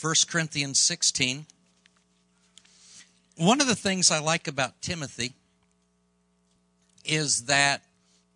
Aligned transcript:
1 0.00 0.14
Corinthians 0.28 0.78
16. 0.80 1.46
One 3.36 3.60
of 3.60 3.66
the 3.66 3.74
things 3.74 4.10
I 4.10 4.18
like 4.18 4.46
about 4.46 4.82
Timothy 4.82 5.32
is 7.04 7.46
that 7.46 7.82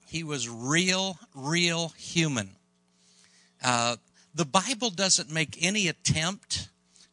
he 0.06 0.22
was 0.22 0.48
real, 0.48 1.18
real 1.34 1.90
human. 1.98 2.50
Uh, 3.62 3.96
the 4.34 4.46
Bible 4.46 4.90
doesn't 4.90 5.30
make 5.30 5.58
any 5.60 5.86
attempt 5.86 6.68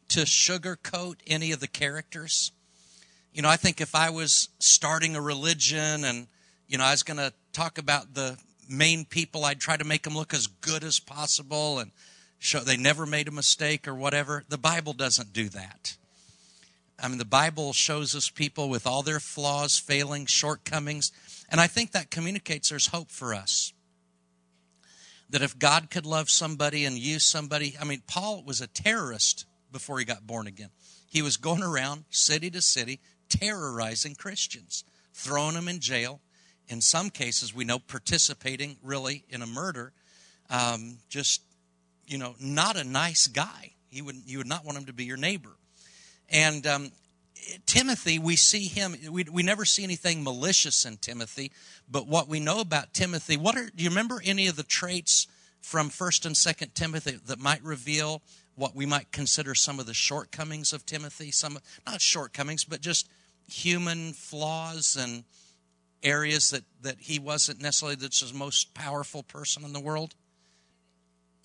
to 0.10 0.21
sugarcoat 0.21 1.18
any 1.27 1.52
of 1.52 1.59
the 1.59 1.68
characters. 1.68 2.52
You 3.34 3.41
know, 3.41 3.50
I 3.50 3.57
think 3.57 3.82
if 3.82 3.95
I 3.95 4.09
was 4.09 4.50
starting 4.59 5.16
a 5.16 5.21
religion 5.21 6.05
and, 6.05 6.27
you 6.68 6.77
know, 6.77 6.86
I 6.86 6.91
was 6.91 7.04
going 7.04 7.18
to 7.18 7.34
talk 7.52 7.77
about 7.77 8.14
the 8.14 8.38
main 8.70 9.04
people, 9.04 9.43
I'd 9.43 9.59
try 9.59 9.75
to 9.75 9.84
make 9.84 10.04
them 10.04 10.16
look 10.16 10.34
as 10.34 10.48
good 10.48 10.84
as 10.84 11.00
possible 11.00 11.79
and 11.79 11.91
show 12.39 12.59
they 12.59 12.77
never 12.77 13.05
made 13.05 13.27
a 13.27 13.31
mistake 13.31 13.88
or 13.88 13.95
whatever. 13.95 14.43
The 14.47 14.57
Bible 14.57 14.93
doesn't 14.93 15.33
do 15.33 15.49
that. 15.49 15.97
I 17.00 17.07
mean, 17.07 17.19
the 17.19 17.25
Bible 17.25 17.73
shows 17.73 18.15
us 18.15 18.29
people 18.29 18.69
with 18.69 18.87
all 18.87 19.04
their 19.04 19.19
flaws, 19.19 19.78
failings, 19.78 20.32
shortcomings, 20.32 21.11
and 21.50 21.61
I 21.61 21.68
think 21.68 21.92
that 21.92 22.09
communicates 22.09 22.69
there's 22.69 22.87
hope 22.87 23.11
for 23.11 23.33
us. 23.33 23.73
That 25.29 25.42
if 25.42 25.59
God 25.59 25.89
could 25.92 26.05
love 26.05 26.29
somebody 26.29 26.86
and 26.86 26.97
use 26.97 27.23
somebody, 27.23 27.75
I 27.79 27.83
mean, 27.83 28.01
Paul 28.07 28.43
was 28.43 28.61
a 28.61 28.67
terrorist 28.67 29.45
before 29.71 30.00
he 30.00 30.06
got 30.06 30.25
born 30.25 30.47
again. 30.47 30.69
He 31.09 31.21
was 31.21 31.37
going 31.37 31.61
around 31.64 32.06
city 32.09 32.50
to 32.52 32.61
city 32.61 33.00
terrorizing 33.30 34.16
Christians, 34.16 34.83
throwing 35.14 35.56
them 35.56 35.67
in 35.67 35.80
jail. 35.80 36.22
In 36.67 36.81
some 36.81 37.09
cases, 37.09 37.53
we 37.53 37.66
know 37.66 37.80
participating 37.80 38.78
really 38.81 39.23
in 39.30 39.42
a 39.42 39.47
murder. 39.47 39.94
Um, 40.50 40.97
just, 41.09 41.42
you 42.08 42.17
know, 42.17 42.36
not 42.39 42.78
a 42.78 42.84
nice 42.84 43.28
guy. 43.28 43.73
He 43.89 44.02
would, 44.02 44.16
you 44.25 44.39
would 44.39 44.48
not 44.48 44.66
want 44.66 44.78
him 44.78 44.86
to 44.86 44.94
be 44.94 45.06
your 45.06 45.17
neighbor. 45.17 45.52
And 46.30 46.66
um, 46.66 46.92
Timothy, 47.66 48.20
we 48.20 48.36
see 48.36 48.66
him, 48.66 48.95
we, 49.09 49.23
we 49.23 49.44
never 49.44 49.66
see 49.66 49.84
anything 49.84 50.23
malicious 50.23 50.86
in 50.86 50.98
Timothy, 50.98 51.52
but 51.90 52.08
what 52.08 52.28
we 52.28 52.40
know 52.40 52.59
about 52.59 52.94
Timothy, 52.94 53.38
what 53.38 53.56
are, 53.56 53.70
do 53.76 53.84
you 53.84 53.90
remember 53.90 54.22
any 54.23 54.48
of 54.48 54.56
the 54.56 54.64
traits 54.64 55.28
from 55.62 55.90
1st 55.90 56.26
and 56.26 56.36
2nd 56.36 56.73
Timothy 56.73 57.20
that 57.28 57.40
might 57.40 57.64
reveal 57.64 58.22
what 58.56 58.76
we 58.76 58.86
might 58.86 59.12
consider 59.12 59.53
some 59.53 59.80
of 59.80 59.86
the 59.86 59.94
shortcomings 59.94 60.74
of 60.74 60.86
Timothy? 60.86 61.31
Some, 61.31 61.59
not 61.86 62.02
shortcomings, 62.02 62.66
but 62.66 62.81
just 62.81 63.08
human 63.48 64.14
flaws 64.14 64.98
and 65.00 65.24
areas 66.03 66.52
that, 66.52 66.64
that 66.81 66.98
he 67.00 67.20
wasn't 67.20 67.62
necessarily 67.62 67.96
the 67.96 68.31
most 68.34 68.74
powerful 68.74 69.24
person 69.24 69.64
in 69.64 69.74
the 69.74 69.80
world? 69.80 70.16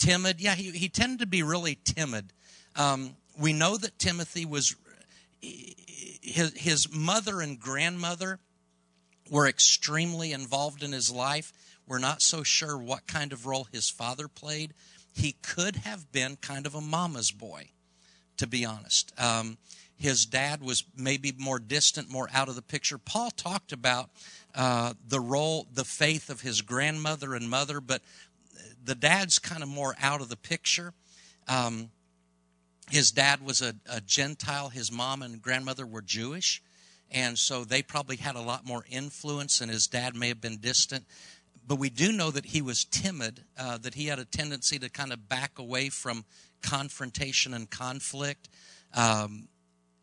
Timid. 0.02 0.40
Yeah, 0.40 0.56
he, 0.56 0.72
he 0.72 0.88
tended 0.88 1.20
to 1.20 1.26
be 1.26 1.44
really 1.44 1.78
timid. 1.84 2.32
Um, 2.74 3.14
we 3.38 3.52
know 3.52 3.76
that 3.76 4.00
Timothy 4.00 4.44
was 4.44 4.74
his, 5.40 6.52
his 6.56 6.92
mother 6.92 7.40
and 7.40 7.60
grandmother 7.60 8.40
were 9.30 9.46
extremely 9.46 10.32
involved 10.32 10.82
in 10.82 10.90
his 10.90 11.12
life. 11.12 11.52
We're 11.86 12.00
not 12.00 12.20
so 12.20 12.42
sure 12.42 12.76
what 12.76 13.06
kind 13.06 13.32
of 13.32 13.46
role 13.46 13.68
his 13.70 13.90
father 13.90 14.26
played. 14.26 14.74
He 15.14 15.36
could 15.40 15.76
have 15.76 16.10
been 16.10 16.34
kind 16.34 16.66
of 16.66 16.74
a 16.74 16.80
mama's 16.80 17.30
boy, 17.30 17.68
to 18.38 18.48
be 18.48 18.64
honest. 18.64 19.12
Um, 19.16 19.56
his 19.96 20.26
dad 20.26 20.62
was 20.62 20.82
maybe 20.96 21.32
more 21.38 21.60
distant, 21.60 22.10
more 22.10 22.28
out 22.34 22.48
of 22.48 22.56
the 22.56 22.62
picture. 22.62 22.98
Paul 22.98 23.30
talked 23.30 23.70
about 23.70 24.10
uh, 24.52 24.94
the 25.06 25.20
role, 25.20 25.68
the 25.72 25.84
faith 25.84 26.28
of 26.28 26.40
his 26.40 26.60
grandmother 26.60 27.34
and 27.34 27.48
mother, 27.48 27.80
but 27.80 28.02
the 28.84 28.94
dad's 28.94 29.38
kind 29.38 29.62
of 29.62 29.68
more 29.68 29.94
out 30.00 30.20
of 30.20 30.28
the 30.28 30.36
picture. 30.36 30.92
Um, 31.48 31.90
his 32.90 33.10
dad 33.10 33.44
was 33.44 33.62
a, 33.62 33.74
a 33.90 34.00
Gentile, 34.00 34.68
his 34.68 34.92
mom 34.92 35.22
and 35.22 35.40
grandmother 35.40 35.86
were 35.86 36.02
Jewish, 36.02 36.62
and 37.10 37.38
so 37.38 37.64
they 37.64 37.82
probably 37.82 38.16
had 38.16 38.36
a 38.36 38.40
lot 38.40 38.66
more 38.66 38.84
influence, 38.90 39.60
and 39.60 39.70
his 39.70 39.86
dad 39.86 40.14
may 40.14 40.28
have 40.28 40.40
been 40.40 40.58
distant. 40.58 41.04
But 41.66 41.76
we 41.76 41.90
do 41.90 42.12
know 42.12 42.30
that 42.30 42.46
he 42.46 42.60
was 42.60 42.84
timid, 42.84 43.44
uh, 43.56 43.78
that 43.78 43.94
he 43.94 44.06
had 44.06 44.18
a 44.18 44.24
tendency 44.24 44.78
to 44.80 44.88
kind 44.88 45.12
of 45.12 45.28
back 45.28 45.58
away 45.58 45.90
from 45.90 46.24
confrontation 46.60 47.54
and 47.54 47.70
conflict. 47.70 48.48
Um, 48.94 49.48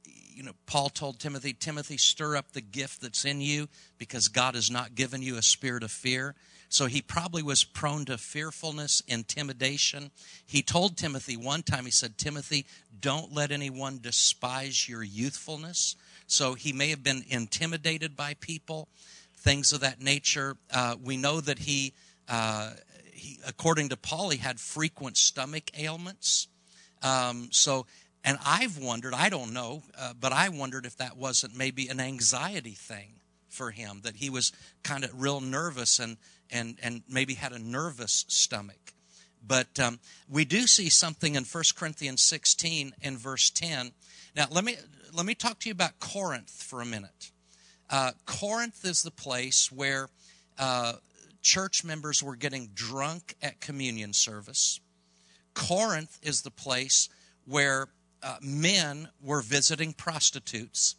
you 0.06 0.44
know, 0.44 0.54
Paul 0.66 0.90
told 0.90 1.20
Timothy, 1.20 1.54
Timothy, 1.54 1.98
stir 1.98 2.38
up 2.38 2.54
the 2.54 2.62
gift 2.62 3.02
that's 3.02 3.26
in 3.26 3.42
you 3.42 3.68
because 3.98 4.30
God 4.30 4.56
has 4.56 4.72
not 4.72 4.96
given 4.96 5.22
you 5.22 5.38
a 5.38 5.42
spirit 5.42 5.84
of 5.84 5.92
fear. 5.92 6.34
So 6.70 6.86
he 6.86 7.02
probably 7.02 7.42
was 7.42 7.64
prone 7.64 8.06
to 8.06 8.18
fearfulness, 8.18 9.02
intimidation. 9.08 10.12
He 10.46 10.62
told 10.62 10.96
Timothy 10.96 11.36
one 11.36 11.64
time, 11.64 11.86
he 11.86 11.92
said, 11.92 12.18
Timothy, 12.18 12.68
don't 13.02 13.34
let 13.34 13.52
anyone 13.52 14.00
despise 14.02 14.88
your 14.88 15.02
youthfulness. 15.02 15.96
So 16.28 16.54
he 16.54 16.72
may 16.72 16.90
have 16.90 17.04
been 17.04 17.24
intimidated 17.28 18.16
by 18.16 18.36
people, 18.36 18.88
things 19.36 19.74
of 19.74 19.80
that 19.82 20.00
nature. 20.00 20.58
Uh, 20.72 20.96
we 21.04 21.18
know 21.18 21.42
that 21.42 21.60
he, 21.60 21.94
uh, 22.28 22.74
he, 23.12 23.40
according 23.48 23.90
to 23.90 23.98
Paul, 23.98 24.30
he 24.30 24.38
had 24.38 24.60
frequent 24.60 25.18
stomach 25.18 25.72
ailments. 25.76 26.48
Um, 27.02 27.50
so, 27.52 27.88
and 28.24 28.38
I've 28.46 28.78
wondered, 28.78 29.16
I 29.16 29.30
don't 29.30 29.54
know, 29.54 29.82
uh, 29.98 30.14
but 30.20 30.34
I 30.34 30.50
wondered 30.50 30.86
if 30.86 30.98
that 30.98 31.18
wasn't 31.18 31.58
maybe 31.58 31.88
an 31.88 32.00
anxiety 32.00 32.74
thing 32.74 33.14
for 33.48 33.72
him, 33.72 34.02
that 34.04 34.18
he 34.18 34.30
was 34.30 34.52
kind 34.84 35.04
of 35.04 35.20
real 35.20 35.42
nervous 35.42 35.98
and 35.98 36.18
and, 36.52 36.78
and 36.82 37.04
maybe 37.08 37.36
had 37.36 37.52
a 37.52 37.60
nervous 37.60 38.26
stomach. 38.28 38.94
But 39.46 39.80
um, 39.80 40.00
we 40.28 40.46
do 40.46 40.68
see 40.68 40.90
something 40.90 41.36
in 41.36 41.44
1 41.44 41.64
Corinthians 41.76 42.22
16 42.22 42.94
and 43.02 43.18
verse 43.18 43.50
10. 43.50 43.92
Now, 44.36 44.48
let 44.52 44.64
me, 44.64 44.76
let 45.14 45.26
me 45.26 45.36
talk 45.36 45.60
to 45.60 45.70
you 45.70 45.74
about 45.74 46.00
Corinth 46.00 46.64
for 46.64 46.82
a 46.82 46.86
minute. 46.86 47.32
Uh, 47.90 48.12
Corinth 48.26 48.86
is 48.86 49.02
the 49.02 49.12
place 49.12 49.72
where 49.72 50.10
uh, 50.58 50.94
church 51.42 51.84
members 51.84 52.22
were 52.22 52.36
getting 52.36 52.70
drunk 52.74 53.36
at 53.42 53.62
communion 53.62 54.14
service. 54.14 54.80
Corinth 55.54 56.20
is 56.22 56.42
the 56.42 56.52
place 56.52 57.10
where 57.46 57.88
uh, 58.22 58.38
men 58.42 59.10
were 59.22 59.42
visiting 59.42 59.94
prostitutes. 59.94 60.96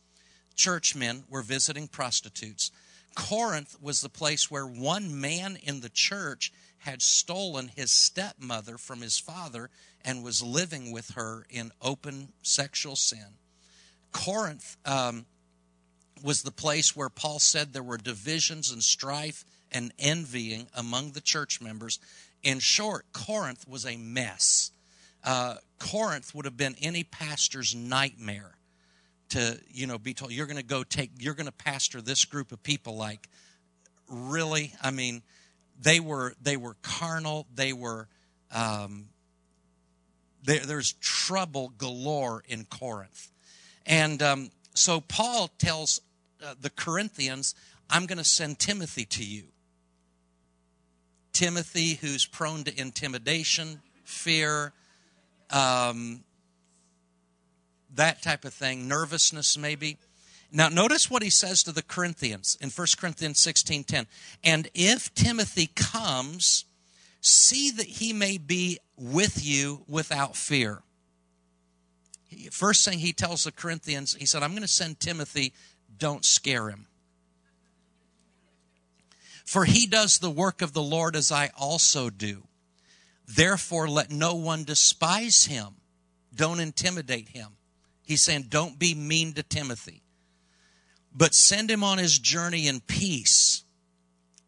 Church 0.57 0.97
men 0.97 1.25
were 1.29 1.43
visiting 1.43 1.87
prostitutes. 1.87 2.71
Corinth 3.15 3.77
was 3.81 4.01
the 4.01 4.09
place 4.09 4.51
where 4.51 4.67
one 4.67 5.21
man 5.21 5.59
in 5.63 5.81
the 5.81 5.89
church 5.89 6.53
had 6.79 7.03
stolen 7.03 7.71
his 7.75 7.91
stepmother 7.91 8.79
from 8.79 9.01
his 9.03 9.19
father 9.19 9.71
and 10.05 10.25
was 10.25 10.43
living 10.43 10.93
with 10.93 11.11
her 11.11 11.47
in 11.51 11.73
open 11.83 12.33
sexual 12.43 12.97
sin. 12.97 13.37
Corinth 14.13 14.77
um, 14.87 15.27
was 16.23 16.43
the 16.43 16.51
place 16.51 16.97
where 16.97 17.09
Paul 17.11 17.39
said 17.39 17.73
there 17.73 17.83
were 17.83 17.99
divisions 17.99 18.71
and 18.71 18.83
strife 18.83 19.45
and 19.71 19.93
envying 19.99 20.69
among 20.75 21.13
the 21.13 21.21
church 21.21 21.61
members. 21.61 21.99
In 22.43 22.59
short, 22.59 23.07
Corinth 23.13 23.69
was 23.69 23.85
a 23.85 23.97
mess. 23.97 24.71
Uh, 25.23 25.57
Corinth 25.79 26.35
would 26.35 26.47
have 26.47 26.57
been 26.57 26.77
any 26.81 27.05
pastor's 27.05 27.75
nightmare 27.75 28.57
to 29.31 29.61
you 29.71 29.87
know 29.87 29.99
be 29.99 30.15
told 30.15 30.33
you're 30.33 30.47
going 30.47 30.57
to 30.57 30.63
go 30.63 30.83
take 30.83 31.11
you're 31.19 31.35
going 31.35 31.47
to 31.47 31.53
pastor 31.53 32.01
this 32.01 32.25
group 32.25 32.53
of 32.53 32.63
people 32.63 32.97
like 32.97 33.29
really? 34.09 34.75
I 34.83 34.91
mean 34.91 35.23
they 35.81 36.01
were 36.01 36.35
they 36.43 36.57
were 36.57 36.77
carnal 36.83 37.47
they 37.55 37.73
were 37.73 38.09
um, 38.53 39.07
there's 40.43 40.93
trouble 40.95 41.73
galore 41.79 42.43
in 42.49 42.65
corinth. 42.65 43.31
And 43.87 44.23
um, 44.23 44.51
so 44.75 45.01
paul 45.01 45.49
tells 45.59 46.01
uh, 46.45 46.55
the 46.61 46.71
corinthians 46.71 47.55
i'm 47.89 48.07
going 48.07 48.19
to 48.19 48.25
send 48.25 48.59
timothy 48.59 49.05
to 49.05 49.25
you. 49.25 49.45
Timothy 51.33 51.95
who's 51.95 52.27
prone 52.27 52.65
to 52.65 52.81
intimidation 52.81 53.81
fear 54.05 54.73
um, 55.51 56.23
that 57.95 58.23
type 58.23 58.45
of 58.45 58.55
thing, 58.55 58.89
nervousness 58.89 59.57
maybe. 59.57 59.99
Now 60.53 60.69
notice 60.69 61.11
what 61.11 61.23
he 61.23 61.31
says 61.31 61.63
to 61.65 61.73
the 61.73 61.83
Corinthians 61.83 62.57
in 62.61 62.71
1 62.71 62.87
Corinthians 62.99 63.41
16:10. 63.41 64.07
And 64.43 64.69
if 64.75 65.15
Timothy 65.15 65.69
comes, 65.75 66.65
see 67.21 67.71
that 67.71 67.87
he 67.87 68.13
may 68.13 68.39
be 68.39 68.79
with 68.97 69.45
you 69.45 69.85
without 69.87 70.37
fear. 70.37 70.83
First 72.51 72.85
thing 72.85 73.01
he 73.01 73.13
tells 73.13 73.45
the 73.45 73.53
Corinthians, 73.53 74.15
he 74.15 74.27
said, 74.27 74.43
I'm 74.43 74.51
going 74.51 74.63
to 74.63 74.69
send 74.69 75.01
Timothy, 75.01 75.53
don't 75.99 76.25
scare 76.25 76.69
him. 76.69 76.87
For 79.45 79.65
he 79.65 79.87
does 79.87 80.19
the 80.19 80.31
work 80.31 80.63
of 80.63 80.73
the 80.73 80.83
Lord 80.83 81.17
as 81.17 81.33
I 81.33 81.51
also 81.59 82.09
do. 82.09 82.45
Therefore, 83.27 83.89
let 83.89 84.11
no 84.11 84.35
one 84.35 84.63
despise 84.63 85.47
him. 85.47 85.75
Don't 86.33 86.61
intimidate 86.61 87.31
him. 87.31 87.57
He's 88.11 88.25
saying, 88.25 88.47
don't 88.49 88.77
be 88.77 88.93
mean 88.93 89.35
to 89.35 89.45
Timothy, 89.45 90.03
but 91.15 91.33
send 91.33 91.71
him 91.71 91.85
on 91.85 91.99
his 91.99 92.19
journey 92.19 92.67
in 92.67 92.81
peace. 92.81 93.63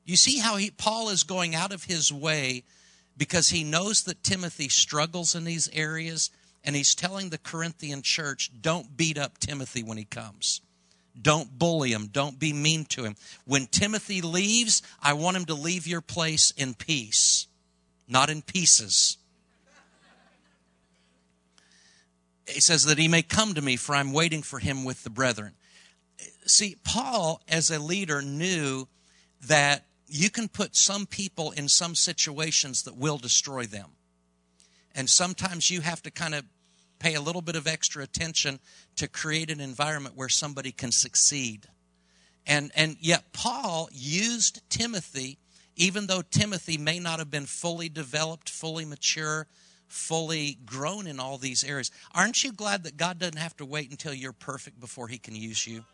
You 0.04 0.16
see 0.16 0.40
how 0.40 0.56
he, 0.56 0.72
Paul 0.72 1.10
is 1.10 1.22
going 1.22 1.54
out 1.54 1.72
of 1.72 1.84
his 1.84 2.12
way 2.12 2.64
because 3.16 3.50
he 3.50 3.62
knows 3.62 4.02
that 4.02 4.24
Timothy 4.24 4.68
struggles 4.68 5.36
in 5.36 5.44
these 5.44 5.70
areas. 5.72 6.28
And 6.64 6.74
he's 6.74 6.96
telling 6.96 7.30
the 7.30 7.38
Corinthian 7.38 8.02
church, 8.02 8.50
don't 8.60 8.96
beat 8.96 9.16
up 9.16 9.38
Timothy 9.38 9.84
when 9.84 9.96
he 9.96 10.06
comes. 10.06 10.60
Don't 11.20 11.56
bully 11.56 11.92
him. 11.92 12.08
Don't 12.08 12.40
be 12.40 12.52
mean 12.52 12.84
to 12.86 13.04
him. 13.04 13.14
When 13.44 13.68
Timothy 13.68 14.22
leaves, 14.22 14.82
I 15.00 15.12
want 15.12 15.36
him 15.36 15.44
to 15.44 15.54
leave 15.54 15.86
your 15.86 16.00
place 16.00 16.50
in 16.56 16.74
peace, 16.74 17.46
not 18.08 18.28
in 18.28 18.42
pieces. 18.42 19.18
He 22.52 22.60
says 22.60 22.84
that 22.84 22.98
he 22.98 23.08
may 23.08 23.22
come 23.22 23.54
to 23.54 23.62
me, 23.62 23.76
for 23.76 23.94
I'm 23.94 24.12
waiting 24.12 24.42
for 24.42 24.58
him 24.58 24.84
with 24.84 25.04
the 25.04 25.10
brethren. 25.10 25.52
See, 26.46 26.76
Paul, 26.84 27.40
as 27.48 27.70
a 27.70 27.78
leader, 27.78 28.22
knew 28.22 28.86
that 29.46 29.86
you 30.06 30.30
can 30.30 30.48
put 30.48 30.76
some 30.76 31.06
people 31.06 31.52
in 31.52 31.68
some 31.68 31.94
situations 31.94 32.82
that 32.82 32.96
will 32.96 33.18
destroy 33.18 33.64
them. 33.64 33.90
And 34.94 35.08
sometimes 35.08 35.70
you 35.70 35.80
have 35.80 36.02
to 36.02 36.10
kind 36.10 36.34
of 36.34 36.44
pay 36.98 37.14
a 37.14 37.20
little 37.20 37.42
bit 37.42 37.56
of 37.56 37.66
extra 37.66 38.02
attention 38.02 38.60
to 38.96 39.08
create 39.08 39.50
an 39.50 39.60
environment 39.60 40.16
where 40.16 40.28
somebody 40.28 40.70
can 40.70 40.92
succeed. 40.92 41.66
And, 42.46 42.70
and 42.76 42.96
yet, 43.00 43.32
Paul 43.32 43.88
used 43.92 44.60
Timothy, 44.68 45.38
even 45.76 46.06
though 46.06 46.22
Timothy 46.22 46.76
may 46.76 46.98
not 46.98 47.18
have 47.18 47.30
been 47.30 47.46
fully 47.46 47.88
developed, 47.88 48.50
fully 48.50 48.84
mature, 48.84 49.46
fully 49.92 50.56
grown 50.64 51.06
in 51.06 51.20
all 51.20 51.38
these 51.38 51.62
areas. 51.62 51.90
Aren't 52.14 52.42
you 52.42 52.52
glad 52.52 52.84
that 52.84 52.96
God 52.96 53.18
doesn't 53.18 53.38
have 53.38 53.56
to 53.58 53.64
wait 53.64 53.90
until 53.90 54.14
you're 54.14 54.32
perfect 54.32 54.80
before 54.80 55.08
he 55.08 55.18
can 55.18 55.34
use 55.34 55.66
you? 55.66 55.84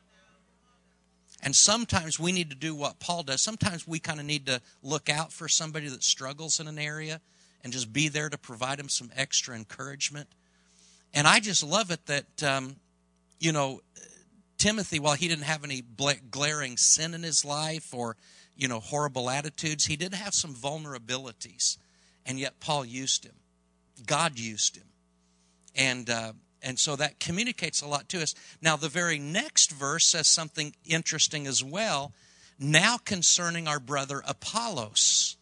And 1.42 1.54
sometimes 1.54 2.18
we 2.18 2.32
need 2.32 2.50
to 2.50 2.56
do 2.56 2.74
what 2.74 2.98
Paul 2.98 3.22
does. 3.22 3.42
Sometimes 3.42 3.86
we 3.86 3.98
kind 3.98 4.20
of 4.20 4.26
need 4.26 4.46
to 4.46 4.60
look 4.82 5.08
out 5.08 5.32
for 5.32 5.48
somebody 5.48 5.88
that 5.88 6.02
struggles 6.02 6.58
in 6.58 6.66
an 6.66 6.78
area 6.78 7.20
and 7.62 7.72
just 7.72 7.92
be 7.92 8.08
there 8.08 8.28
to 8.28 8.38
provide 8.38 8.78
them 8.78 8.88
some 8.88 9.10
extra 9.16 9.54
encouragement. 9.54 10.28
And 11.14 11.26
I 11.26 11.40
just 11.40 11.62
love 11.62 11.90
it 11.90 12.06
that, 12.06 12.42
um, 12.42 12.76
you 13.40 13.52
know, 13.52 13.80
Timothy, 14.58 14.98
while 14.98 15.14
he 15.14 15.28
didn't 15.28 15.44
have 15.44 15.64
any 15.64 15.82
glaring 16.30 16.76
sin 16.76 17.14
in 17.14 17.22
his 17.22 17.44
life 17.44 17.94
or, 17.94 18.16
you 18.56 18.66
know, 18.66 18.80
horrible 18.80 19.30
attitudes, 19.30 19.86
he 19.86 19.96
did 19.96 20.14
have 20.14 20.34
some 20.34 20.54
vulnerabilities. 20.54 21.78
And 22.26 22.38
yet 22.38 22.60
Paul 22.60 22.84
used 22.84 23.24
him. 23.24 23.34
God 24.06 24.38
used 24.38 24.76
him. 24.76 24.86
And, 25.74 26.10
uh, 26.10 26.32
and 26.62 26.78
so 26.78 26.96
that 26.96 27.20
communicates 27.20 27.82
a 27.82 27.86
lot 27.86 28.08
to 28.10 28.22
us. 28.22 28.34
Now, 28.60 28.76
the 28.76 28.88
very 28.88 29.18
next 29.18 29.70
verse 29.70 30.06
says 30.06 30.28
something 30.28 30.74
interesting 30.84 31.46
as 31.46 31.62
well. 31.62 32.12
Now, 32.58 32.98
concerning 32.98 33.68
our 33.68 33.78
brother 33.78 34.22
Apollos. 34.26 35.36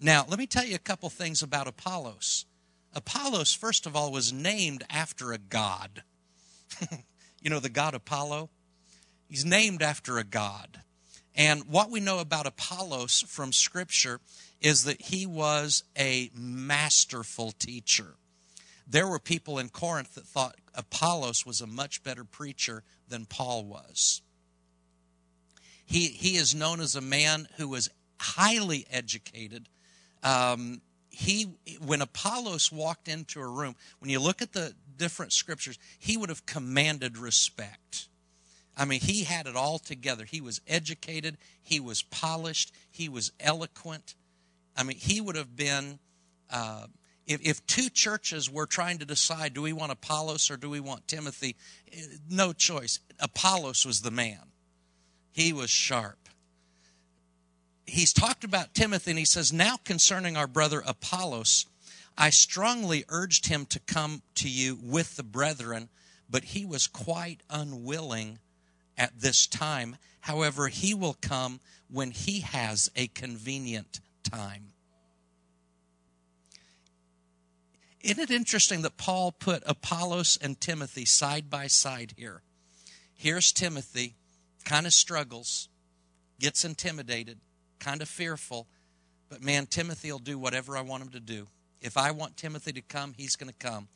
Now, 0.00 0.24
let 0.28 0.38
me 0.38 0.46
tell 0.46 0.64
you 0.64 0.76
a 0.76 0.78
couple 0.78 1.10
things 1.10 1.42
about 1.42 1.66
Apollos. 1.66 2.46
Apollos, 2.94 3.52
first 3.52 3.86
of 3.86 3.94
all, 3.94 4.12
was 4.12 4.32
named 4.32 4.84
after 4.88 5.32
a 5.32 5.38
god. 5.38 6.02
you 7.40 7.50
know, 7.50 7.60
the 7.60 7.68
god 7.68 7.94
Apollo? 7.94 8.50
He's 9.28 9.44
named 9.44 9.82
after 9.82 10.18
a 10.18 10.24
god. 10.24 10.82
And 11.34 11.64
what 11.64 11.90
we 11.90 12.00
know 12.00 12.18
about 12.18 12.46
Apollos 12.46 13.24
from 13.26 13.52
Scripture 13.52 14.20
is 14.60 14.84
that 14.84 15.00
he 15.00 15.26
was 15.26 15.84
a 15.98 16.30
masterful 16.34 17.52
teacher. 17.52 18.14
There 18.86 19.06
were 19.06 19.20
people 19.20 19.58
in 19.58 19.68
Corinth 19.68 20.16
that 20.16 20.26
thought 20.26 20.56
Apollos 20.74 21.46
was 21.46 21.60
a 21.60 21.66
much 21.66 22.02
better 22.02 22.24
preacher 22.24 22.82
than 23.08 23.24
Paul 23.24 23.64
was. 23.64 24.22
He, 25.86 26.08
he 26.08 26.36
is 26.36 26.54
known 26.54 26.80
as 26.80 26.94
a 26.94 27.00
man 27.00 27.48
who 27.56 27.68
was 27.68 27.88
highly 28.18 28.86
educated. 28.90 29.68
Um, 30.22 30.82
he, 31.08 31.54
when 31.84 32.02
Apollos 32.02 32.70
walked 32.70 33.08
into 33.08 33.40
a 33.40 33.48
room, 33.48 33.74
when 33.98 34.10
you 34.10 34.20
look 34.20 34.42
at 34.42 34.52
the 34.52 34.74
different 34.96 35.32
scriptures, 35.32 35.78
he 35.98 36.16
would 36.16 36.28
have 36.28 36.46
commanded 36.46 37.16
respect. 37.16 38.08
I 38.80 38.86
mean, 38.86 39.00
he 39.00 39.24
had 39.24 39.46
it 39.46 39.56
all 39.56 39.78
together. 39.78 40.24
He 40.24 40.40
was 40.40 40.62
educated, 40.66 41.36
he 41.62 41.80
was 41.80 42.00
polished, 42.00 42.72
he 42.90 43.10
was 43.10 43.30
eloquent. 43.38 44.14
I 44.74 44.84
mean, 44.84 44.96
he 44.96 45.20
would 45.20 45.36
have 45.36 45.54
been 45.54 45.98
uh, 46.48 46.86
if, 47.26 47.42
if 47.42 47.66
two 47.66 47.90
churches 47.90 48.48
were 48.50 48.64
trying 48.64 48.96
to 48.98 49.04
decide 49.04 49.52
do 49.52 49.60
we 49.60 49.74
want 49.74 49.92
Apollos 49.92 50.50
or 50.50 50.56
do 50.56 50.70
we 50.70 50.80
want 50.80 51.06
Timothy, 51.06 51.56
no 52.30 52.54
choice. 52.54 53.00
Apollos 53.18 53.84
was 53.84 54.00
the 54.00 54.10
man. 54.10 54.50
He 55.30 55.52
was 55.52 55.68
sharp. 55.68 56.30
He's 57.84 58.14
talked 58.14 58.44
about 58.44 58.72
Timothy 58.72 59.10
and 59.10 59.18
he 59.18 59.26
says, 59.26 59.52
Now 59.52 59.76
concerning 59.84 60.38
our 60.38 60.46
brother 60.46 60.82
Apollos, 60.86 61.66
I 62.16 62.30
strongly 62.30 63.04
urged 63.10 63.46
him 63.46 63.66
to 63.66 63.78
come 63.78 64.22
to 64.36 64.48
you 64.48 64.78
with 64.82 65.16
the 65.16 65.22
brethren, 65.22 65.90
but 66.30 66.44
he 66.44 66.64
was 66.64 66.86
quite 66.86 67.42
unwilling 67.50 68.38
at 68.96 69.20
this 69.20 69.46
time. 69.46 69.96
However, 70.22 70.68
he 70.68 70.94
will 70.94 71.16
come 71.20 71.60
when 71.88 72.10
he 72.10 72.40
has 72.40 72.90
a 72.94 73.08
convenient 73.08 74.00
time. 74.22 74.72
Isn't 78.00 78.22
it 78.22 78.30
interesting 78.30 78.82
that 78.82 78.96
Paul 78.96 79.32
put 79.32 79.62
Apollos 79.66 80.38
and 80.40 80.58
Timothy 80.60 81.04
side 81.04 81.50
by 81.50 81.66
side 81.66 82.14
here? 82.16 82.42
Here's 83.14 83.52
Timothy, 83.52 84.14
kind 84.64 84.86
of 84.86 84.94
struggles, 84.94 85.68
gets 86.38 86.64
intimidated, 86.64 87.38
kind 87.78 88.00
of 88.00 88.08
fearful, 88.08 88.66
but 89.28 89.44
man, 89.44 89.66
Timothy 89.66 90.10
will 90.10 90.18
do 90.18 90.38
whatever 90.38 90.76
I 90.76 90.80
want 90.80 91.02
him 91.02 91.10
to 91.10 91.20
do. 91.20 91.48
If 91.82 91.96
I 91.96 92.10
want 92.10 92.36
Timothy 92.36 92.72
to 92.72 92.82
come, 92.82 93.14
he's 93.16 93.36
going 93.36 93.52
to 93.52 93.66
come. 93.66 93.88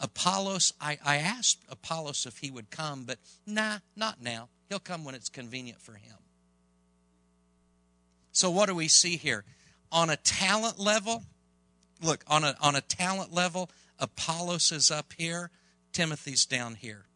Apollos, 0.00 0.72
I, 0.80 0.98
I 1.04 1.16
asked 1.16 1.62
Apollos 1.68 2.24
if 2.26 2.38
he 2.38 2.50
would 2.50 2.70
come, 2.70 3.04
but 3.04 3.18
nah, 3.46 3.78
not 3.94 4.20
now. 4.20 4.48
He'll 4.68 4.78
come 4.78 5.04
when 5.04 5.14
it's 5.14 5.28
convenient 5.28 5.80
for 5.80 5.92
him. 5.92 6.16
So, 8.32 8.50
what 8.50 8.68
do 8.68 8.74
we 8.74 8.88
see 8.88 9.16
here? 9.16 9.44
On 9.92 10.08
a 10.08 10.16
talent 10.16 10.78
level, 10.78 11.24
look, 12.00 12.24
on 12.26 12.44
a, 12.44 12.56
on 12.60 12.76
a 12.76 12.80
talent 12.80 13.32
level, 13.32 13.68
Apollos 13.98 14.72
is 14.72 14.90
up 14.90 15.12
here, 15.18 15.50
Timothy's 15.92 16.46
down 16.46 16.76
here. 16.76 17.06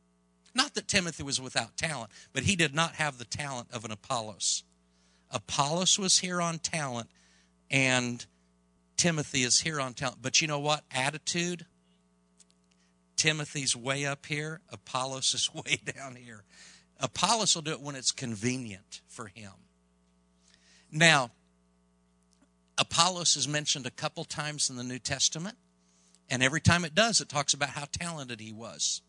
Not 0.55 0.75
that 0.75 0.87
Timothy 0.87 1.23
was 1.23 1.41
without 1.41 1.77
talent, 1.77 2.11
but 2.33 2.45
he 2.45 2.57
did 2.57 2.75
not 2.75 2.97
have 2.97 3.19
the 3.19 3.25
talent 3.25 3.69
of 3.73 3.85
an 3.85 3.91
Apollos. 3.91 4.63
Apollos 5.31 5.99
was 5.99 6.19
here 6.19 6.41
on 6.41 6.59
talent, 6.59 7.09
and 7.71 8.25
Timothy 8.97 9.43
is 9.43 9.61
here 9.61 9.81
on 9.81 9.95
talent. 9.95 10.19
But 10.21 10.41
you 10.41 10.47
know 10.47 10.61
what? 10.61 10.85
Attitude. 10.93 11.67
Timothy's 13.25 13.75
way 13.75 14.05
up 14.05 14.27
here, 14.27 14.61
Apollos 14.71 15.33
is 15.33 15.49
way 15.55 15.81
down 15.97 16.15
here. 16.15 16.45
Apollos 17.01 17.55
will 17.55 17.63
do 17.63 17.71
it 17.71 17.81
when 17.81 17.95
it's 17.95 18.13
convenient 18.13 19.01
for 19.09 19.29
him. 19.29 19.53
Now, 20.93 21.31
Apollos 22.77 23.35
is 23.35 23.49
mentioned 23.49 23.87
a 23.87 23.91
couple 23.91 24.25
times 24.25 24.69
in 24.69 24.77
the 24.77 24.85
New 24.85 24.99
Testament, 24.99 25.57
and 26.29 26.43
every 26.43 26.61
time 26.61 26.85
it 26.85 26.95
does, 26.95 27.23
it 27.23 27.31
talks 27.31 27.55
about 27.55 27.71
how 27.71 27.87
talented 27.91 28.41
he 28.41 28.53
was. 28.53 29.01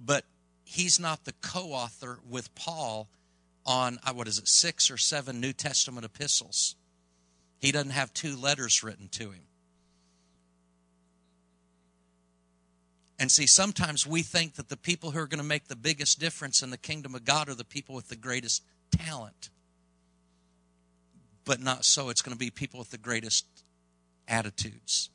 But 0.00 0.24
he's 0.62 1.00
not 1.00 1.24
the 1.24 1.34
co 1.42 1.72
author 1.72 2.20
with 2.24 2.54
Paul 2.54 3.08
on, 3.66 3.98
uh, 4.04 4.12
what 4.12 4.28
is 4.28 4.38
it, 4.38 4.46
six 4.46 4.92
or 4.92 4.96
seven 4.96 5.40
New 5.40 5.52
Testament 5.52 6.06
epistles. 6.06 6.76
He 7.58 7.72
doesn't 7.72 7.90
have 7.90 8.14
two 8.14 8.36
letters 8.36 8.84
written 8.84 9.08
to 9.08 9.32
him. 9.32 9.47
And 13.18 13.32
see, 13.32 13.46
sometimes 13.46 14.06
we 14.06 14.22
think 14.22 14.54
that 14.54 14.68
the 14.68 14.76
people 14.76 15.10
who 15.10 15.18
are 15.18 15.26
going 15.26 15.42
to 15.42 15.44
make 15.44 15.68
the 15.68 15.76
biggest 15.76 16.20
difference 16.20 16.62
in 16.62 16.70
the 16.70 16.78
kingdom 16.78 17.14
of 17.14 17.24
God 17.24 17.48
are 17.48 17.54
the 17.54 17.64
people 17.64 17.94
with 17.94 18.08
the 18.08 18.16
greatest 18.16 18.62
talent 18.90 19.50
but 21.48 21.60
not 21.60 21.82
so. 21.82 22.10
It's 22.10 22.20
going 22.20 22.34
to 22.34 22.38
be 22.38 22.50
people 22.50 22.78
with 22.78 22.90
the 22.90 22.98
greatest 22.98 23.46
attitudes. 24.28 25.08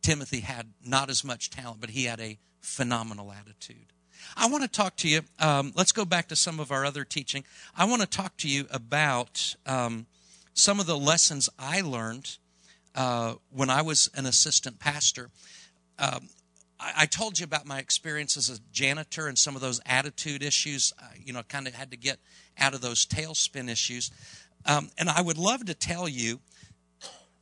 Timothy 0.00 0.40
had 0.40 0.68
not 0.82 1.10
as 1.10 1.24
much 1.24 1.50
talent, 1.50 1.80
but 1.80 1.90
he 1.90 2.04
had 2.04 2.20
a 2.20 2.38
phenomenal 2.60 3.32
attitude. 3.32 3.92
I 4.36 4.46
want 4.46 4.62
to 4.62 4.68
talk 4.68 4.94
to 4.98 5.08
you. 5.08 5.22
Um, 5.40 5.72
let's 5.74 5.90
go 5.90 6.04
back 6.04 6.28
to 6.28 6.36
some 6.36 6.60
of 6.60 6.70
our 6.70 6.84
other 6.84 7.04
teaching. 7.04 7.42
I 7.76 7.84
want 7.86 8.00
to 8.00 8.06
talk 8.06 8.36
to 8.38 8.48
you 8.48 8.66
about 8.70 9.56
um, 9.66 10.06
some 10.54 10.78
of 10.78 10.86
the 10.86 10.96
lessons 10.96 11.48
I 11.58 11.80
learned 11.80 12.36
uh, 12.94 13.34
when 13.50 13.70
I 13.70 13.82
was 13.82 14.08
an 14.14 14.26
assistant 14.26 14.78
pastor. 14.78 15.30
Um, 15.98 16.28
I, 16.80 17.06
told 17.06 17.38
you 17.38 17.44
about 17.44 17.66
my 17.66 17.78
experience 17.78 18.36
as 18.36 18.48
a 18.48 18.58
janitor 18.72 19.28
and 19.28 19.38
some 19.38 19.54
of 19.54 19.60
those 19.60 19.80
attitude 19.84 20.42
issues. 20.42 20.92
Uh, 20.98 21.06
you 21.22 21.32
know, 21.32 21.42
kind 21.42 21.66
of 21.66 21.74
had 21.74 21.90
to 21.90 21.96
get 21.96 22.18
out 22.58 22.74
of 22.74 22.80
those 22.80 23.04
tailspin 23.06 23.68
issues. 23.68 24.10
Um, 24.64 24.90
and 24.96 25.08
I 25.08 25.20
would 25.20 25.38
love 25.38 25.66
to 25.66 25.74
tell 25.74 26.08
you, 26.08 26.40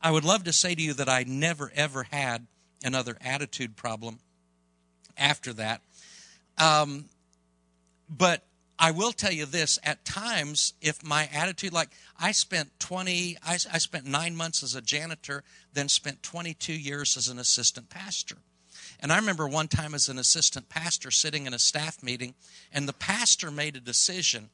I 0.01 0.11
would 0.11 0.25
love 0.25 0.43
to 0.45 0.53
say 0.53 0.75
to 0.75 0.81
you 0.81 0.93
that 0.93 1.09
I 1.09 1.23
never 1.27 1.71
ever 1.75 2.03
had 2.03 2.47
another 2.83 3.17
attitude 3.21 3.75
problem 3.75 4.19
after 5.17 5.53
that. 5.53 5.81
Um, 6.57 7.05
but 8.09 8.43
I 8.77 8.91
will 8.91 9.11
tell 9.11 9.31
you 9.31 9.45
this 9.45 9.77
at 9.83 10.05
times, 10.05 10.73
if 10.81 11.03
my 11.03 11.29
attitude, 11.33 11.73
like 11.73 11.89
I 12.17 12.31
spent 12.31 12.79
20, 12.79 13.37
I, 13.45 13.53
I 13.53 13.77
spent 13.77 14.05
nine 14.05 14.35
months 14.35 14.63
as 14.63 14.73
a 14.73 14.81
janitor, 14.81 15.43
then 15.73 15.89
spent 15.89 16.23
22 16.23 16.73
years 16.73 17.17
as 17.17 17.27
an 17.27 17.39
assistant 17.39 17.89
pastor. 17.89 18.37
And 19.01 19.13
I 19.13 19.17
remember 19.17 19.47
one 19.47 19.67
time 19.67 19.93
as 19.93 20.09
an 20.09 20.19
assistant 20.19 20.67
pastor 20.67 21.09
sitting 21.09 21.45
in 21.45 21.53
a 21.53 21.59
staff 21.59 22.03
meeting, 22.03 22.35
and 22.71 22.87
the 22.87 22.93
pastor 22.93 23.49
made 23.49 23.75
a 23.75 23.79
decision, 23.79 24.49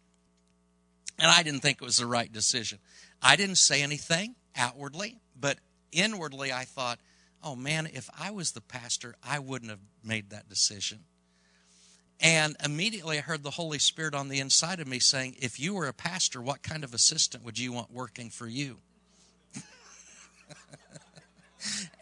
and 1.17 1.31
I 1.31 1.41
didn't 1.43 1.61
think 1.61 1.81
it 1.81 1.85
was 1.85 1.97
the 1.97 2.05
right 2.05 2.31
decision. 2.31 2.79
I 3.21 3.35
didn't 3.35 3.55
say 3.55 3.81
anything 3.81 4.35
outwardly, 4.55 5.19
but 5.39 5.57
inwardly 5.91 6.53
I 6.53 6.63
thought, 6.65 6.99
oh 7.43 7.55
man, 7.55 7.87
if 7.91 8.09
I 8.19 8.31
was 8.31 8.51
the 8.51 8.61
pastor, 8.61 9.15
I 9.23 9.39
wouldn't 9.39 9.71
have 9.71 9.79
made 10.03 10.29
that 10.29 10.49
decision. 10.49 10.99
And 12.19 12.55
immediately 12.63 13.17
I 13.17 13.21
heard 13.21 13.43
the 13.43 13.51
Holy 13.51 13.79
Spirit 13.79 14.15
on 14.15 14.29
the 14.29 14.39
inside 14.39 14.79
of 14.79 14.87
me 14.87 14.99
saying, 14.99 15.35
if 15.39 15.59
you 15.59 15.73
were 15.73 15.87
a 15.87 15.93
pastor, 15.93 16.41
what 16.41 16.63
kind 16.63 16.83
of 16.83 16.93
assistant 16.93 17.43
would 17.43 17.59
you 17.59 17.71
want 17.71 17.91
working 17.91 18.29
for 18.29 18.47
you? 18.47 18.77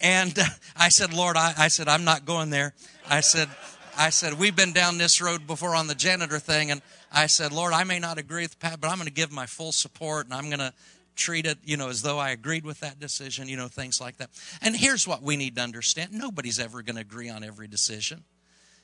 And 0.02 0.38
uh, 0.38 0.46
I 0.76 0.90
said, 0.90 1.14
Lord, 1.14 1.38
I, 1.38 1.54
I 1.58 1.68
said, 1.68 1.88
I'm 1.88 2.04
not 2.04 2.26
going 2.26 2.50
there. 2.50 2.74
I 3.10 3.22
said, 3.22 3.50
I 3.98 4.10
said, 4.10 4.34
we've 4.40 4.56
been 4.56 4.74
down 4.74 4.98
this 4.98 5.22
road 5.22 5.46
before 5.46 5.76
on 5.76 5.88
the 5.88 5.96
janitor 5.96 6.40
thing, 6.40 6.72
and 6.72 6.82
I 7.12 7.28
said, 7.28 7.52
Lord, 7.52 7.74
I 7.74 7.84
may 7.84 8.00
not 8.00 8.18
agree 8.18 8.42
with 8.44 8.60
Pat, 8.60 8.82
but 8.82 8.90
I'm 8.90 8.98
going 8.98 9.08
to 9.08 9.14
give 9.14 9.32
my 9.32 9.46
full 9.46 9.72
support, 9.72 10.26
and 10.26 10.34
I'm 10.34 10.48
going 10.50 10.60
to 10.60 10.74
treat 11.16 11.46
it, 11.46 11.60
you 11.64 11.78
know, 11.78 11.90
as 11.90 12.02
though 12.02 12.18
I 12.18 12.32
agreed 12.32 12.66
with 12.66 12.80
that 12.80 13.00
decision, 13.00 13.48
you 13.48 13.58
know, 13.58 13.68
things 13.68 14.02
like 14.02 14.18
that. 14.18 14.30
And 14.62 14.76
here's 14.76 15.08
what 15.08 15.22
we 15.22 15.38
need 15.38 15.56
to 15.56 15.62
understand: 15.62 16.12
nobody's 16.12 16.60
ever 16.60 16.82
going 16.82 16.96
to 16.96 17.02
agree 17.02 17.30
on 17.30 17.44
every 17.44 17.68
decision. 17.68 18.24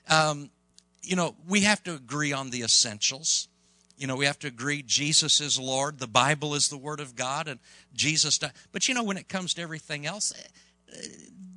Um, 0.10 0.50
you 1.02 1.16
know, 1.16 1.36
we 1.48 1.62
have 1.62 1.84
to 1.84 1.96
agree 1.96 2.34
on 2.34 2.50
the 2.50 2.62
essentials. 2.62 3.48
You 3.98 4.08
know, 4.08 4.16
we 4.16 4.26
have 4.26 4.40
to 4.40 4.48
agree 4.48 4.82
Jesus 4.82 5.42
is 5.42 5.60
Lord, 5.60 6.00
the 6.00 6.08
Bible 6.08 6.56
is 6.56 6.70
the 6.70 6.78
Word 6.78 7.00
of 7.00 7.16
God, 7.16 7.48
and 7.48 7.60
Jesus 7.94 8.38
died. 8.38 8.54
But 8.72 8.88
you 8.88 8.94
know, 8.94 9.04
when 9.04 9.18
it 9.18 9.28
comes 9.28 9.54
to 9.56 9.62
everything 9.62 10.06
else, 10.06 10.34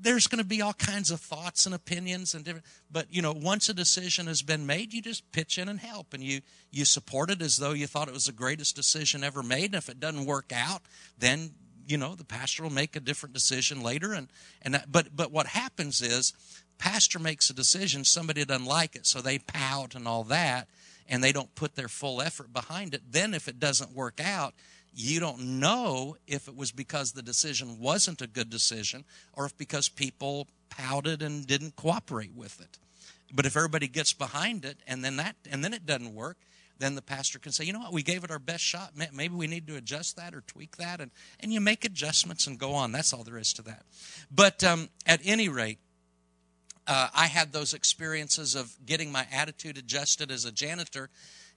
there's 0.03 0.27
going 0.27 0.43
to 0.43 0.45
be 0.45 0.61
all 0.61 0.73
kinds 0.73 1.11
of 1.11 1.21
thoughts 1.21 1.65
and 1.65 1.75
opinions 1.75 2.35
and 2.35 2.45
different 2.45 2.67
but 2.91 3.07
you 3.11 3.23
know 3.23 3.33
once 3.33 3.69
a 3.69 3.75
decision 3.75 4.27
has 4.27 4.43
been 4.43 4.67
made 4.67 4.93
you 4.93 5.01
just 5.01 5.31
pitch 5.33 5.59
in 5.59 5.69
and 5.69 5.81
help 5.81 6.13
and 6.13 6.23
you 6.23 6.41
you 6.71 6.85
support 6.85 7.31
it 7.31 7.41
as 7.41 7.57
though 7.57 7.73
you 7.73 7.87
thought 7.87 8.09
it 8.09 8.15
was 8.15 8.27
the 8.27 8.33
greatest 8.33 8.75
decision 8.77 9.25
ever 9.25 9.43
made 9.43 9.67
and 9.67 9.75
if 9.77 9.89
it 9.89 10.01
doesn't 10.01 10.27
work 10.27 10.53
out 10.55 10.83
then 11.19 11.53
you 11.87 11.97
know 11.97 12.15
the 12.15 12.25
pastor 12.25 12.63
will 12.63 12.71
make 12.71 12.97
a 12.97 13.01
different 13.01 13.33
decision 13.33 13.83
later 13.83 14.13
and 14.13 14.29
and 14.63 14.75
that, 14.75 14.91
but 14.91 15.15
but 15.15 15.33
what 15.33 15.47
happens 15.47 16.03
is 16.03 16.33
pastor 16.79 17.19
makes 17.19 17.49
a 17.49 17.55
decision 17.55 18.05
somebody 18.05 18.45
doesn't 18.45 18.67
like 18.67 18.97
it 18.97 19.07
so 19.07 19.21
they 19.21 19.39
pout 19.39 19.95
and 19.95 20.07
all 20.07 20.25
that 20.25 20.69
and 21.09 21.23
they 21.23 21.33
don't 21.33 21.55
put 21.55 21.75
their 21.75 21.89
full 21.89 22.21
effort 22.21 22.53
behind 22.53 22.95
it 22.95 23.03
then 23.11 23.35
if 23.35 23.49
it 23.49 23.59
doesn't 23.59 23.95
work 23.95 24.21
out 24.21 24.55
you 24.95 25.21
don't 25.21 25.41
know 25.61 26.17
if 26.27 26.49
it 26.49 26.57
was 26.57 26.71
because 26.71 27.13
the 27.13 27.23
decision 27.23 27.79
wasn't 27.79 28.21
a 28.21 28.27
good 28.27 28.51
decision 28.51 29.05
or 29.33 29.47
if 29.47 29.57
because 29.57 29.89
people 29.89 30.49
pouted 30.69 31.23
and 31.23 31.47
didn't 31.47 31.77
cooperate 31.77 32.35
with 32.35 32.61
it. 32.61 32.79
But 33.33 33.47
if 33.47 33.57
everybody 33.57 33.89
gets 33.89 34.13
behind 34.13 34.65
it 34.65 34.79
and 34.87 35.05
then 35.05 35.17
that 35.17 35.37
and 35.51 35.65
then 35.65 35.73
it 35.73 35.87
doesn't 35.87 36.15
work, 36.15 36.37
then 36.79 36.95
the 36.95 37.03
pastor 37.03 37.39
can 37.39 37.53
say, 37.53 37.65
you 37.65 37.73
know 37.73 37.79
what, 37.79 37.93
we 37.93 38.03
gave 38.03 38.25
it 38.25 38.31
our 38.31 38.39
best 38.39 38.65
shot. 38.65 38.93
Maybe 39.13 39.35
we 39.35 39.47
need 39.47 39.67
to 39.69 39.77
adjust 39.77 40.17
that 40.17 40.35
or 40.35 40.43
tweak 40.43 40.77
that, 40.77 41.01
and 41.01 41.11
and 41.41 41.53
you 41.53 41.61
make 41.61 41.85
adjustments 41.85 42.47
and 42.47 42.59
go 42.59 42.73
on. 42.73 42.93
That's 42.93 43.13
all 43.13 43.25
there 43.25 43.39
is 43.39 43.53
to 43.55 43.63
that. 43.63 43.85
But 44.31 44.63
um, 44.65 44.89
at 45.07 45.21
any 45.25 45.49
rate, 45.49 45.79
uh, 46.87 47.09
I 47.15 47.27
had 47.27 47.53
those 47.53 47.73
experiences 47.73 48.55
of 48.55 48.75
getting 48.85 49.13
my 49.13 49.27
attitude 49.33 49.79
adjusted 49.79 50.31
as 50.31 50.45
a 50.45 50.53
janitor 50.53 51.09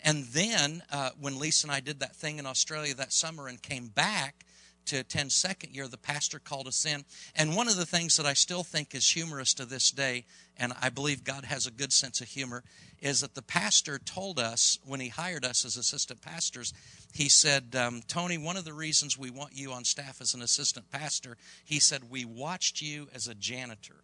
and 0.05 0.25
then 0.25 0.83
uh, 0.91 1.09
when 1.19 1.39
Lisa 1.39 1.65
and 1.65 1.75
I 1.75 1.79
did 1.79 1.99
that 1.99 2.15
thing 2.15 2.37
in 2.37 2.45
Australia 2.45 2.93
that 2.93 3.11
summer 3.11 3.47
and 3.47 3.59
came 3.59 3.87
back 3.87 4.45
to 4.85 4.97
attend 4.97 5.31
second 5.31 5.75
year, 5.75 5.87
the 5.87 5.97
pastor 5.97 6.37
called 6.37 6.67
us 6.67 6.85
in. 6.85 7.03
And 7.35 7.55
one 7.55 7.67
of 7.67 7.75
the 7.75 7.87
things 7.87 8.17
that 8.17 8.27
I 8.27 8.33
still 8.33 8.63
think 8.63 8.93
is 8.93 9.09
humorous 9.09 9.55
to 9.55 9.65
this 9.65 9.89
day, 9.89 10.25
and 10.57 10.73
I 10.79 10.89
believe 10.89 11.23
God 11.23 11.45
has 11.45 11.65
a 11.65 11.71
good 11.71 11.91
sense 11.91 12.21
of 12.21 12.27
humor, 12.27 12.63
is 13.01 13.21
that 13.21 13.33
the 13.33 13.41
pastor 13.41 13.97
told 13.97 14.39
us 14.39 14.77
when 14.85 14.99
he 14.99 15.09
hired 15.09 15.43
us 15.43 15.65
as 15.65 15.75
assistant 15.75 16.21
pastors, 16.21 16.71
he 17.11 17.27
said, 17.27 17.75
um, 17.75 18.03
Tony, 18.07 18.37
one 18.37 18.57
of 18.57 18.65
the 18.65 18.73
reasons 18.73 19.17
we 19.17 19.31
want 19.31 19.57
you 19.57 19.71
on 19.71 19.85
staff 19.85 20.21
as 20.21 20.35
an 20.35 20.43
assistant 20.43 20.91
pastor, 20.91 21.35
he 21.65 21.79
said, 21.79 22.11
we 22.11 22.25
watched 22.25 22.79
you 22.79 23.07
as 23.11 23.27
a 23.27 23.33
janitor. 23.33 24.03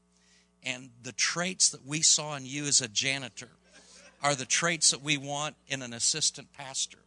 And 0.64 0.90
the 1.04 1.12
traits 1.12 1.70
that 1.70 1.86
we 1.86 2.02
saw 2.02 2.36
in 2.36 2.46
you 2.46 2.66
as 2.66 2.82
a 2.82 2.88
janitor 2.88 3.50
are 4.22 4.36
the 4.36 4.46
traits 4.46 4.92
that 4.92 5.02
we 5.02 5.18
want 5.18 5.56
in 5.68 5.82
an 5.82 5.94
assistant 5.94 6.54
pastor. 6.54 7.00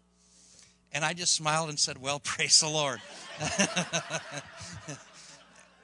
And 0.92 1.04
I 1.04 1.12
just 1.12 1.34
smiled 1.34 1.68
and 1.68 1.78
said, 1.78 2.00
Well, 2.00 2.20
praise 2.24 2.60
the 2.60 2.68
Lord. 2.68 3.00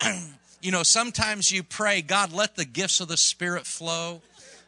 you 0.63 0.71
know, 0.71 0.83
sometimes 0.83 1.51
you 1.51 1.63
pray, 1.63 2.03
God, 2.03 2.33
let 2.33 2.57
the 2.57 2.65
gifts 2.65 3.01
of 3.01 3.09
the 3.09 3.17
Spirit 3.17 3.67
flow, 3.67 4.23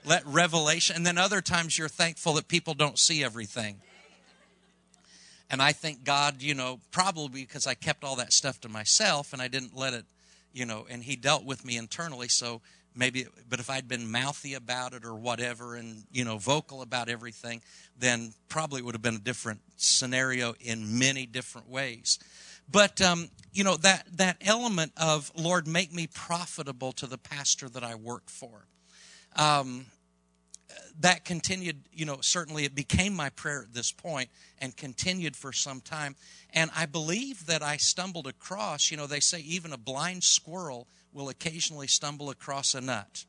let 0.04 0.26
revelation, 0.26 0.97
and 0.97 1.07
then 1.07 1.19
other 1.19 1.40
times 1.40 1.78
you're 1.78 1.88
thankful 1.88 2.35
that 2.35 2.49
people 2.49 2.75
don't 2.75 2.99
see 2.99 3.23
everything. 3.23 3.81
And 5.49 5.61
I 5.61 5.73
think 5.73 6.02
God, 6.02 6.40
you 6.40 6.54
know, 6.54 6.81
probably 6.90 7.42
because 7.42 7.66
I 7.66 7.75
kept 7.75 8.04
all 8.04 8.16
that 8.16 8.33
stuff 8.33 8.61
to 8.62 8.71
myself 8.71 9.35
and 9.35 9.42
I 9.42 9.49
didn't 9.49 9.76
let 9.76 9.92
it, 9.92 10.07
you 10.54 10.64
know, 10.64 10.87
and 10.88 11.04
He 11.04 11.14
dealt 11.14 11.45
with 11.45 11.62
me 11.62 11.76
internally. 11.76 12.28
So 12.28 12.62
maybe 12.95 13.27
but 13.49 13.61
if 13.61 13.71
i'd 13.71 13.89
been 13.89 14.11
mouthy 14.11 14.55
about 14.55 14.93
it 14.93 15.05
or 15.05 15.15
whatever 15.15 15.77
and 15.77 16.05
you 16.13 16.25
know 16.25 16.39
vocal 16.39 16.83
about 16.83 17.09
everything 17.09 17.61
then 17.99 18.33
probably 18.49 18.81
it 18.81 18.85
would 18.85 18.95
have 18.95 19.03
been 19.03 19.17
a 19.17 19.19
different 19.19 19.61
scenario 19.77 20.55
in 20.61 20.99
many 20.99 21.27
different 21.27 21.69
ways. 21.69 22.19
But 22.71 23.01
um, 23.01 23.29
you 23.53 23.65
know 23.65 23.77
that 23.79 24.07
that 24.17 24.39
element 24.41 24.93
of 24.97 25.31
lord 25.37 25.67
make 25.67 25.93
me 25.93 26.07
profitable 26.07 26.93
to 26.93 27.07
the 27.07 27.19
pastor 27.19 27.69
that 27.69 27.85
i 27.85 27.95
work 27.95 28.31
for 28.31 28.67
um, 29.37 29.87
that 31.01 31.25
continued 31.25 31.83
you 31.93 32.07
know 32.07 32.19
certainly 32.23 32.65
it 32.65 32.75
became 32.75 33.15
my 33.15 33.29
prayer 33.31 33.63
at 33.63 33.75
this 33.75 33.93
point 33.93 34.31
and 34.59 34.75
continued 34.77 35.37
for 35.37 35.53
some 35.53 35.81
time. 35.81 36.17
And 36.55 36.71
i 36.75 36.87
believe 36.87 37.47
that 37.47 37.63
i 37.63 37.77
stumbled 37.77 38.27
across 38.27 38.91
you 38.91 38.97
know 38.97 39.07
they 39.07 39.21
say 39.21 39.41
even 39.41 39.73
a 39.73 39.79
blind 39.79 40.25
squirrel 40.25 40.87
will 41.12 41.28
occasionally 41.28 41.87
stumble 41.87 42.31
across 42.31 42.75
a 42.75 42.81
nut. 42.81 43.25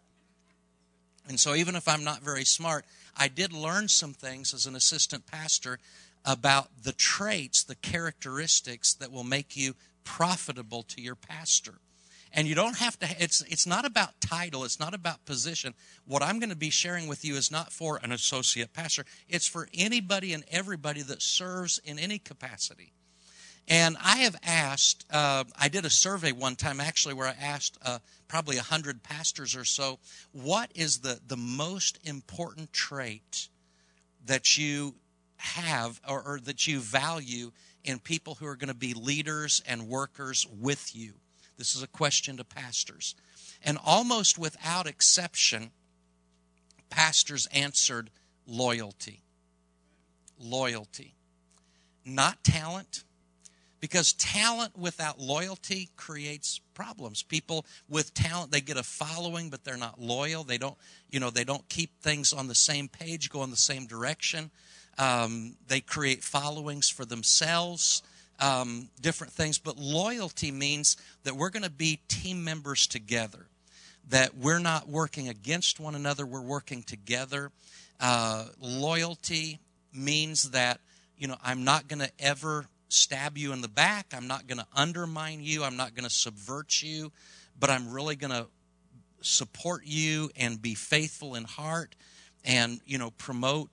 And 1.27 1.39
so, 1.39 1.55
even 1.55 1.75
if 1.75 1.87
I'm 1.87 2.03
not 2.03 2.21
very 2.21 2.43
smart, 2.43 2.85
I 3.15 3.27
did 3.27 3.53
learn 3.53 3.87
some 3.87 4.13
things 4.13 4.53
as 4.53 4.65
an 4.65 4.75
assistant 4.75 5.25
pastor 5.25 5.79
about 6.25 6.69
the 6.83 6.91
traits, 6.93 7.63
the 7.63 7.75
characteristics 7.75 8.93
that 8.95 9.11
will 9.11 9.23
make 9.23 9.55
you 9.55 9.75
profitable 10.03 10.83
to 10.83 11.01
your 11.01 11.15
pastor. 11.15 11.75
And 12.35 12.47
you 12.47 12.55
don't 12.55 12.77
have 12.77 12.97
to, 12.99 13.07
it's, 13.19 13.41
it's 13.41 13.67
not 13.67 13.85
about 13.85 14.19
title, 14.19 14.63
it's 14.63 14.79
not 14.79 14.95
about 14.95 15.23
position. 15.25 15.75
What 16.05 16.23
I'm 16.23 16.39
going 16.39 16.49
to 16.49 16.55
be 16.55 16.71
sharing 16.71 17.07
with 17.07 17.23
you 17.23 17.35
is 17.35 17.51
not 17.51 17.71
for 17.71 17.99
an 18.01 18.11
associate 18.11 18.73
pastor, 18.73 19.05
it's 19.29 19.47
for 19.47 19.67
anybody 19.73 20.33
and 20.33 20.43
everybody 20.49 21.03
that 21.03 21.21
serves 21.21 21.79
in 21.85 21.99
any 21.99 22.17
capacity. 22.17 22.93
And 23.67 23.96
I 24.03 24.17
have 24.17 24.36
asked, 24.43 25.05
uh, 25.10 25.46
I 25.58 25.70
did 25.70 25.86
a 25.86 25.89
survey 25.89 26.32
one 26.32 26.55
time 26.55 26.82
actually 26.82 27.13
where 27.13 27.27
I 27.27 27.36
asked 27.39 27.77
uh, 27.82 28.00
probably 28.27 28.58
100 28.58 29.03
pastors 29.03 29.55
or 29.55 29.63
so, 29.63 30.00
what 30.32 30.70
is 30.75 31.00
the, 31.00 31.20
the 31.25 31.38
most 31.38 31.98
important 32.03 32.74
trait 32.74 33.48
that 34.25 34.58
you 34.58 34.96
have 35.38 36.01
or, 36.08 36.22
or 36.22 36.39
that 36.41 36.67
you 36.67 36.79
value 36.79 37.51
in 37.84 38.00
people 38.00 38.36
who 38.36 38.46
are 38.46 38.55
going 38.55 38.67
to 38.70 38.74
be 38.74 38.93
leaders 38.93 39.62
and 39.65 39.88
workers 39.88 40.46
with 40.60 40.93
you? 40.96 41.13
This 41.58 41.75
is 41.75 41.84
a 41.84 41.88
question 41.88 42.38
to 42.38 42.43
pastors. 42.43 43.15
And 43.63 43.77
almost 43.86 44.38
without 44.38 44.88
exception, 44.88 45.72
pastors 46.89 47.48
answered 47.53 48.10
loyalty. 48.46 49.22
Loyalty. 50.38 51.15
Not 52.03 52.43
talent 52.43 53.05
because 53.83 54.13
talent 54.13 54.77
without 54.77 55.19
loyalty 55.19 55.89
creates 55.97 56.61
problems. 56.73 57.21
People 57.21 57.65
with 57.89 58.13
talent 58.13 58.49
they 58.49 58.61
get 58.61 58.77
a 58.77 58.83
following 58.83 59.49
but 59.49 59.65
they're 59.65 59.75
not 59.75 59.99
loyal. 59.99 60.45
They 60.45 60.57
don't 60.57 60.77
you 61.09 61.19
know 61.19 61.29
they 61.29 61.43
don't 61.43 61.67
keep 61.67 61.91
things 61.99 62.31
on 62.31 62.47
the 62.47 62.55
same 62.55 62.87
page 62.87 63.29
go 63.29 63.43
in 63.43 63.49
the 63.49 63.57
same 63.57 63.85
direction. 63.85 64.51
Um, 64.97 65.57
they 65.67 65.81
create 65.81 66.23
followings 66.23 66.87
for 66.87 67.03
themselves 67.03 68.03
um, 68.39 68.87
different 69.01 69.33
things. 69.33 69.59
But 69.59 69.77
loyalty 69.77 70.49
means 70.49 70.95
that 71.25 71.35
we're 71.35 71.49
going 71.49 71.63
to 71.63 71.69
be 71.69 71.99
team 72.07 72.41
members 72.41 72.87
together 72.87 73.47
that 74.07 74.37
we're 74.37 74.59
not 74.59 74.87
working 74.87 75.27
against 75.27 75.81
one 75.81 75.93
another 75.93 76.25
we're 76.25 76.41
working 76.41 76.83
together. 76.83 77.51
Uh, 77.99 78.45
loyalty 78.61 79.59
means 79.93 80.51
that 80.51 80.79
you 81.17 81.27
know 81.27 81.37
i'm 81.43 81.63
not 81.63 81.87
going 81.87 81.99
to 81.99 82.09
ever 82.19 82.65
stab 82.93 83.38
you 83.38 83.53
in 83.53 83.62
the 83.62 83.67
back. 83.67 84.13
I'm 84.15 84.27
not 84.27 84.47
going 84.47 84.59
to 84.59 84.67
undermine 84.73 85.41
you. 85.41 85.63
I'm 85.63 85.77
not 85.77 85.95
going 85.95 86.03
to 86.03 86.13
subvert 86.13 86.81
you, 86.81 87.12
but 87.59 87.69
I'm 87.69 87.91
really 87.91 88.15
going 88.15 88.31
to 88.31 88.47
support 89.21 89.83
you 89.85 90.29
and 90.35 90.62
be 90.62 90.75
faithful 90.75 91.35
in 91.35 91.45
heart 91.45 91.95
and, 92.43 92.79
you 92.85 92.97
know, 92.97 93.12
promote 93.12 93.69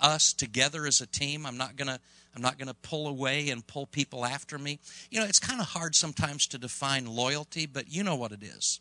us 0.00 0.32
together 0.32 0.86
as 0.86 1.00
a 1.00 1.06
team. 1.06 1.46
I'm 1.46 1.56
not 1.56 1.76
going 1.76 1.88
to 1.88 2.00
I'm 2.34 2.42
not 2.42 2.56
going 2.56 2.68
to 2.68 2.74
pull 2.74 3.08
away 3.08 3.50
and 3.50 3.66
pull 3.66 3.86
people 3.86 4.24
after 4.24 4.58
me. 4.58 4.78
You 5.10 5.20
know, 5.20 5.26
it's 5.26 5.38
kind 5.38 5.60
of 5.60 5.66
hard 5.68 5.94
sometimes 5.94 6.46
to 6.48 6.58
define 6.58 7.04
loyalty, 7.04 7.66
but 7.66 7.92
you 7.92 8.02
know 8.02 8.16
what 8.16 8.32
it 8.32 8.42
is. 8.42 8.80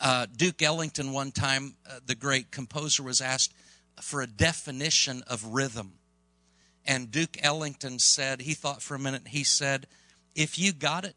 Uh, 0.00 0.26
Duke 0.34 0.62
Ellington, 0.62 1.12
one 1.12 1.32
time, 1.32 1.76
uh, 1.88 2.00
the 2.04 2.14
great 2.14 2.50
composer, 2.50 3.02
was 3.02 3.20
asked 3.20 3.52
for 4.00 4.22
a 4.22 4.26
definition 4.26 5.22
of 5.26 5.44
rhythm. 5.44 5.92
And 6.84 7.10
Duke 7.10 7.38
Ellington 7.42 7.98
said, 7.98 8.42
he 8.42 8.54
thought 8.54 8.82
for 8.82 8.94
a 8.94 8.98
minute, 8.98 9.28
he 9.28 9.44
said, 9.44 9.86
if 10.34 10.58
you 10.58 10.72
got 10.72 11.04
it, 11.04 11.14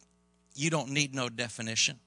you 0.55 0.69
don't 0.69 0.89
need 0.89 1.15
no 1.15 1.29
definition. 1.29 1.99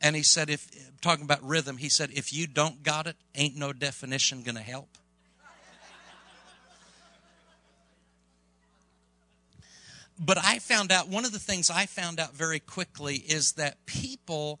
And 0.00 0.16
he 0.16 0.22
said, 0.22 0.48
if 0.48 0.70
talking 1.02 1.24
about 1.24 1.42
rhythm, 1.42 1.76
he 1.76 1.88
said, 1.88 2.10
if 2.12 2.32
you 2.32 2.46
don't 2.46 2.82
got 2.82 3.06
it, 3.06 3.16
ain't 3.34 3.56
no 3.56 3.72
definition 3.72 4.42
to 4.42 4.60
help. 4.60 4.88
but 10.18 10.38
I 10.38 10.58
found 10.58 10.90
out, 10.90 11.08
one 11.08 11.24
of 11.24 11.32
the 11.32 11.38
things 11.38 11.70
I 11.70 11.86
found 11.86 12.18
out 12.18 12.34
very 12.34 12.60
quickly 12.60 13.16
is 13.16 13.52
that 13.52 13.84
people, 13.84 14.58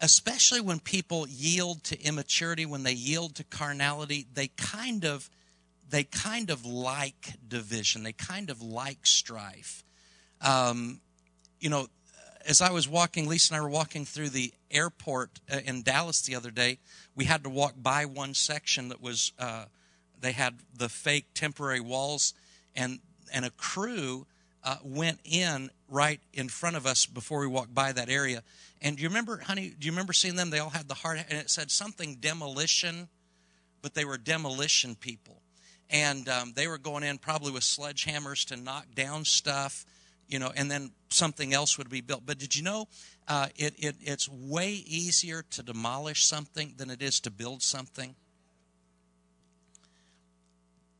especially 0.00 0.60
when 0.60 0.80
people 0.80 1.26
yield 1.28 1.84
to 1.84 2.00
immaturity, 2.00 2.66
when 2.66 2.82
they 2.82 2.92
yield 2.92 3.36
to 3.36 3.44
carnality, 3.44 4.26
they 4.34 4.48
kind 4.56 5.04
of 5.04 5.30
they 5.88 6.04
kind 6.04 6.50
of 6.50 6.64
like 6.64 7.34
division. 7.46 8.02
They 8.02 8.12
kind 8.12 8.50
of 8.50 8.62
like 8.62 9.06
strife. 9.06 9.84
Um, 10.40 11.00
you 11.60 11.70
know, 11.70 11.88
as 12.46 12.60
I 12.60 12.70
was 12.70 12.88
walking, 12.88 13.28
Lisa 13.28 13.54
and 13.54 13.60
I 13.60 13.64
were 13.64 13.70
walking 13.70 14.04
through 14.04 14.30
the 14.30 14.52
airport 14.70 15.40
uh, 15.52 15.58
in 15.64 15.82
Dallas 15.82 16.22
the 16.22 16.34
other 16.34 16.50
day. 16.50 16.78
We 17.14 17.24
had 17.24 17.44
to 17.44 17.50
walk 17.50 17.74
by 17.76 18.04
one 18.04 18.34
section 18.34 18.88
that 18.88 19.00
was 19.00 19.32
uh, 19.38 19.66
they 20.20 20.32
had 20.32 20.54
the 20.76 20.88
fake 20.88 21.26
temporary 21.34 21.80
walls, 21.80 22.34
and 22.74 23.00
and 23.32 23.44
a 23.44 23.50
crew 23.50 24.26
uh, 24.64 24.76
went 24.82 25.20
in 25.24 25.70
right 25.88 26.20
in 26.32 26.48
front 26.48 26.76
of 26.76 26.86
us 26.86 27.06
before 27.06 27.40
we 27.40 27.46
walked 27.46 27.74
by 27.74 27.92
that 27.92 28.08
area. 28.08 28.42
And 28.82 28.96
do 28.96 29.02
you 29.02 29.08
remember, 29.08 29.38
honey? 29.38 29.72
Do 29.78 29.86
you 29.86 29.92
remember 29.92 30.12
seeing 30.12 30.36
them? 30.36 30.50
They 30.50 30.58
all 30.58 30.70
had 30.70 30.88
the 30.88 30.94
heart, 30.94 31.18
and 31.28 31.38
it 31.38 31.50
said 31.50 31.70
something 31.70 32.16
demolition, 32.16 33.08
but 33.82 33.94
they 33.94 34.04
were 34.04 34.18
demolition 34.18 34.94
people, 34.94 35.40
and 35.90 36.28
um, 36.28 36.52
they 36.54 36.66
were 36.68 36.78
going 36.78 37.02
in 37.02 37.18
probably 37.18 37.52
with 37.52 37.62
sledgehammers 37.62 38.46
to 38.46 38.56
knock 38.56 38.86
down 38.94 39.24
stuff 39.24 39.84
you 40.28 40.38
know, 40.38 40.52
and 40.56 40.70
then 40.70 40.90
something 41.08 41.54
else 41.54 41.78
would 41.78 41.88
be 41.88 42.00
built. 42.00 42.22
But 42.26 42.38
did 42.38 42.56
you 42.56 42.62
know 42.62 42.88
uh, 43.28 43.48
it, 43.56 43.74
it, 43.78 43.96
it's 44.00 44.28
way 44.28 44.70
easier 44.70 45.44
to 45.50 45.62
demolish 45.62 46.24
something 46.24 46.74
than 46.76 46.90
it 46.90 47.02
is 47.02 47.20
to 47.20 47.30
build 47.30 47.62
something? 47.62 48.14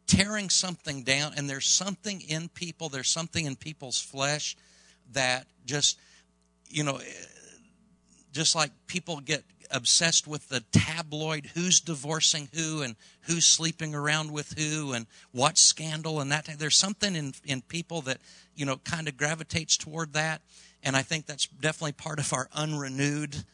Tearing 0.07 0.49
something 0.49 1.03
down, 1.03 1.33
and 1.37 1.51
there's 1.51 1.67
something 1.67 2.21
in 2.21 2.49
people, 2.49 2.89
there's 2.89 3.11
something 3.11 3.45
in 3.45 3.57
people's 3.57 4.01
flesh 4.01 4.57
that 5.13 5.47
just, 5.65 5.99
you 6.69 6.85
know, 6.85 7.01
just 8.33 8.55
like 8.55 8.71
people 8.87 9.19
get 9.19 9.43
obsessed 9.71 10.27
with 10.27 10.49
the 10.49 10.61
tabloid 10.73 11.47
who's 11.55 11.81
divorcing 11.81 12.49
who 12.55 12.83
and 12.83 12.97
who's 13.23 13.47
sleeping 13.47 13.95
around 13.95 14.31
with 14.31 14.53
who 14.59 14.93
and 14.93 15.07
what 15.33 15.59
scandal 15.59 16.21
and 16.21 16.31
that 16.33 16.49
there's 16.59 16.77
something 16.77 17.17
in 17.17 17.35
in 17.45 17.61
people 17.63 18.01
that 18.03 18.19
you 18.55 18.65
know 18.67 18.77
kind 18.79 19.09
of 19.09 19.17
gravitates 19.17 19.77
toward 19.77 20.13
that. 20.13 20.43
And 20.83 20.97
i 20.97 21.03
think 21.03 21.27
that's 21.27 21.47
definitely 21.47 21.93
part 21.93 22.19
of 22.19 22.33
our 22.33 22.49
unrenewed 22.55 23.45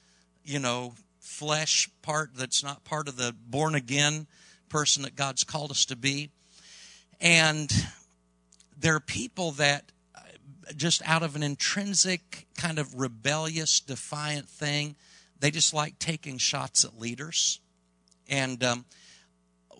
you 0.44 0.58
know 0.58 0.94
flesh 1.20 1.88
part 2.02 2.30
that's 2.34 2.62
not 2.62 2.84
part 2.84 3.08
of 3.08 3.16
the 3.16 3.34
born 3.46 3.74
again 3.74 4.26
person 4.68 5.02
that 5.02 5.16
god's 5.16 5.44
called 5.44 5.70
us 5.70 5.84
to 5.86 5.96
be. 5.96 6.30
And 7.20 7.72
there 8.76 8.96
are 8.96 9.00
people 9.00 9.52
that 9.52 9.92
uh, 10.14 10.20
just 10.76 11.02
out 11.08 11.22
of 11.22 11.36
an 11.36 11.42
intrinsic 11.42 12.48
kind 12.56 12.78
of 12.78 12.98
rebellious 12.98 13.78
defiant 13.78 14.48
thing 14.48 14.96
they 15.42 15.50
just 15.50 15.74
like 15.74 15.98
taking 15.98 16.38
shots 16.38 16.84
at 16.84 17.00
leaders. 17.00 17.58
And 18.28 18.62
um, 18.62 18.84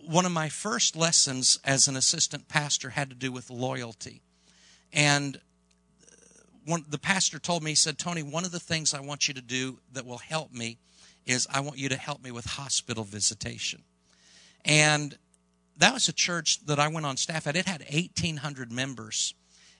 one 0.05 0.27
of 0.27 0.33
my 0.33 0.49
first 0.49 0.97
lessons 0.97 1.61
as 1.65 1.87
an 1.87 1.95
assistant 1.95 2.49
pastor 2.49 2.91
had 2.91 3.11
to 3.11 3.15
do 3.15 3.31
with 3.31 3.49
loyalty. 3.49 4.23
And 4.93 5.37
uh, 5.37 6.17
one, 6.67 6.85
the 6.89 6.99
pastor 6.99 7.39
told 7.39 7.63
me, 7.63 7.71
he 7.71 7.75
said, 7.77 7.97
Tony, 7.97 8.25
one 8.25 8.45
of 8.45 8.51
the 8.51 8.59
things 8.59 8.93
I 8.93 9.03
want 9.03 9.29
you 9.29 9.35
to 9.35 9.41
do 9.41 9.79
that 9.93 10.05
will 10.05 10.19
help 10.19 10.53
me 10.53 10.79
is 11.27 11.47
I 11.49 11.61
want 11.61 11.79
you 11.79 11.89
to 11.91 11.97
help 11.97 12.25
me 12.25 12.33
with 12.33 12.45
hospital 12.45 13.05
visitation. 13.05 13.85
And 14.65 15.17
that 15.77 15.95
was 15.95 16.09
a 16.09 16.13
church 16.13 16.67
that 16.67 16.81
I 16.81 16.89
went 16.89 17.07
on 17.07 17.17
staff 17.17 17.47
at. 17.47 17.55
It 17.55 17.69
had 17.69 17.85
1,800 17.89 18.73
members. 18.73 19.33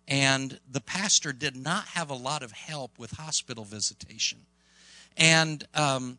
And 0.07 0.61
the 0.71 0.81
pastor 0.81 1.33
did 1.33 1.57
not 1.57 1.87
have 1.87 2.09
a 2.09 2.15
lot 2.15 2.45
of 2.45 2.53
help 2.53 3.01
with 3.01 3.13
hospital 3.13 3.65
visitation. 3.65 4.47
And 5.17 5.65
um, 5.75 6.19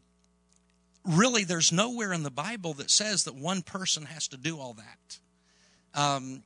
really, 1.05 1.43
there's 1.43 1.71
nowhere 1.71 2.13
in 2.13 2.23
the 2.23 2.31
Bible 2.31 2.73
that 2.75 2.91
says 2.91 3.23
that 3.23 3.35
one 3.35 3.61
person 3.61 4.05
has 4.05 4.27
to 4.29 4.37
do 4.37 4.59
all 4.59 4.75
that. 4.75 5.19
Um, 5.99 6.43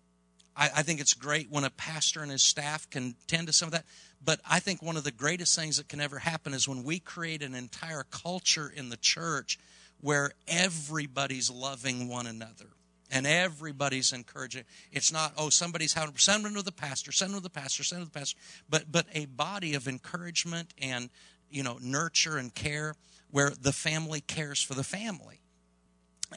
I, 0.56 0.70
I 0.78 0.82
think 0.84 1.00
it's 1.00 1.14
great 1.14 1.50
when 1.50 1.64
a 1.64 1.70
pastor 1.70 2.22
and 2.22 2.32
his 2.32 2.44
staff 2.44 2.90
can 2.90 3.16
tend 3.28 3.48
to 3.48 3.54
some 3.54 3.68
of 3.68 3.74
that. 3.74 3.86
But 4.24 4.40
I 4.50 4.60
think 4.60 4.82
one 4.82 4.98
of 4.98 5.04
the 5.04 5.12
greatest 5.12 5.56
things 5.56 5.78
that 5.78 5.88
can 5.88 6.02
ever 6.02 6.20
happen 6.20 6.54
is 6.54 6.68
when 6.68 6.84
we 6.84 7.00
create 7.00 7.44
an 7.44 7.54
entire 7.54 8.04
culture 8.10 8.72
in 8.74 8.90
the 8.90 8.98
church 8.98 9.60
where 10.02 10.32
everybody's 10.48 11.50
loving 11.50 12.08
one 12.08 12.28
another 12.28 12.68
and 13.10 13.26
everybody's 13.26 14.12
encouraging. 14.12 14.64
It's 14.92 15.14
not, 15.14 15.34
oh, 15.38 15.50
somebody's 15.50 15.94
having 15.94 16.18
send 16.18 16.44
them 16.46 16.56
to 16.56 16.62
the 16.62 16.72
pastor, 16.72 17.12
send 17.12 17.32
them 17.32 17.40
to 17.40 17.44
the 17.44 17.50
pastor, 17.50 17.84
send 17.84 18.02
them 18.02 18.08
to 18.08 18.14
the 18.14 18.20
pastor, 18.20 18.38
but 18.70 18.92
but 18.92 19.06
a 19.14 19.26
body 19.26 19.76
of 19.76 19.88
encouragement 19.88 20.74
and 20.82 21.10
you 21.50 21.64
know, 21.64 21.78
nurture 21.82 22.38
and 22.38 22.54
care 22.54 22.96
where 23.32 23.50
the 23.50 23.74
family 23.74 24.22
cares 24.22 24.62
for 24.62 24.74
the 24.74 24.84
family. 24.84 25.42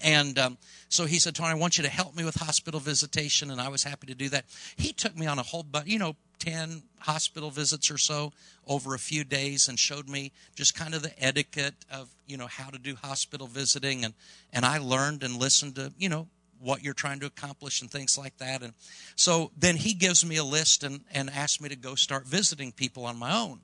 And 0.04 0.38
um, 0.38 0.58
so 0.88 1.04
he 1.04 1.18
said, 1.18 1.34
Tony, 1.34 1.50
I 1.50 1.54
want 1.54 1.76
you 1.76 1.82
to 1.82 1.90
help 1.90 2.14
me 2.14 2.24
with 2.24 2.36
hospital 2.36 2.78
visitation. 2.78 3.50
And 3.50 3.60
I 3.60 3.68
was 3.68 3.82
happy 3.82 4.06
to 4.06 4.14
do 4.14 4.28
that. 4.28 4.44
He 4.76 4.92
took 4.92 5.16
me 5.16 5.26
on 5.26 5.38
a 5.38 5.42
whole, 5.42 5.64
bunch, 5.64 5.88
you 5.88 5.98
know, 5.98 6.14
10 6.38 6.82
hospital 7.00 7.50
visits 7.50 7.90
or 7.90 7.98
so 7.98 8.32
over 8.66 8.94
a 8.94 8.98
few 8.98 9.24
days 9.24 9.68
and 9.68 9.78
showed 9.78 10.08
me 10.08 10.32
just 10.54 10.74
kind 10.74 10.94
of 10.94 11.02
the 11.02 11.12
etiquette 11.22 11.74
of, 11.92 12.08
you 12.26 12.36
know, 12.36 12.46
how 12.46 12.70
to 12.70 12.78
do 12.78 12.94
hospital 12.94 13.46
visiting. 13.46 14.04
And, 14.04 14.14
and 14.52 14.64
I 14.64 14.78
learned 14.78 15.24
and 15.24 15.36
listened 15.36 15.74
to, 15.74 15.92
you 15.98 16.08
know, 16.08 16.28
what 16.60 16.84
you're 16.84 16.94
trying 16.94 17.20
to 17.20 17.26
accomplish 17.26 17.80
and 17.80 17.90
things 17.90 18.16
like 18.16 18.36
that. 18.38 18.62
And 18.62 18.74
so 19.16 19.50
then 19.58 19.76
he 19.76 19.94
gives 19.94 20.24
me 20.24 20.36
a 20.36 20.44
list 20.44 20.84
and, 20.84 21.00
and 21.12 21.30
asks 21.30 21.60
me 21.60 21.68
to 21.68 21.76
go 21.76 21.94
start 21.94 22.26
visiting 22.26 22.70
people 22.70 23.06
on 23.06 23.18
my 23.18 23.36
own. 23.36 23.60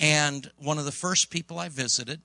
And 0.00 0.50
one 0.56 0.78
of 0.78 0.86
the 0.86 0.92
first 0.92 1.30
people 1.30 1.58
I 1.58 1.68
visited 1.68 2.22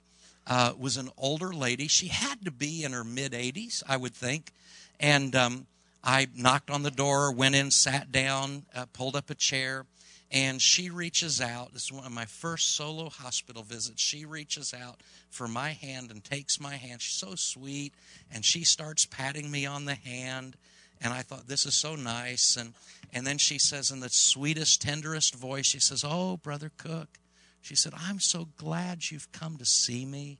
uh, 0.47 0.73
was 0.79 0.95
an 0.95 1.09
older 1.17 1.53
lady. 1.53 1.87
She 1.89 2.07
had 2.07 2.45
to 2.45 2.51
be 2.51 2.83
in 2.83 2.93
her 2.93 3.03
mid 3.03 3.33
80s, 3.33 3.83
I 3.87 3.97
would 3.97 4.15
think. 4.15 4.51
And 4.97 5.35
um, 5.35 5.67
I 6.01 6.27
knocked 6.33 6.69
on 6.69 6.83
the 6.83 6.91
door, 6.91 7.33
went 7.33 7.53
in, 7.53 7.71
sat 7.71 8.11
down, 8.13 8.63
uh, 8.73 8.85
pulled 8.93 9.15
up 9.15 9.29
a 9.29 9.35
chair, 9.35 9.85
and 10.31 10.61
she 10.61 10.89
reaches 10.89 11.41
out. 11.41 11.73
This 11.73 11.85
is 11.85 11.91
one 11.91 12.05
of 12.05 12.11
my 12.13 12.25
first 12.25 12.75
solo 12.75 13.09
hospital 13.09 13.63
visits. 13.63 14.01
She 14.01 14.25
reaches 14.25 14.73
out 14.73 15.01
for 15.29 15.47
my 15.47 15.71
hand 15.71 16.11
and 16.11 16.23
takes 16.23 16.61
my 16.61 16.75
hand. 16.75 17.01
She's 17.01 17.19
so 17.19 17.35
sweet, 17.35 17.93
and 18.31 18.45
she 18.45 18.63
starts 18.63 19.05
patting 19.05 19.51
me 19.51 19.65
on 19.65 19.83
the 19.83 19.95
hand. 19.95 20.55
And 21.01 21.13
I 21.13 21.23
thought, 21.23 21.47
this 21.47 21.65
is 21.65 21.75
so 21.75 21.95
nice. 21.95 22.55
And, 22.55 22.73
and 23.13 23.27
then 23.27 23.37
she 23.37 23.59
says, 23.59 23.91
in 23.91 23.99
the 23.99 24.09
sweetest, 24.09 24.81
tenderest 24.81 25.35
voice, 25.35 25.65
she 25.65 25.79
says, 25.79 26.05
Oh, 26.07 26.37
Brother 26.37 26.71
Cook, 26.77 27.19
she 27.65 27.75
said, 27.75 27.93
I'm 27.97 28.19
so 28.19 28.47
glad 28.57 29.09
you've 29.09 29.31
come 29.31 29.57
to 29.57 29.65
see 29.65 30.05
me. 30.05 30.37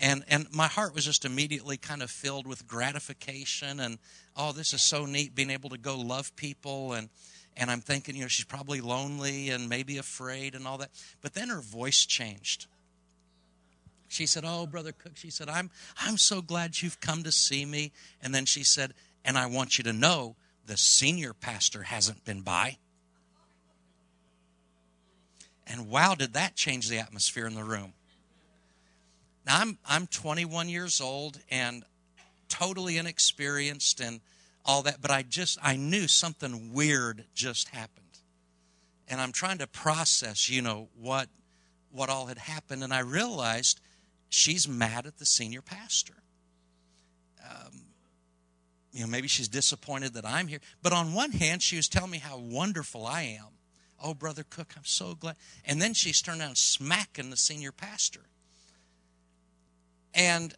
And, 0.00 0.24
and 0.26 0.46
my 0.50 0.68
heart 0.68 0.94
was 0.94 1.04
just 1.04 1.26
immediately 1.26 1.76
kind 1.76 2.02
of 2.02 2.10
filled 2.10 2.46
with 2.46 2.66
gratification 2.66 3.78
and, 3.78 3.98
oh, 4.34 4.52
this 4.52 4.72
is 4.72 4.80
so 4.80 5.04
neat 5.04 5.34
being 5.34 5.50
able 5.50 5.68
to 5.68 5.76
go 5.76 5.98
love 5.98 6.34
people. 6.36 6.94
And, 6.94 7.10
and 7.58 7.70
I'm 7.70 7.82
thinking, 7.82 8.16
you 8.16 8.22
know, 8.22 8.28
she's 8.28 8.46
probably 8.46 8.80
lonely 8.80 9.50
and 9.50 9.68
maybe 9.68 9.98
afraid 9.98 10.54
and 10.54 10.66
all 10.66 10.78
that. 10.78 10.88
But 11.20 11.34
then 11.34 11.50
her 11.50 11.60
voice 11.60 12.06
changed. 12.06 12.68
She 14.08 14.24
said, 14.24 14.44
Oh, 14.46 14.66
Brother 14.66 14.92
Cook, 14.92 15.18
she 15.18 15.28
said, 15.28 15.50
I'm, 15.50 15.70
I'm 15.98 16.16
so 16.16 16.40
glad 16.40 16.80
you've 16.80 17.00
come 17.00 17.22
to 17.24 17.32
see 17.32 17.66
me. 17.66 17.92
And 18.22 18.34
then 18.34 18.46
she 18.46 18.64
said, 18.64 18.94
And 19.26 19.36
I 19.36 19.44
want 19.44 19.76
you 19.76 19.84
to 19.84 19.92
know 19.92 20.36
the 20.64 20.78
senior 20.78 21.34
pastor 21.34 21.82
hasn't 21.82 22.24
been 22.24 22.40
by. 22.40 22.78
And 25.70 25.88
wow, 25.88 26.16
did 26.16 26.32
that 26.32 26.56
change 26.56 26.88
the 26.88 26.98
atmosphere 26.98 27.46
in 27.46 27.54
the 27.54 27.62
room. 27.62 27.92
Now, 29.46 29.60
I'm, 29.60 29.78
I'm 29.86 30.06
21 30.08 30.68
years 30.68 31.00
old 31.00 31.38
and 31.48 31.84
totally 32.48 32.98
inexperienced 32.98 34.00
and 34.00 34.20
all 34.64 34.82
that, 34.82 35.00
but 35.00 35.12
I 35.12 35.22
just, 35.22 35.58
I 35.62 35.76
knew 35.76 36.08
something 36.08 36.72
weird 36.72 37.24
just 37.34 37.68
happened. 37.68 38.06
And 39.08 39.20
I'm 39.20 39.30
trying 39.30 39.58
to 39.58 39.68
process, 39.68 40.50
you 40.50 40.60
know, 40.60 40.88
what, 41.00 41.28
what 41.92 42.10
all 42.10 42.26
had 42.26 42.38
happened. 42.38 42.82
And 42.82 42.92
I 42.92 43.00
realized 43.00 43.80
she's 44.28 44.68
mad 44.68 45.06
at 45.06 45.18
the 45.18 45.26
senior 45.26 45.62
pastor. 45.62 46.14
Um, 47.48 47.82
you 48.92 49.02
know, 49.02 49.06
maybe 49.06 49.28
she's 49.28 49.48
disappointed 49.48 50.14
that 50.14 50.26
I'm 50.26 50.48
here. 50.48 50.60
But 50.82 50.92
on 50.92 51.14
one 51.14 51.30
hand, 51.30 51.62
she 51.62 51.76
was 51.76 51.88
telling 51.88 52.10
me 52.10 52.18
how 52.18 52.38
wonderful 52.38 53.06
I 53.06 53.22
am 53.22 53.59
Oh, 54.02 54.14
Brother 54.14 54.44
Cook, 54.48 54.72
I'm 54.76 54.84
so 54.84 55.14
glad. 55.14 55.36
And 55.64 55.80
then 55.80 55.94
she's 55.94 56.22
turned 56.22 56.40
around 56.40 56.56
smacking 56.56 57.30
the 57.30 57.36
senior 57.36 57.72
pastor. 57.72 58.22
And, 60.14 60.54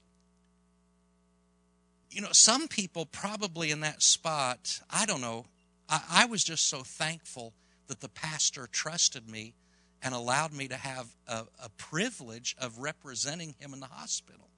you 2.10 2.20
know, 2.20 2.32
some 2.32 2.68
people 2.68 3.06
probably 3.06 3.70
in 3.70 3.80
that 3.80 4.02
spot, 4.02 4.80
I 4.90 5.06
don't 5.06 5.20
know, 5.20 5.46
I, 5.88 6.02
I 6.10 6.26
was 6.26 6.44
just 6.44 6.68
so 6.68 6.82
thankful 6.82 7.52
that 7.88 8.00
the 8.00 8.08
pastor 8.08 8.68
trusted 8.70 9.28
me 9.28 9.54
and 10.02 10.14
allowed 10.14 10.52
me 10.52 10.68
to 10.68 10.76
have 10.76 11.14
a, 11.28 11.44
a 11.62 11.68
privilege 11.76 12.56
of 12.58 12.78
representing 12.78 13.54
him 13.58 13.72
in 13.72 13.80
the 13.80 13.86
hospital. 13.86 14.48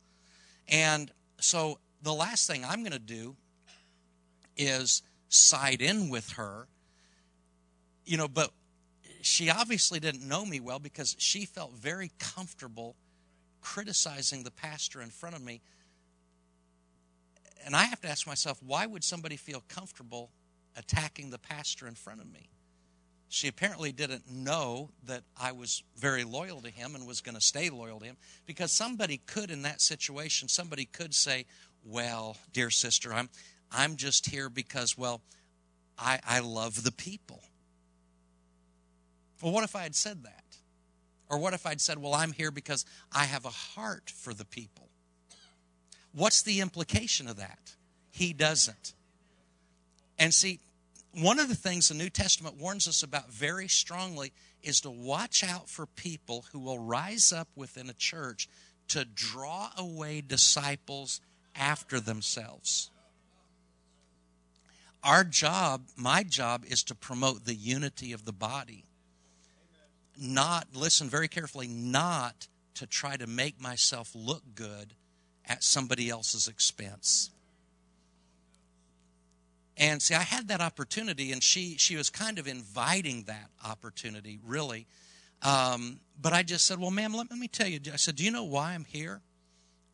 And 0.69 1.11
so 1.41 1.79
the 2.03 2.15
last 2.15 2.47
thing 2.47 2.65
I'm 2.65 2.81
going 2.81 2.93
to 2.93 2.99
do 2.99 3.37
is 4.57 5.03
side 5.29 5.83
in 5.83 6.09
with 6.09 6.31
her, 6.33 6.69
you 8.07 8.17
know, 8.17 8.29
but 8.29 8.51
she 9.25 9.51
obviously 9.51 10.01
didn't 10.01 10.27
know 10.27 10.45
me 10.45 10.61
well 10.61 10.79
because 10.79 11.17
she 11.19 11.45
felt 11.47 11.73
very 11.73 12.11
comfortable 12.19 12.97
criticizing 13.61 14.43
the 14.43 14.51
pastor 14.51 15.01
in 15.01 15.09
front 15.09 15.35
of 15.35 15.43
me. 15.43 15.63
And 17.65 17.75
I 17.75 17.85
have 17.85 18.01
to 18.03 18.09
ask 18.09 18.27
myself, 18.27 18.63
why 18.63 18.85
would 18.85 19.03
somebody 19.03 19.37
feel 19.37 19.63
comfortable 19.69 20.31
attacking 20.77 21.31
the 21.31 21.39
pastor 21.39 21.89
in 21.89 21.95
front 21.95 22.21
of 22.21 22.31
me? 22.31 22.51
She 23.31 23.49
apparently 23.49 23.91
didn't 23.91 24.31
know 24.31 24.91
that 25.07 25.23
I 25.41 25.53
was 25.53 25.83
very 25.97 26.25
loyal 26.25 26.61
to 26.61 26.71
him 26.71 26.95
and 26.95 27.07
was 27.07 27.23
going 27.23 27.35
to 27.35 27.41
stay 27.41 27.71
loyal 27.71 28.01
to 28.01 28.07
him 28.07 28.17
because 28.45 28.71
somebody 28.71 29.23
could, 29.27 29.51
in 29.51 29.63
that 29.63 29.81
situation, 29.81 30.49
somebody 30.49 30.85
could 30.85 31.15
say, 31.15 31.47
Well, 31.85 32.37
dear 32.53 32.71
sister, 32.71 33.13
I'm, 33.13 33.31
I'm 33.73 33.97
just 33.97 34.27
here 34.27 34.51
because, 34.51 34.97
well, 34.97 35.23
I, 35.99 36.21
I 36.25 36.41
love 36.41 36.85
the 36.85 36.93
people. 36.93 37.43
Well, 39.43 39.53
what 39.53 39.65
if 39.65 39.77
I 39.77 39.83
had 39.83 39.95
said 39.95 40.25
that? 40.25 40.45
Or 41.29 41.39
what 41.39 41.55
if 41.55 41.67
I'd 41.67 41.81
said, 41.81 41.99
Well, 41.99 42.15
I'm 42.15 42.33
here 42.33 42.51
because 42.51 42.85
I 43.13 43.25
have 43.25 43.45
a 43.45 43.51
heart 43.51 44.11
for 44.15 44.35
the 44.35 44.45
people? 44.45 44.89
What's 46.13 46.43
the 46.43 46.61
implication 46.61 47.29
of 47.29 47.37
that? 47.37 47.75
He 48.11 48.33
doesn't. 48.33 48.95
And 50.19 50.33
see, 50.33 50.61
one 51.13 51.39
of 51.39 51.49
the 51.49 51.57
things 51.57 51.89
the 51.89 51.95
New 51.95 52.11
Testament 52.11 52.61
warns 52.61 52.87
us 52.87 53.03
about 53.03 53.33
very 53.33 53.69
strongly 53.69 54.33
is 54.63 54.81
to 54.83 54.91
watch 54.91 55.43
out 55.43 55.69
for 55.69 55.87
people 55.87 56.45
who 56.53 56.59
will 56.59 56.79
rise 56.79 57.33
up 57.33 57.49
within 57.57 57.91
a 57.91 57.95
church 57.95 58.49
to 58.89 59.05
draw 59.05 59.71
away 59.77 60.21
disciples 60.21 61.21
after 61.55 62.01
themselves. 62.01 62.91
Our 65.03 65.25
job, 65.25 65.89
my 65.97 66.23
job, 66.23 66.65
is 66.67 66.83
to 66.85 66.95
promote 66.95 67.45
the 67.45 67.55
unity 67.55 68.13
of 68.13 68.25
the 68.25 68.33
body. 68.33 68.85
Not, 70.19 70.69
listen 70.75 71.09
very 71.09 71.29
carefully, 71.29 71.67
not 71.69 72.49
to 72.75 72.87
try 72.87 73.17
to 73.17 73.27
make 73.27 73.61
myself 73.61 74.11
look 74.15 74.43
good 74.55 74.95
at 75.45 75.63
somebody 75.63 76.09
else's 76.09 76.49
expense. 76.49 77.31
And 79.77 80.01
see, 80.01 80.15
I 80.15 80.23
had 80.23 80.49
that 80.49 80.61
opportunity, 80.61 81.33
and 81.33 81.43
she 81.43 81.77
she 81.79 81.97
was 81.97 82.09
kind 82.09 82.39
of 82.39 82.47
inviting 82.47 83.25
that 83.25 83.51
opportunity, 83.65 84.39
really. 84.45 84.87
Um, 85.43 86.01
but 86.21 86.33
I 86.33 86.43
just 86.43 86.65
said, 86.65 86.79
"Well, 86.79 86.93
ma'am, 86.93 87.13
let, 87.13 87.29
let 87.31 87.39
me 87.39 87.49
tell 87.49 87.67
you." 87.67 87.81
I 87.93 87.97
said, 87.97 88.17
"Do 88.17 88.25
you 88.25 88.31
know 88.31 88.45
why 88.45 88.75
I'm 88.75 88.85
here?" 88.85 89.21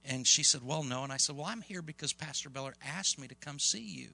And 0.05 0.27
she 0.27 0.43
said, 0.43 0.63
"Well, 0.63 0.83
no." 0.83 1.03
And 1.03 1.13
I 1.13 1.17
said, 1.17 1.37
"Well, 1.37 1.47
I'm 1.47 1.63
here 1.63 1.81
because 1.81 2.13
Pastor 2.13 2.51
Beller 2.51 2.75
asked 2.87 3.19
me 3.19 3.27
to 3.29 3.35
come 3.35 3.59
see 3.59 3.81
you." 3.81 4.11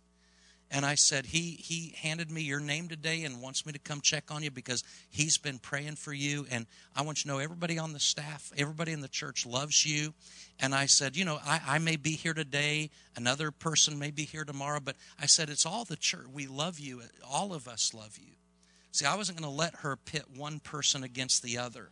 And 0.70 0.84
I 0.84 0.96
said, 0.96 1.26
he, 1.26 1.52
he 1.60 1.94
handed 1.96 2.30
me 2.30 2.42
your 2.42 2.58
name 2.58 2.88
today 2.88 3.22
and 3.22 3.40
wants 3.40 3.64
me 3.64 3.72
to 3.72 3.78
come 3.78 4.00
check 4.00 4.32
on 4.32 4.42
you 4.42 4.50
because 4.50 4.82
he's 5.08 5.38
been 5.38 5.58
praying 5.58 5.94
for 5.94 6.12
you. 6.12 6.46
And 6.50 6.66
I 6.94 7.02
want 7.02 7.18
you 7.18 7.22
to 7.22 7.36
know 7.36 7.38
everybody 7.38 7.78
on 7.78 7.92
the 7.92 8.00
staff, 8.00 8.52
everybody 8.56 8.90
in 8.90 9.00
the 9.00 9.08
church 9.08 9.46
loves 9.46 9.86
you. 9.86 10.12
And 10.58 10.74
I 10.74 10.86
said, 10.86 11.16
you 11.16 11.24
know, 11.24 11.38
I, 11.46 11.60
I 11.66 11.78
may 11.78 11.96
be 11.96 12.10
here 12.10 12.34
today, 12.34 12.90
another 13.14 13.52
person 13.52 13.98
may 13.98 14.10
be 14.10 14.24
here 14.24 14.44
tomorrow, 14.44 14.80
but 14.80 14.96
I 15.20 15.26
said, 15.26 15.50
it's 15.50 15.66
all 15.66 15.84
the 15.84 15.96
church. 15.96 16.26
We 16.32 16.48
love 16.48 16.80
you. 16.80 17.02
All 17.28 17.54
of 17.54 17.68
us 17.68 17.94
love 17.94 18.18
you. 18.18 18.32
See, 18.90 19.04
I 19.04 19.14
wasn't 19.14 19.38
going 19.38 19.50
to 19.50 19.56
let 19.56 19.76
her 19.76 19.94
pit 19.94 20.24
one 20.34 20.58
person 20.58 21.04
against 21.04 21.42
the 21.42 21.58
other. 21.58 21.90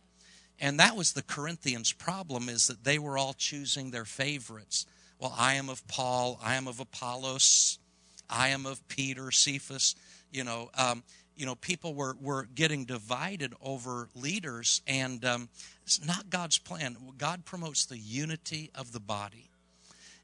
And 0.59 0.79
that 0.79 0.95
was 0.95 1.13
the 1.13 1.21
Corinthians' 1.21 1.93
problem 1.93 2.49
is 2.49 2.67
that 2.67 2.83
they 2.83 2.99
were 2.99 3.17
all 3.17 3.33
choosing 3.33 3.91
their 3.91 4.05
favorites. 4.05 4.85
Well, 5.19 5.35
I 5.37 5.53
am 5.53 5.69
of 5.69 5.87
Paul, 5.87 6.39
I 6.43 6.55
am 6.55 6.67
of 6.67 6.79
Apollos, 6.79 7.79
I 8.29 8.49
am 8.49 8.65
of 8.65 8.85
Peter, 8.87 9.31
Cephas. 9.31 9.95
You 10.31 10.43
know, 10.43 10.69
um, 10.77 11.03
you 11.35 11.45
know, 11.45 11.55
people 11.55 11.93
were 11.93 12.15
were 12.21 12.47
getting 12.55 12.85
divided 12.85 13.53
over 13.61 14.09
leaders, 14.15 14.81
and 14.87 15.23
um, 15.25 15.49
it's 15.83 16.05
not 16.05 16.29
God's 16.29 16.57
plan. 16.57 16.97
God 17.17 17.45
promotes 17.45 17.85
the 17.85 17.97
unity 17.97 18.71
of 18.75 18.91
the 18.91 18.99
body, 18.99 19.49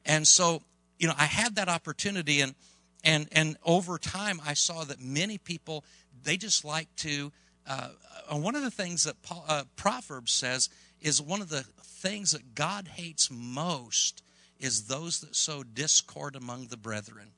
and 0.05 0.27
so 0.27 0.61
you 0.99 1.07
know, 1.07 1.13
I 1.17 1.25
had 1.25 1.55
that 1.55 1.69
opportunity, 1.69 2.41
and 2.41 2.55
and 3.03 3.27
and 3.31 3.57
over 3.65 3.97
time, 3.97 4.41
I 4.45 4.53
saw 4.53 4.83
that 4.83 5.01
many 5.01 5.37
people 5.37 5.83
they 6.23 6.37
just 6.37 6.63
like 6.63 6.93
to. 6.97 7.31
Uh, 7.67 7.89
one 8.31 8.55
of 8.55 8.63
the 8.63 8.71
things 8.71 9.03
that 9.03 9.21
Paul, 9.21 9.45
uh, 9.47 9.63
Proverbs 9.75 10.31
says 10.31 10.69
is 10.99 11.21
one 11.21 11.41
of 11.41 11.49
the 11.49 11.65
things 11.83 12.31
that 12.31 12.55
God 12.55 12.87
hates 12.87 13.29
most 13.31 14.23
is 14.59 14.87
those 14.87 15.19
that 15.21 15.35
sow 15.35 15.63
discord 15.63 16.35
among 16.35 16.67
the 16.67 16.77
brethren 16.77 17.31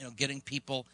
you 0.00 0.06
know, 0.06 0.12
getting 0.16 0.40
people 0.40 0.86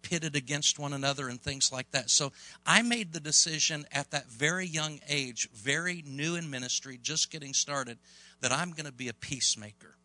pitted 0.00 0.36
against 0.36 0.78
one 0.78 0.92
another 0.92 1.28
and 1.28 1.40
things 1.40 1.70
like 1.72 1.90
that. 1.90 2.08
So 2.08 2.32
I 2.64 2.82
made 2.82 3.12
the 3.12 3.20
decision 3.20 3.84
at 3.92 4.10
that 4.12 4.30
very 4.30 4.66
young 4.66 5.00
age, 5.08 5.50
very 5.52 6.02
new 6.06 6.36
in 6.36 6.48
ministry, 6.48 6.98
just 7.02 7.30
getting 7.30 7.52
started, 7.52 7.98
that 8.40 8.52
I'm 8.52 8.70
going 8.70 8.86
to 8.86 8.92
be 8.92 9.08
a 9.08 9.14
peacemaker. 9.14 9.96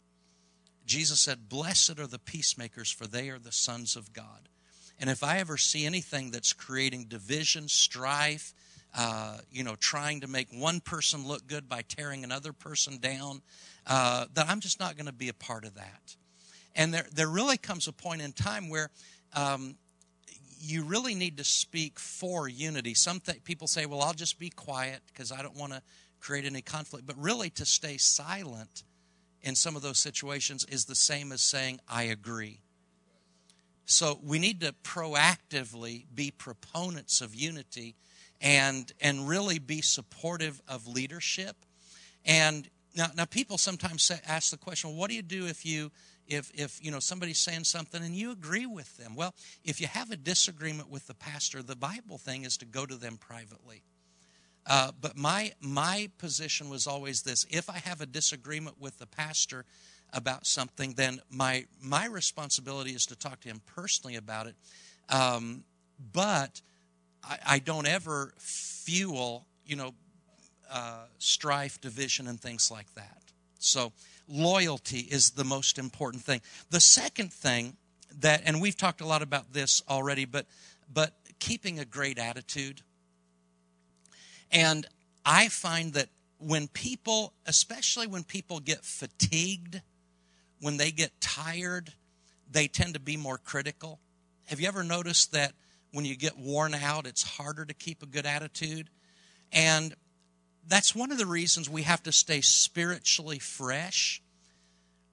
Jesus 0.86 1.22
said, 1.22 1.50
Blessed 1.50 2.00
are 2.00 2.08
the 2.08 2.20
peacemakers, 2.20 2.92
for 2.92 3.08
they 3.08 3.30
are 3.30 3.40
the 3.40 3.52
sons 3.52 3.96
of 3.96 4.12
God. 4.12 4.50
And 5.00 5.10
if 5.10 5.24
I 5.24 5.38
ever 5.38 5.58
see 5.58 5.86
anything 5.86 6.32
that's 6.32 6.54
creating 6.54 7.06
division, 7.06 7.68
strife, 7.68 8.54
uh, 8.98 9.38
you 9.52 9.64
know, 9.64 9.76
trying 9.76 10.22
to 10.22 10.28
make 10.28 10.48
one 10.52 10.80
person 10.80 11.28
look 11.28 11.46
good 11.46 11.70
by 11.70 11.84
tearing 11.84 12.24
another 12.24 12.52
person 12.52 12.98
down, 12.98 13.42
uh, 13.86 14.26
that 14.34 14.50
I'm 14.50 14.60
just 14.60 14.80
not 14.80 14.98
going 14.98 15.06
to 15.06 15.14
be 15.14 15.30
a 15.30 15.34
part 15.34 15.66
of 15.66 15.76
that. 15.76 16.16
And 16.78 16.94
there, 16.94 17.08
there 17.12 17.28
really 17.28 17.58
comes 17.58 17.88
a 17.88 17.92
point 17.92 18.22
in 18.22 18.32
time 18.32 18.70
where 18.70 18.92
um, 19.34 19.76
you 20.62 20.84
really 20.84 21.16
need 21.16 21.38
to 21.38 21.44
speak 21.44 22.00
for 22.00 22.48
unity. 22.48 22.94
Some 22.94 23.20
th- 23.20 23.44
people 23.44 23.68
say, 23.68 23.86
well, 23.86 24.02
I'll 24.02 24.14
just 24.14 24.40
be 24.40 24.52
quiet 24.52 25.02
because 25.08 25.32
I 25.32 25.42
don't 25.42 25.58
want 25.58 25.74
to 25.74 25.82
create 26.20 26.46
any 26.46 26.62
conflict. 26.62 27.06
But 27.06 27.18
really, 27.18 27.50
to 27.52 27.66
stay 27.66 27.98
silent 27.98 28.84
in 29.42 29.56
some 29.56 29.76
of 29.76 29.82
those 29.82 29.98
situations 29.98 30.66
is 30.66 30.86
the 30.86 30.96
same 30.96 31.32
as 31.32 31.42
saying, 31.42 31.80
I 31.90 32.04
agree. 32.04 32.62
So 33.86 34.20
we 34.24 34.38
need 34.38 34.62
to 34.62 34.74
proactively 34.84 36.06
be 36.14 36.30
proponents 36.30 37.22
of 37.22 37.34
unity 37.34 37.96
and, 38.40 38.92
and 39.02 39.28
really 39.28 39.58
be 39.58 39.82
supportive 39.82 40.62
of 40.68 40.88
leadership. 40.88 41.56
And 42.26 42.70
now, 42.96 43.08
now 43.16 43.26
people 43.26 43.58
sometimes 43.58 44.04
say, 44.04 44.20
ask 44.28 44.52
the 44.52 44.58
question, 44.58 44.90
well, 44.92 45.00
what 45.00 45.10
do 45.10 45.16
you 45.16 45.22
do 45.22 45.48
if 45.48 45.66
you 45.66 45.92
if 46.28 46.52
if 46.54 46.84
you 46.84 46.92
know 46.92 47.00
somebody's 47.00 47.40
saying 47.40 47.64
something 47.64 48.04
and 48.04 48.16
you 48.16 48.32
agree 48.32 48.66
with 48.66 48.98
them. 48.98 49.16
Well 49.16 49.34
if 49.64 49.82
you 49.82 49.88
have 49.88 50.12
a 50.12 50.18
disagreement 50.18 50.90
with 50.90 51.08
the 51.08 51.14
pastor 51.14 51.64
the 51.64 51.76
bible 51.76 52.18
thing 52.18 52.44
is 52.46 52.58
to 52.58 52.66
go 52.66 52.86
to 52.86 52.96
them 52.96 53.18
privately. 53.18 53.84
Uh, 54.66 54.92
but 55.00 55.18
my 55.18 55.54
my 55.62 56.10
position 56.18 56.70
was 56.70 56.88
always 56.88 57.22
this. 57.22 57.46
If 57.50 57.70
i 57.70 57.78
have 57.80 58.02
a 58.02 58.06
disagreement 58.06 58.80
with 58.80 59.00
the 59.00 59.08
pastor 59.08 59.66
about 60.14 60.46
something 60.46 60.94
then 60.94 61.20
my 61.30 61.66
my 61.82 62.06
responsibility 62.08 62.92
is 62.92 63.06
to 63.08 63.16
talk 63.16 63.40
to 63.42 63.50
him 63.50 63.62
personally 63.66 64.16
about 64.16 64.48
it. 64.48 64.56
Um, 65.10 65.64
but 66.14 66.62
I, 67.24 67.38
I, 67.48 67.60
don't 67.60 67.88
ever 67.88 68.34
fuel 68.38 69.48
you 69.66 69.76
know 69.78 69.94
uh, 70.70 71.06
strife 71.18 71.80
division 71.80 72.28
and 72.28 72.40
things 72.40 72.70
like 72.70 72.94
that. 72.96 73.22
So 73.60 73.92
loyalty 74.28 75.00
is 75.00 75.32
the 75.32 75.44
most 75.44 75.78
important 75.78 76.24
thing. 76.24 76.42
The 76.70 76.80
second 76.80 77.32
thing 77.32 77.78
that, 78.20 78.42
and 78.46 78.62
we've 78.62 78.78
talked 78.78 79.02
a 79.02 79.06
lot 79.06 79.22
about 79.22 79.54
this 79.54 79.82
already, 79.90 80.26
but 80.26 80.46
but 80.92 81.14
keeping 81.40 81.80
a 81.80 81.86
great 81.86 82.18
attitude. 82.18 82.82
And 84.52 84.86
I 85.26 85.50
find 85.50 85.94
that 85.94 86.08
when 86.40 86.68
people, 86.68 87.34
especially 87.46 88.08
when 88.08 88.24
people 88.24 88.60
get 88.60 88.86
fatigued, 88.86 89.82
when 90.62 90.78
they 90.78 90.92
get 90.92 91.20
tired, 91.20 91.94
they 92.50 92.68
tend 92.68 92.94
to 92.94 93.00
be 93.00 93.18
more 93.18 93.38
critical. 93.38 94.00
Have 94.46 94.60
you 94.62 94.68
ever 94.68 94.84
noticed 94.84 95.34
that 95.34 95.54
when 95.92 96.06
you 96.06 96.16
get 96.16 96.38
worn 96.38 96.74
out, 96.74 97.06
it's 97.06 97.24
harder 97.24 97.66
to 97.66 97.74
keep 97.74 98.02
a 98.02 98.06
good 98.06 98.26
attitude? 98.26 98.90
And 99.52 99.94
that's 100.68 100.96
one 100.96 101.12
of 101.12 101.18
the 101.18 101.26
reasons 101.26 101.70
we 101.70 101.84
have 101.84 102.04
to 102.04 102.12
stay 102.12 102.42
spiritually 102.42 103.40
fresh 103.40 104.22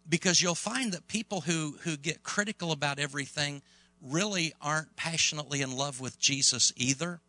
because 0.08 0.42
you'll 0.42 0.54
find 0.54 0.92
that 0.92 1.08
people 1.08 1.42
who, 1.42 1.76
who 1.82 1.96
get 1.96 2.22
critical 2.22 2.72
about 2.72 2.98
everything 2.98 3.62
really 4.02 4.52
aren't 4.60 4.96
passionately 4.96 5.62
in 5.62 5.76
love 5.76 6.00
with 6.00 6.18
Jesus 6.18 6.72
either. 6.76 7.20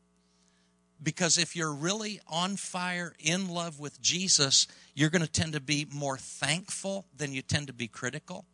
Because 1.02 1.38
if 1.38 1.56
you're 1.56 1.74
really 1.74 2.20
on 2.28 2.56
fire, 2.56 3.14
in 3.20 3.50
love 3.50 3.80
with 3.80 4.02
Jesus, 4.02 4.68
you're 4.94 5.10
going 5.10 5.22
to 5.22 5.32
tend 5.32 5.54
to 5.54 5.60
be 5.60 5.86
more 5.94 6.18
thankful 6.18 7.06
than 7.16 7.34
you 7.34 7.42
tend 7.42 7.68
to 7.68 7.74
be 7.74 7.88
critical. 7.88 8.46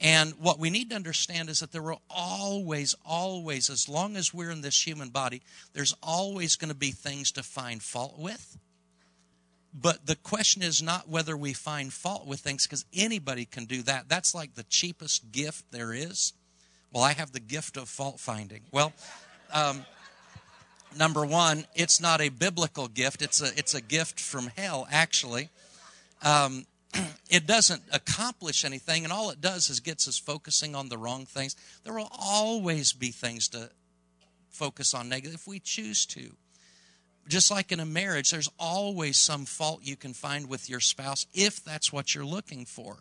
And 0.00 0.32
what 0.38 0.58
we 0.58 0.70
need 0.70 0.90
to 0.90 0.96
understand 0.96 1.50
is 1.50 1.60
that 1.60 1.72
there 1.72 1.82
will 1.82 2.00
always, 2.08 2.94
always, 3.04 3.68
as 3.68 3.88
long 3.88 4.16
as 4.16 4.32
we're 4.32 4.50
in 4.50 4.62
this 4.62 4.86
human 4.86 5.10
body, 5.10 5.42
there's 5.74 5.94
always 6.02 6.56
going 6.56 6.70
to 6.70 6.74
be 6.74 6.90
things 6.90 7.30
to 7.32 7.42
find 7.42 7.82
fault 7.82 8.18
with. 8.18 8.58
But 9.72 10.06
the 10.06 10.16
question 10.16 10.62
is 10.62 10.82
not 10.82 11.08
whether 11.08 11.36
we 11.36 11.52
find 11.52 11.92
fault 11.92 12.26
with 12.26 12.40
things, 12.40 12.66
because 12.66 12.84
anybody 12.92 13.44
can 13.44 13.66
do 13.66 13.82
that. 13.82 14.08
That's 14.08 14.34
like 14.34 14.54
the 14.54 14.64
cheapest 14.64 15.30
gift 15.30 15.70
there 15.70 15.92
is. 15.92 16.32
Well, 16.92 17.04
I 17.04 17.12
have 17.12 17.32
the 17.32 17.40
gift 17.40 17.76
of 17.76 17.88
fault 17.88 18.18
finding. 18.18 18.62
Well, 18.72 18.92
um, 19.52 19.84
number 20.98 21.24
one, 21.24 21.66
it's 21.74 22.00
not 22.00 22.20
a 22.20 22.30
biblical 22.30 22.88
gift. 22.88 23.22
It's 23.22 23.40
a 23.40 23.56
it's 23.56 23.74
a 23.74 23.80
gift 23.80 24.18
from 24.18 24.48
hell, 24.56 24.88
actually. 24.90 25.50
Um, 26.22 26.66
it 27.30 27.46
doesn't 27.46 27.82
accomplish 27.92 28.64
anything, 28.64 29.04
and 29.04 29.12
all 29.12 29.30
it 29.30 29.40
does 29.40 29.70
is 29.70 29.78
gets 29.78 30.08
us 30.08 30.18
focusing 30.18 30.74
on 30.74 30.88
the 30.88 30.98
wrong 30.98 31.26
things. 31.26 31.54
There 31.84 31.94
will 31.94 32.10
always 32.18 32.92
be 32.92 33.12
things 33.12 33.48
to 33.50 33.70
focus 34.48 34.94
on 34.94 35.08
negative 35.08 35.34
if 35.34 35.46
we 35.46 35.60
choose 35.60 36.04
to. 36.06 36.32
Just 37.28 37.50
like 37.50 37.70
in 37.70 37.80
a 37.80 37.86
marriage, 37.86 38.30
there's 38.30 38.50
always 38.58 39.16
some 39.16 39.44
fault 39.44 39.80
you 39.82 39.96
can 39.96 40.14
find 40.14 40.48
with 40.48 40.68
your 40.68 40.80
spouse 40.80 41.26
if 41.32 41.62
that's 41.62 41.92
what 41.92 42.14
you're 42.14 42.24
looking 42.24 42.64
for. 42.64 42.98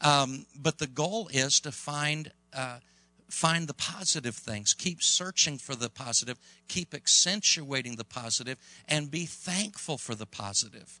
Um, 0.00 0.46
but 0.60 0.78
the 0.78 0.86
goal 0.86 1.28
is 1.32 1.60
to 1.60 1.70
find 1.70 2.32
uh, 2.52 2.78
find 3.32 3.66
the 3.66 3.74
positive 3.74 4.34
things. 4.34 4.74
Keep 4.74 5.02
searching 5.02 5.58
for 5.58 5.74
the 5.74 5.88
positive. 5.88 6.38
Keep 6.68 6.92
accentuating 6.92 7.96
the 7.96 8.04
positive, 8.04 8.58
and 8.88 9.10
be 9.10 9.26
thankful 9.26 9.96
for 9.96 10.14
the 10.14 10.26
positive. 10.26 11.00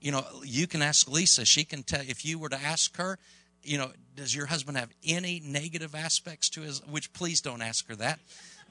You 0.00 0.12
know, 0.12 0.24
you 0.44 0.66
can 0.66 0.82
ask 0.82 1.08
Lisa. 1.08 1.44
She 1.44 1.64
can 1.64 1.82
tell 1.82 2.00
if 2.00 2.24
you 2.24 2.38
were 2.38 2.48
to 2.48 2.60
ask 2.60 2.96
her. 2.96 3.18
You 3.62 3.76
know, 3.76 3.90
does 4.16 4.34
your 4.34 4.46
husband 4.46 4.78
have 4.78 4.90
any 5.06 5.40
negative 5.44 5.94
aspects 5.94 6.48
to 6.50 6.62
his? 6.62 6.80
Which 6.86 7.12
please 7.12 7.40
don't 7.40 7.62
ask 7.62 7.86
her 7.88 7.96
that. 7.96 8.18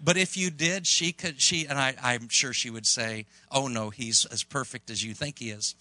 But 0.02 0.18
if 0.18 0.38
you 0.38 0.50
did, 0.50 0.88
she 0.88 1.12
could, 1.12 1.42
she, 1.42 1.66
and 1.66 1.78
I, 1.78 1.94
I'm 2.02 2.30
sure 2.30 2.54
she 2.54 2.70
would 2.70 2.86
say, 2.86 3.26
oh 3.52 3.68
no, 3.68 3.90
he's 3.90 4.26
as 4.26 4.44
perfect 4.44 4.90
as 4.90 5.04
you 5.04 5.14
think 5.14 5.40
he 5.40 5.50
is. 5.50 5.76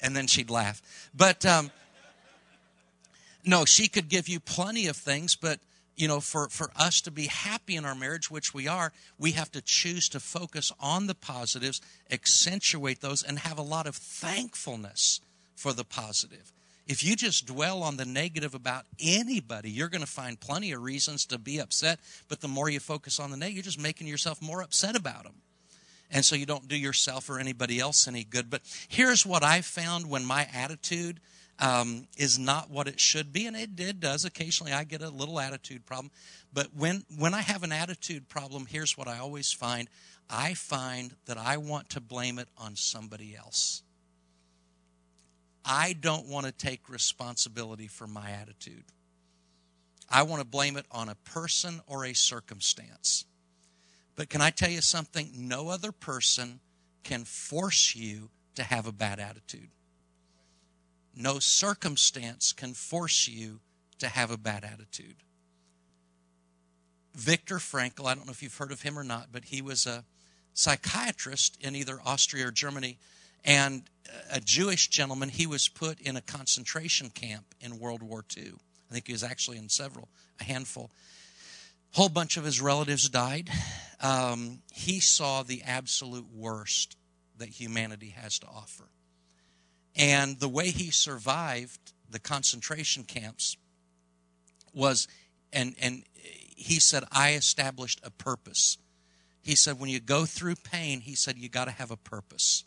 And 0.00 0.14
then 0.14 0.26
she'd 0.26 0.50
laugh. 0.50 0.82
But, 1.14 1.44
um, 1.44 1.70
no, 3.44 3.64
she 3.64 3.88
could 3.88 4.08
give 4.08 4.28
you 4.28 4.40
plenty 4.40 4.86
of 4.86 4.96
things, 4.96 5.36
but, 5.36 5.60
you 5.96 6.06
know, 6.06 6.20
for, 6.20 6.48
for 6.48 6.70
us 6.76 7.00
to 7.02 7.10
be 7.10 7.26
happy 7.26 7.76
in 7.76 7.84
our 7.84 7.94
marriage, 7.94 8.30
which 8.30 8.52
we 8.52 8.68
are, 8.68 8.92
we 9.18 9.32
have 9.32 9.50
to 9.52 9.62
choose 9.62 10.08
to 10.10 10.20
focus 10.20 10.72
on 10.78 11.06
the 11.06 11.14
positives, 11.14 11.80
accentuate 12.10 13.00
those, 13.00 13.22
and 13.22 13.38
have 13.38 13.58
a 13.58 13.62
lot 13.62 13.86
of 13.86 13.96
thankfulness 13.96 15.20
for 15.54 15.72
the 15.72 15.84
positive. 15.84 16.52
If 16.86 17.02
you 17.02 17.16
just 17.16 17.46
dwell 17.46 17.82
on 17.82 17.96
the 17.96 18.04
negative 18.04 18.54
about 18.54 18.84
anybody, 19.00 19.70
you're 19.70 19.88
going 19.88 20.02
to 20.02 20.06
find 20.06 20.38
plenty 20.38 20.72
of 20.72 20.82
reasons 20.82 21.26
to 21.26 21.38
be 21.38 21.58
upset. 21.58 21.98
But 22.28 22.40
the 22.40 22.48
more 22.48 22.68
you 22.68 22.78
focus 22.78 23.18
on 23.18 23.30
the 23.30 23.36
negative, 23.36 23.56
you're 23.56 23.62
just 23.64 23.80
making 23.80 24.06
yourself 24.06 24.40
more 24.40 24.62
upset 24.62 24.94
about 24.94 25.24
them. 25.24 25.34
And 26.10 26.24
so 26.24 26.36
you 26.36 26.46
don't 26.46 26.68
do 26.68 26.76
yourself 26.76 27.28
or 27.28 27.40
anybody 27.40 27.80
else 27.80 28.06
any 28.06 28.22
good. 28.22 28.48
But 28.48 28.62
here's 28.88 29.26
what 29.26 29.42
I 29.42 29.60
found 29.60 30.08
when 30.08 30.24
my 30.24 30.46
attitude 30.54 31.20
um, 31.58 32.06
is 32.16 32.38
not 32.38 32.70
what 32.70 32.86
it 32.86 33.00
should 33.00 33.32
be, 33.32 33.46
and 33.46 33.56
it, 33.56 34.00
does 34.00 34.24
occasionally. 34.24 34.72
I 34.72 34.84
get 34.84 35.02
a 35.02 35.08
little 35.08 35.40
attitude 35.40 35.86
problem, 35.86 36.10
but 36.52 36.68
when 36.76 37.04
when 37.18 37.34
I 37.34 37.40
have 37.40 37.62
an 37.62 37.72
attitude 37.72 38.28
problem, 38.28 38.66
here's 38.68 38.98
what 38.98 39.08
I 39.08 39.18
always 39.18 39.52
find: 39.52 39.88
I 40.28 40.54
find 40.54 41.14
that 41.24 41.38
I 41.38 41.56
want 41.56 41.88
to 41.90 42.00
blame 42.00 42.38
it 42.38 42.48
on 42.58 42.76
somebody 42.76 43.34
else. 43.34 43.82
I 45.66 45.94
don't 45.94 46.28
want 46.28 46.46
to 46.46 46.52
take 46.52 46.88
responsibility 46.88 47.88
for 47.88 48.06
my 48.06 48.30
attitude. 48.30 48.84
I 50.08 50.22
want 50.22 50.40
to 50.40 50.46
blame 50.46 50.76
it 50.76 50.86
on 50.92 51.08
a 51.08 51.16
person 51.16 51.80
or 51.88 52.04
a 52.04 52.14
circumstance. 52.14 53.24
But 54.14 54.30
can 54.30 54.40
I 54.40 54.50
tell 54.50 54.70
you 54.70 54.80
something? 54.80 55.28
No 55.34 55.68
other 55.68 55.90
person 55.90 56.60
can 57.02 57.24
force 57.24 57.96
you 57.96 58.30
to 58.54 58.62
have 58.62 58.86
a 58.86 58.92
bad 58.92 59.18
attitude. 59.18 59.70
No 61.14 61.40
circumstance 61.40 62.52
can 62.52 62.72
force 62.72 63.26
you 63.26 63.60
to 63.98 64.06
have 64.06 64.30
a 64.30 64.36
bad 64.36 64.64
attitude. 64.64 65.16
Viktor 67.14 67.56
Frankl, 67.56 68.06
I 68.06 68.14
don't 68.14 68.26
know 68.26 68.32
if 68.32 68.42
you've 68.42 68.56
heard 68.56 68.72
of 68.72 68.82
him 68.82 68.98
or 68.98 69.04
not, 69.04 69.28
but 69.32 69.46
he 69.46 69.62
was 69.62 69.86
a 69.86 70.04
psychiatrist 70.52 71.56
in 71.60 71.74
either 71.74 71.98
Austria 72.04 72.48
or 72.48 72.50
Germany 72.50 72.98
and 73.46 73.88
a 74.30 74.40
Jewish 74.40 74.88
gentleman, 74.88 75.28
he 75.28 75.46
was 75.46 75.68
put 75.68 76.00
in 76.00 76.16
a 76.16 76.20
concentration 76.20 77.10
camp 77.10 77.54
in 77.60 77.78
World 77.78 78.02
War 78.02 78.24
II. 78.36 78.52
I 78.90 78.92
think 78.92 79.06
he 79.06 79.12
was 79.12 79.22
actually 79.22 79.58
in 79.58 79.68
several, 79.68 80.08
a 80.40 80.44
handful. 80.44 80.90
Whole 81.92 82.08
bunch 82.08 82.36
of 82.36 82.44
his 82.44 82.60
relatives 82.60 83.08
died. 83.08 83.48
Um, 84.00 84.62
he 84.72 85.00
saw 85.00 85.42
the 85.42 85.62
absolute 85.64 86.26
worst 86.32 86.96
that 87.38 87.48
humanity 87.48 88.10
has 88.10 88.38
to 88.40 88.46
offer. 88.46 88.84
And 89.94 90.38
the 90.38 90.48
way 90.48 90.70
he 90.70 90.90
survived 90.90 91.92
the 92.10 92.18
concentration 92.18 93.04
camps 93.04 93.56
was, 94.74 95.08
and, 95.52 95.74
and 95.80 96.02
he 96.14 96.80
said, 96.80 97.04
I 97.10 97.32
established 97.32 98.00
a 98.02 98.10
purpose. 98.10 98.76
He 99.42 99.54
said, 99.54 99.80
when 99.80 99.88
you 99.88 100.00
go 100.00 100.26
through 100.26 100.56
pain, 100.56 101.00
he 101.00 101.14
said, 101.14 101.38
you 101.38 101.48
got 101.48 101.66
to 101.66 101.70
have 101.70 101.90
a 101.90 101.96
purpose. 101.96 102.64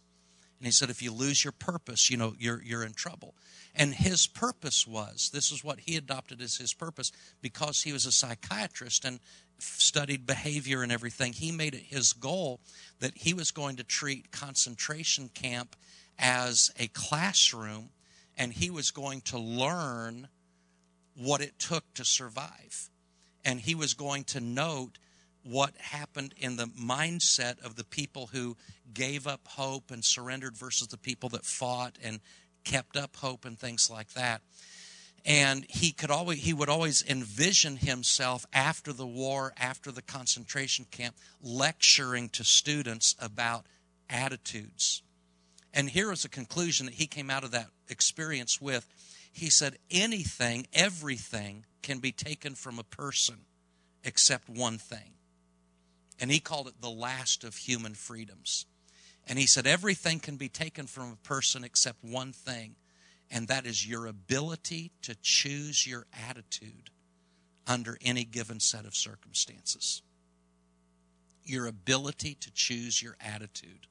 And 0.60 0.66
he 0.66 0.72
said, 0.72 0.90
if 0.90 1.02
you 1.02 1.14
lose 1.14 1.44
your 1.44 1.54
purpose, 1.54 2.10
you 2.10 2.18
know, 2.18 2.34
you're, 2.38 2.62
you're 2.62 2.84
in 2.84 2.94
trouble. 2.94 3.34
And 3.74 3.94
his 3.94 4.28
purpose 4.28 4.86
was 4.86 5.30
this 5.34 5.52
is 5.52 5.64
what 5.64 5.80
he 5.80 5.96
adopted 5.96 6.42
as 6.42 6.58
his 6.58 6.74
purpose 6.74 7.12
because 7.42 7.82
he 7.82 7.94
was 7.94 8.06
a 8.06 8.12
psychiatrist 8.12 9.06
and 9.06 9.20
studied 9.58 10.26
behavior 10.26 10.84
and 10.84 10.92
everything. 10.92 11.32
He 11.32 11.52
made 11.52 11.76
it 11.76 11.84
his 11.84 12.12
goal 12.12 12.60
that 13.00 13.14
he 13.16 13.34
was 13.34 13.52
going 13.52 13.78
to 13.78 13.84
treat 13.84 14.32
concentration 14.32 15.30
camp 15.34 15.78
as 16.18 16.72
a 16.78 16.88
classroom 16.90 17.90
and 18.38 18.52
he 18.52 18.70
was 18.70 18.92
going 18.92 19.22
to 19.22 19.38
learn 19.38 20.28
what 21.16 21.42
it 21.42 21.58
took 21.58 21.94
to 21.94 22.06
survive. 22.06 22.90
And 23.46 23.62
he 23.62 23.76
was 23.76 23.94
going 23.94 24.26
to 24.26 24.42
note 24.42 24.98
what 25.44 25.76
happened 25.78 26.34
in 26.38 26.56
the 26.56 26.66
mindset 26.66 27.60
of 27.64 27.76
the 27.76 27.84
people 27.84 28.30
who 28.34 28.58
gave 28.94 29.28
up 29.28 29.48
hope 29.48 29.92
and 29.92 30.04
surrendered 30.04 30.58
versus 30.58 30.88
the 30.88 30.98
people 30.98 31.30
that 31.30 31.46
fought 31.46 31.98
and 32.04 32.20
kept 32.64 32.98
up 32.98 33.16
hope 33.16 33.46
and 33.46 33.58
things 33.58 33.90
like 33.90 34.14
that. 34.14 34.42
And 35.26 35.66
he 35.70 35.92
could 35.92 36.12
always 36.12 36.40
he 36.40 36.54
would 36.54 36.70
always 36.70 37.04
envision 37.08 37.78
himself 37.78 38.46
after 38.54 38.94
the 38.94 39.08
war 39.08 39.54
after 39.58 39.92
the 39.92 40.02
concentration 40.02 40.86
camp 40.90 41.16
lecturing 41.42 42.30
to 42.30 42.44
students 42.44 43.16
about 43.20 43.66
attitudes. 44.10 45.04
And 45.74 45.90
here 45.90 46.12
is 46.12 46.26
a 46.26 46.30
conclusion 46.30 46.86
that 46.86 46.96
he 46.96 47.06
came 47.06 47.30
out 47.30 47.44
of 47.44 47.52
that 47.52 47.68
experience 47.90 48.62
with. 48.62 48.88
He 49.32 49.50
said 49.50 49.78
anything 49.92 50.68
everything 50.74 51.66
can 51.82 52.00
be 52.00 52.12
taken 52.12 52.56
from 52.56 52.80
a 52.80 52.84
person 52.84 53.46
except 54.04 54.50
one 54.50 54.78
thing 54.78 55.14
and 56.20 56.32
he 56.32 56.40
called 56.40 56.68
it 56.68 56.82
the 56.82 56.90
last 56.90 57.44
of 57.44 57.56
human 57.56 57.94
freedoms. 57.94 58.66
And 59.28 59.38
he 59.38 59.46
said, 59.46 59.68
everything 59.68 60.20
can 60.20 60.38
be 60.38 60.50
taken 60.50 60.88
from 60.88 61.12
a 61.12 61.28
person 61.28 61.64
except 61.64 62.04
one 62.04 62.34
thing, 62.34 62.76
and 63.30 63.48
that 63.48 63.66
is 63.66 63.88
your 63.88 64.08
ability 64.08 64.92
to 65.04 65.16
choose 65.22 65.86
your 65.86 66.08
attitude 66.28 66.90
under 67.68 67.98
any 68.04 68.24
given 68.24 68.60
set 68.60 68.86
of 68.86 68.96
circumstances. 68.96 70.02
Your 71.44 71.68
ability 71.68 72.36
to 72.42 72.52
choose 72.52 73.02
your 73.02 73.16
attitude. 73.20 73.88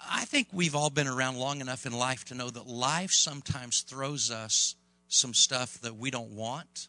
I 0.00 0.26
think 0.26 0.48
we've 0.52 0.74
all 0.74 0.90
been 0.90 1.08
around 1.08 1.36
long 1.36 1.60
enough 1.60 1.86
in 1.86 1.92
life 1.92 2.26
to 2.26 2.34
know 2.34 2.50
that 2.50 2.66
life 2.66 3.10
sometimes 3.12 3.80
throws 3.80 4.30
us 4.30 4.74
some 5.08 5.32
stuff 5.32 5.80
that 5.80 5.96
we 5.96 6.10
don't 6.10 6.32
want, 6.32 6.88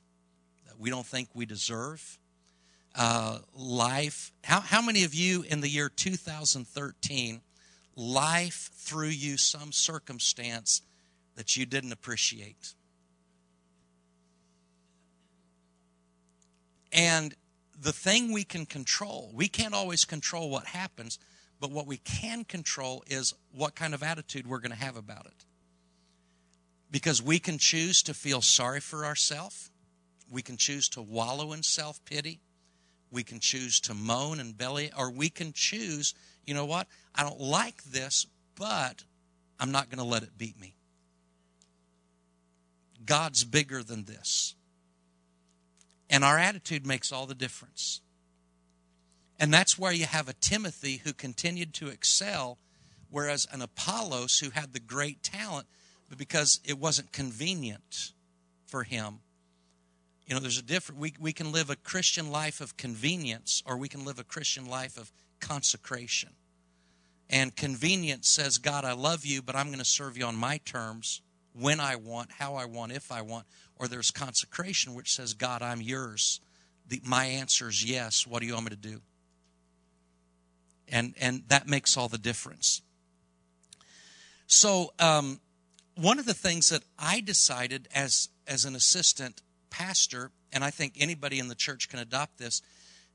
that 0.68 0.80
we 0.80 0.90
don't 0.90 1.06
think 1.06 1.30
we 1.34 1.46
deserve 1.46 2.18
uh, 2.96 3.40
life. 3.54 4.32
How, 4.44 4.62
how 4.62 4.82
many 4.82 5.04
of 5.04 5.14
you 5.14 5.44
in 5.44 5.62
the 5.62 5.70
year 5.70 5.90
2013, 5.90 7.42
life 7.96 8.70
threw 8.74 9.08
you 9.08 9.38
some 9.38 9.72
circumstance 9.72 10.82
that 11.36 11.58
you 11.58 11.66
didn't 11.66 11.92
appreciate? 11.92 12.74
And 16.92 17.36
the 17.80 17.92
thing 17.92 18.32
we 18.32 18.46
can 18.46 18.66
control, 18.66 19.30
we 19.34 19.50
can't 19.50 19.74
always 19.74 20.06
control 20.06 20.50
what 20.50 20.66
happens, 20.66 21.20
but 21.60 21.70
what 21.72 21.88
we 21.88 21.98
can 21.98 22.46
control 22.46 23.04
is 23.08 23.34
what 23.52 23.76
kind 23.76 23.94
of 23.94 24.02
attitude 24.02 24.48
we're 24.48 24.60
going 24.60 24.72
to 24.72 24.78
have 24.78 24.96
about 24.96 25.26
it. 25.26 25.46
Because 26.90 27.22
we 27.22 27.40
can 27.40 27.58
choose 27.58 28.02
to 28.04 28.14
feel 28.14 28.42
sorry 28.42 28.80
for 28.80 29.06
ourselves, 29.06 29.72
we 30.30 30.42
can 30.42 30.56
choose 30.56 30.88
to 30.90 31.02
wallow 31.02 31.52
in 31.52 31.64
self 31.64 32.04
pity, 32.06 32.40
We 33.16 33.24
can 33.24 33.40
choose 33.40 33.80
to 33.80 33.94
moan 33.94 34.42
and 34.42 34.58
belly, 34.58 34.92
or 34.98 35.10
we 35.10 35.30
can 35.30 35.54
choose, 35.54 36.14
you 36.46 36.54
know 36.54 36.66
what? 36.66 36.86
I 37.16 37.24
don't 37.24 37.40
like 37.40 37.82
this, 37.86 38.28
but 38.56 39.06
I'm 39.58 39.72
not 39.72 39.90
going 39.90 40.00
to 40.00 40.04
let 40.04 40.22
it 40.22 40.38
beat 40.38 40.60
me. 40.60 40.76
God's 43.06 43.46
bigger 43.46 43.84
than 43.84 44.04
this. 44.04 44.56
And 46.10 46.26
our 46.26 46.38
attitude 46.38 46.86
makes 46.86 47.14
all 47.14 47.26
the 47.26 47.34
difference. 47.34 48.02
And 49.40 49.54
that's 49.54 49.80
where 49.80 49.94
you 49.94 50.08
have 50.08 50.28
a 50.28 50.34
Timothy 50.34 50.98
who 51.06 51.14
continued 51.14 51.74
to 51.76 51.88
excel, 51.88 52.58
whereas 53.10 53.48
an 53.50 53.62
Apollos 53.62 54.40
who 54.40 54.50
had 54.50 54.74
the 54.74 54.82
great 54.82 55.24
talent, 55.24 55.68
but 56.10 56.18
because 56.18 56.60
it 56.66 56.78
wasn't 56.78 57.14
convenient 57.14 58.12
for 58.66 58.84
him. 58.84 59.20
You 60.26 60.34
know, 60.34 60.42
there's 60.42 60.58
a 60.58 60.64
different, 60.64 61.00
we, 61.00 61.14
we 61.20 61.34
can 61.34 61.52
live 61.52 61.70
a 61.70 61.76
Christian 61.76 62.32
life 62.32 62.60
of 62.62 62.78
convenience 62.78 63.62
or 63.66 63.78
we 63.78 63.90
can 63.90 64.04
live 64.04 64.18
a 64.18 64.24
Christian 64.24 64.66
life 64.66 64.98
of 64.98 65.12
consecration. 65.40 66.30
And 67.30 67.56
convenience 67.56 68.30
says, 68.30 68.58
God, 68.58 68.86
I 68.86 68.94
love 68.94 69.26
you, 69.26 69.42
but 69.42 69.56
I'm 69.56 69.68
going 69.68 69.80
to 69.80 69.86
serve 69.86 70.18
you 70.18 70.26
on 70.26 70.36
my 70.36 70.58
terms, 70.66 71.22
when 71.54 71.80
I 71.80 71.96
want, 71.96 72.32
how 72.32 72.56
I 72.56 72.66
want, 72.66 72.92
if 72.92 73.12
I 73.12 73.22
want. 73.22 73.46
Or 73.78 73.88
there's 73.88 74.12
consecration, 74.12 74.94
which 74.94 75.14
says, 75.14 75.34
God, 75.34 75.62
I'm 75.62 75.82
yours. 75.82 76.40
The, 76.88 77.02
my 77.04 77.26
answer 77.26 77.70
is 77.70 77.84
yes. 77.84 78.28
What 78.28 78.42
do 78.42 78.46
you 78.46 78.54
want 78.54 78.66
me 78.66 78.70
to 78.72 78.76
do? 78.76 79.02
And, 80.88 81.16
and 81.20 81.44
that 81.48 81.68
makes 81.68 81.98
all 81.98 82.08
the 82.08 82.18
difference. 82.18 82.82
So, 84.48 84.94
um, 85.00 85.40
one 85.96 86.20
of 86.20 86.26
the 86.26 86.34
things 86.34 86.70
that 86.70 86.84
I 87.00 87.22
decided 87.22 87.88
as, 87.96 88.30
as 88.48 88.66
an 88.66 88.76
assistant 88.76 89.42
pastor, 89.76 90.32
and 90.54 90.64
I 90.64 90.70
think 90.70 90.94
anybody 90.98 91.38
in 91.38 91.50
the 91.50 91.56
church 91.56 91.90
can 91.90 92.00
adopt 92.00 92.38
this, 92.38 92.62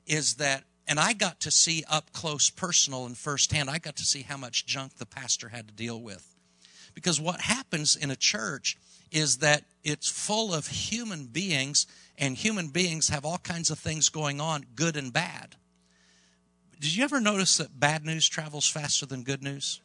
is 0.06 0.34
that, 0.34 0.64
and 0.86 1.00
I 1.00 1.14
got 1.14 1.40
to 1.40 1.50
see 1.50 1.84
up 1.88 2.12
close, 2.12 2.50
personal, 2.50 3.06
and 3.06 3.16
firsthand, 3.16 3.70
I 3.70 3.78
got 3.78 3.96
to 3.96 4.04
see 4.04 4.22
how 4.22 4.36
much 4.36 4.66
junk 4.66 4.96
the 4.96 5.06
pastor 5.06 5.48
had 5.48 5.68
to 5.68 5.74
deal 5.74 6.00
with. 6.00 6.34
Because 6.94 7.18
what 7.20 7.40
happens 7.40 7.96
in 7.96 8.10
a 8.10 8.16
church 8.16 8.76
is 9.10 9.38
that 9.38 9.64
it's 9.84 10.10
full 10.10 10.52
of 10.52 10.66
human 10.66 11.26
beings, 11.26 11.86
and 12.18 12.36
human 12.36 12.68
beings 12.68 13.08
have 13.08 13.24
all 13.24 13.38
kinds 13.38 13.70
of 13.70 13.78
things 13.78 14.10
going 14.10 14.38
on, 14.40 14.66
good 14.74 14.96
and 14.96 15.12
bad. 15.12 15.56
Did 16.78 16.94
you 16.94 17.04
ever 17.04 17.20
notice 17.20 17.56
that 17.56 17.80
bad 17.80 18.04
news 18.04 18.28
travels 18.28 18.68
faster 18.68 19.06
than 19.06 19.22
good 19.22 19.42
news? 19.42 19.80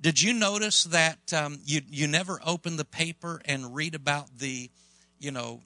Did 0.00 0.20
you 0.20 0.32
notice 0.32 0.84
that 0.84 1.32
um, 1.32 1.60
you 1.64 1.80
you 1.88 2.08
never 2.08 2.40
open 2.44 2.76
the 2.76 2.84
paper 2.84 3.40
and 3.44 3.74
read 3.74 3.94
about 3.94 4.38
the, 4.38 4.68
you 5.22 5.30
know, 5.30 5.60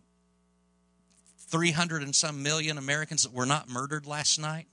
three 1.49 1.71
hundred 1.71 2.03
and 2.03 2.15
some 2.15 2.43
million 2.43 2.79
Americans 2.79 3.23
that 3.23 3.33
were 3.33 3.47
not 3.47 3.69
murdered 3.69 4.07
last 4.07 4.39
night? 4.39 4.67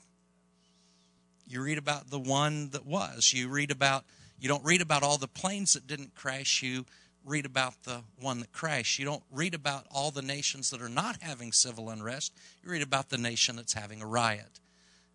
You 1.47 1.63
read 1.63 1.77
about 1.77 2.09
the 2.09 2.19
one 2.19 2.69
that 2.71 2.85
was. 2.85 3.31
You 3.33 3.47
read 3.49 3.71
about 3.71 4.03
you 4.39 4.49
don't 4.49 4.63
read 4.65 4.81
about 4.81 5.03
all 5.03 5.17
the 5.17 5.27
planes 5.27 5.73
that 5.73 5.87
didn't 5.87 6.15
crash. 6.15 6.61
You 6.61 6.85
read 7.25 7.45
about 7.45 7.83
the 7.83 8.01
one 8.19 8.41
that 8.41 8.51
crashed. 8.51 8.99
You 8.99 9.05
don't 9.05 9.23
read 9.31 9.53
about 9.53 9.85
all 9.89 10.11
the 10.11 10.21
nations 10.21 10.69
that 10.71 10.81
are 10.81 10.89
not 10.89 11.21
having 11.21 11.53
civil 11.53 11.89
unrest. 11.89 12.33
You 12.61 12.71
read 12.71 12.81
about 12.81 13.09
the 13.09 13.17
nation 13.17 13.55
that's 13.55 13.73
having 13.73 14.01
a 14.01 14.05
riot. 14.05 14.59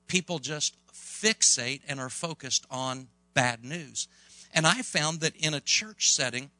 People 0.07 0.38
just 0.38 0.74
fixate 0.90 1.83
and 1.87 2.00
are 2.00 2.09
focused 2.09 2.64
on 2.70 3.09
bad 3.35 3.62
news. 3.62 4.09
And 4.54 4.66
I 4.66 4.81
found 4.81 5.20
that 5.20 5.37
in 5.37 5.52
a 5.52 5.61
church 5.61 6.11
setting, 6.11 6.50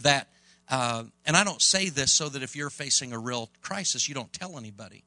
that, 0.00 0.28
uh, 0.70 1.04
and 1.26 1.36
I 1.36 1.42
don't 1.42 1.60
say 1.60 1.88
this 1.88 2.12
so 2.12 2.28
that 2.28 2.42
if 2.42 2.54
you're 2.54 2.70
facing 2.70 3.12
a 3.12 3.18
real 3.18 3.50
crisis, 3.60 4.08
you 4.08 4.14
don't 4.14 4.32
tell 4.32 4.56
anybody. 4.56 5.04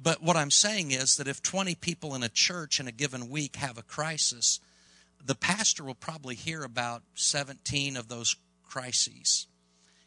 But 0.00 0.22
what 0.22 0.36
I'm 0.36 0.52
saying 0.52 0.92
is 0.92 1.16
that 1.16 1.26
if 1.26 1.42
20 1.42 1.74
people 1.74 2.14
in 2.14 2.22
a 2.22 2.28
church 2.28 2.78
in 2.78 2.86
a 2.86 2.92
given 2.92 3.28
week 3.28 3.56
have 3.56 3.76
a 3.76 3.82
crisis, 3.82 4.60
the 5.24 5.34
pastor 5.34 5.82
will 5.82 5.96
probably 5.96 6.36
hear 6.36 6.62
about 6.62 7.02
17 7.14 7.96
of 7.96 8.08
those 8.08 8.36
crises. 8.62 9.48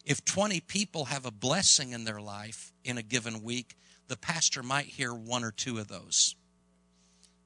If 0.06 0.24
20 0.24 0.62
people 0.62 1.06
have 1.06 1.26
a 1.26 1.32
blessing 1.32 1.92
in 1.92 2.06
their 2.06 2.22
life 2.22 2.72
in 2.86 2.98
a 2.98 3.04
given 3.04 3.44
week, 3.44 3.76
the 4.08 4.18
pastor 4.18 4.64
might 4.64 4.86
hear 4.86 5.14
one 5.14 5.44
or 5.44 5.52
two 5.52 5.78
of 5.80 5.90
those. 5.90 6.36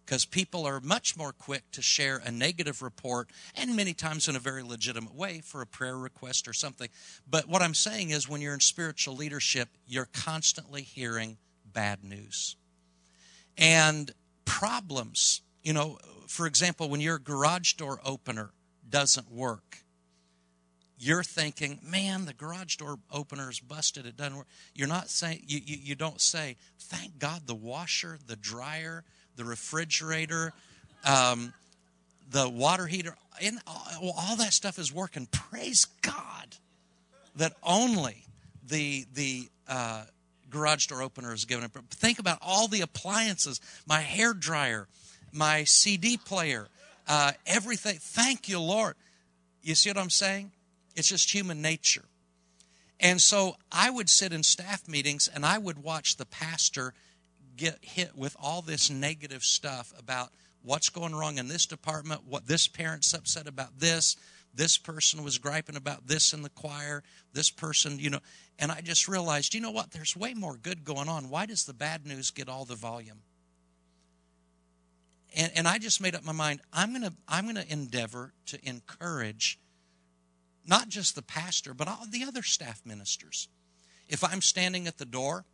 Because 0.06 0.26
people 0.26 0.66
are 0.66 0.80
much 0.80 1.18
more 1.18 1.32
quick 1.32 1.64
to 1.72 1.82
share 1.82 2.22
a 2.24 2.32
negative 2.32 2.82
report, 2.82 3.30
and 3.56 3.76
many 3.76 3.94
times 3.94 4.28
in 4.28 4.36
a 4.36 4.40
very 4.40 4.62
legitimate 4.62 5.16
way 5.16 5.42
for 5.42 5.62
a 5.62 5.68
prayer 5.68 5.98
request 5.98 6.48
or 6.48 6.54
something. 6.54 6.90
But 7.28 7.48
what 7.48 7.64
I'm 7.64 7.74
saying 7.74 8.12
is, 8.12 8.30
when 8.30 8.42
you're 8.42 8.54
in 8.54 8.60
spiritual 8.60 9.16
leadership, 9.16 9.70
you're 9.88 10.10
constantly 10.14 10.84
hearing 10.84 11.38
bad 11.66 12.04
news. 12.04 12.56
And 13.58 14.12
problems 14.46 15.42
you 15.66 15.74
know, 15.74 15.98
for 16.28 16.46
example, 16.46 16.88
when 16.90 17.02
your 17.02 17.18
garage 17.18 17.74
door 17.74 18.00
opener 18.06 18.52
doesn't 18.88 19.32
work, 19.32 19.80
you're 20.98 21.24
thinking, 21.24 21.80
man, 21.84 22.26
the 22.26 22.34
garage 22.34 22.76
door 22.76 23.00
opener 23.12 23.50
is 23.50 23.60
busted. 23.60 24.06
It 24.06 24.16
doesn't 24.16 24.38
work. 24.38 24.48
You're 24.76 24.88
not 24.88 25.10
saying, 25.10 25.42
you, 25.48 25.60
you, 25.66 25.78
you 25.82 25.96
don't 25.96 26.22
say, 26.22 26.56
thank 26.80 27.18
God 27.18 27.48
the 27.48 27.56
washer, 27.56 28.20
the 28.28 28.36
dryer, 28.36 29.04
the 29.36 29.46
refrigerator, 29.46 30.54
um, 31.06 31.54
the 32.32 32.48
water 32.50 32.88
heater, 32.88 33.16
and 33.42 33.60
all, 33.68 34.14
all 34.18 34.36
that 34.38 34.54
stuff 34.54 34.80
is 34.80 34.94
working. 34.94 35.28
Praise 35.28 35.86
God 36.02 36.56
that 37.36 37.54
only 37.64 38.26
the, 38.68 39.06
the, 39.14 39.50
uh, 39.68 40.06
garage 40.50 40.88
door 40.88 41.02
opener 41.02 41.34
is 41.34 41.46
given. 41.46 41.66
Up. 41.66 41.74
But 41.74 41.86
think 41.90 42.20
about 42.20 42.40
all 42.42 42.68
the 42.68 42.82
appliances, 42.82 43.60
my 43.86 44.00
hair 44.00 44.34
dryer, 44.34 44.88
my 45.32 45.66
CD 45.66 46.18
player, 46.18 46.68
uh, 47.08 47.34
everything. 47.46 47.98
Thank 48.00 48.48
you, 48.48 48.60
Lord. 48.60 48.96
You 49.62 49.76
see 49.76 49.90
what 49.90 49.98
I'm 49.98 50.10
saying? 50.10 50.52
It's 50.96 51.10
just 51.10 51.34
human 51.34 51.62
nature. 51.62 52.06
And 53.00 53.20
so 53.20 53.58
I 53.72 53.90
would 53.90 54.10
sit 54.10 54.32
in 54.32 54.44
staff 54.44 54.88
meetings 54.88 55.28
and 55.34 55.46
I 55.46 55.58
would 55.58 55.84
watch 55.84 56.16
the 56.16 56.26
pastor 56.26 56.94
get 57.56 57.80
hit 57.82 58.16
with 58.16 58.36
all 58.40 58.62
this 58.62 58.90
negative 58.90 59.44
stuff 59.44 59.94
about 59.98 60.32
what's 60.64 60.90
going 60.90 61.16
wrong 61.16 61.38
in 61.38 61.48
this 61.48 61.66
department, 61.66 62.22
what 62.28 62.48
this 62.48 62.68
parent's 62.68 63.14
upset 63.14 63.48
about 63.48 63.80
this, 63.80 64.16
this 64.54 64.78
person 64.78 65.24
was 65.24 65.38
griping 65.38 65.76
about 65.76 66.08
this 66.08 66.34
in 66.34 66.42
the 66.42 66.50
choir, 66.50 67.04
this 67.34 67.50
person, 67.50 68.00
you 68.00 68.10
know. 68.10 68.20
And 68.58 68.72
I 68.72 68.82
just 68.82 69.08
realized, 69.08 69.54
you 69.54 69.62
know 69.62 69.72
what? 69.72 69.92
There's 69.92 70.16
way 70.16 70.34
more 70.34 70.56
good 70.56 70.86
going 70.86 71.10
on. 71.10 71.30
Why 71.30 71.46
does 71.46 71.66
the 71.66 71.74
bad 71.74 72.06
news 72.06 72.32
get 72.32 72.48
all 72.48 72.66
the 72.66 72.76
volume? 72.76 73.22
and, 75.36 75.52
and 75.56 75.68
I 75.68 75.78
just 75.78 76.02
made 76.02 76.16
up 76.16 76.24
my 76.24 76.32
mind. 76.32 76.62
I'm 76.72 76.94
gonna 76.94 77.14
I'm 77.28 77.46
gonna 77.46 77.66
endeavor 77.68 78.34
to 78.48 78.68
encourage 78.68 79.60
not 80.66 80.90
just 80.90 81.16
the 81.16 81.22
pastor, 81.22 81.74
but 81.74 81.88
all 81.88 82.06
the 82.10 82.24
other 82.24 82.42
staff 82.42 82.82
ministers. 82.86 83.48
If 84.08 84.24
I'm 84.24 84.42
standing 84.42 84.88
at 84.88 84.98
the 84.98 85.06
door 85.06 85.46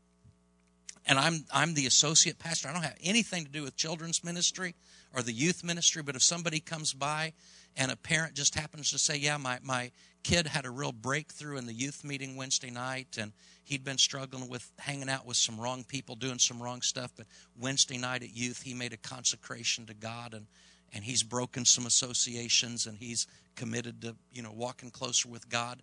and 1.05 1.17
I'm 1.17 1.45
I'm 1.53 1.73
the 1.73 1.87
associate 1.87 2.39
pastor, 2.39 2.69
I 2.69 2.73
don't 2.73 2.83
have 2.83 2.97
anything 3.01 3.45
to 3.45 3.51
do 3.51 3.63
with 3.63 3.75
children's 3.75 4.23
ministry 4.23 4.75
or 5.13 5.21
the 5.21 5.33
youth 5.33 5.63
ministry, 5.63 6.01
but 6.01 6.15
if 6.15 6.23
somebody 6.23 6.59
comes 6.59 6.93
by 6.93 7.33
and 7.77 7.91
a 7.91 7.95
parent 7.95 8.33
just 8.33 8.55
happens 8.55 8.91
to 8.91 8.99
say, 8.99 9.17
Yeah, 9.17 9.37
my, 9.37 9.59
my 9.63 9.91
kid 10.23 10.47
had 10.47 10.65
a 10.65 10.69
real 10.69 10.91
breakthrough 10.91 11.57
in 11.57 11.65
the 11.65 11.73
youth 11.73 12.03
meeting 12.03 12.35
Wednesday 12.35 12.69
night, 12.69 13.17
and 13.19 13.31
he'd 13.63 13.83
been 13.83 13.97
struggling 13.97 14.49
with 14.49 14.69
hanging 14.79 15.09
out 15.09 15.25
with 15.25 15.37
some 15.37 15.59
wrong 15.59 15.83
people, 15.83 16.15
doing 16.15 16.39
some 16.39 16.61
wrong 16.61 16.81
stuff. 16.81 17.11
But 17.15 17.27
Wednesday 17.59 17.97
night 17.97 18.23
at 18.23 18.35
youth, 18.35 18.61
he 18.61 18.73
made 18.73 18.93
a 18.93 18.97
consecration 18.97 19.85
to 19.87 19.93
God, 19.93 20.33
and 20.33 20.47
and 20.93 21.05
he's 21.05 21.23
broken 21.23 21.63
some 21.63 21.85
associations, 21.85 22.85
and 22.85 22.97
he's 22.97 23.25
committed 23.55 24.01
to 24.01 24.15
you 24.31 24.41
know 24.41 24.51
walking 24.51 24.91
closer 24.91 25.29
with 25.29 25.49
God. 25.49 25.81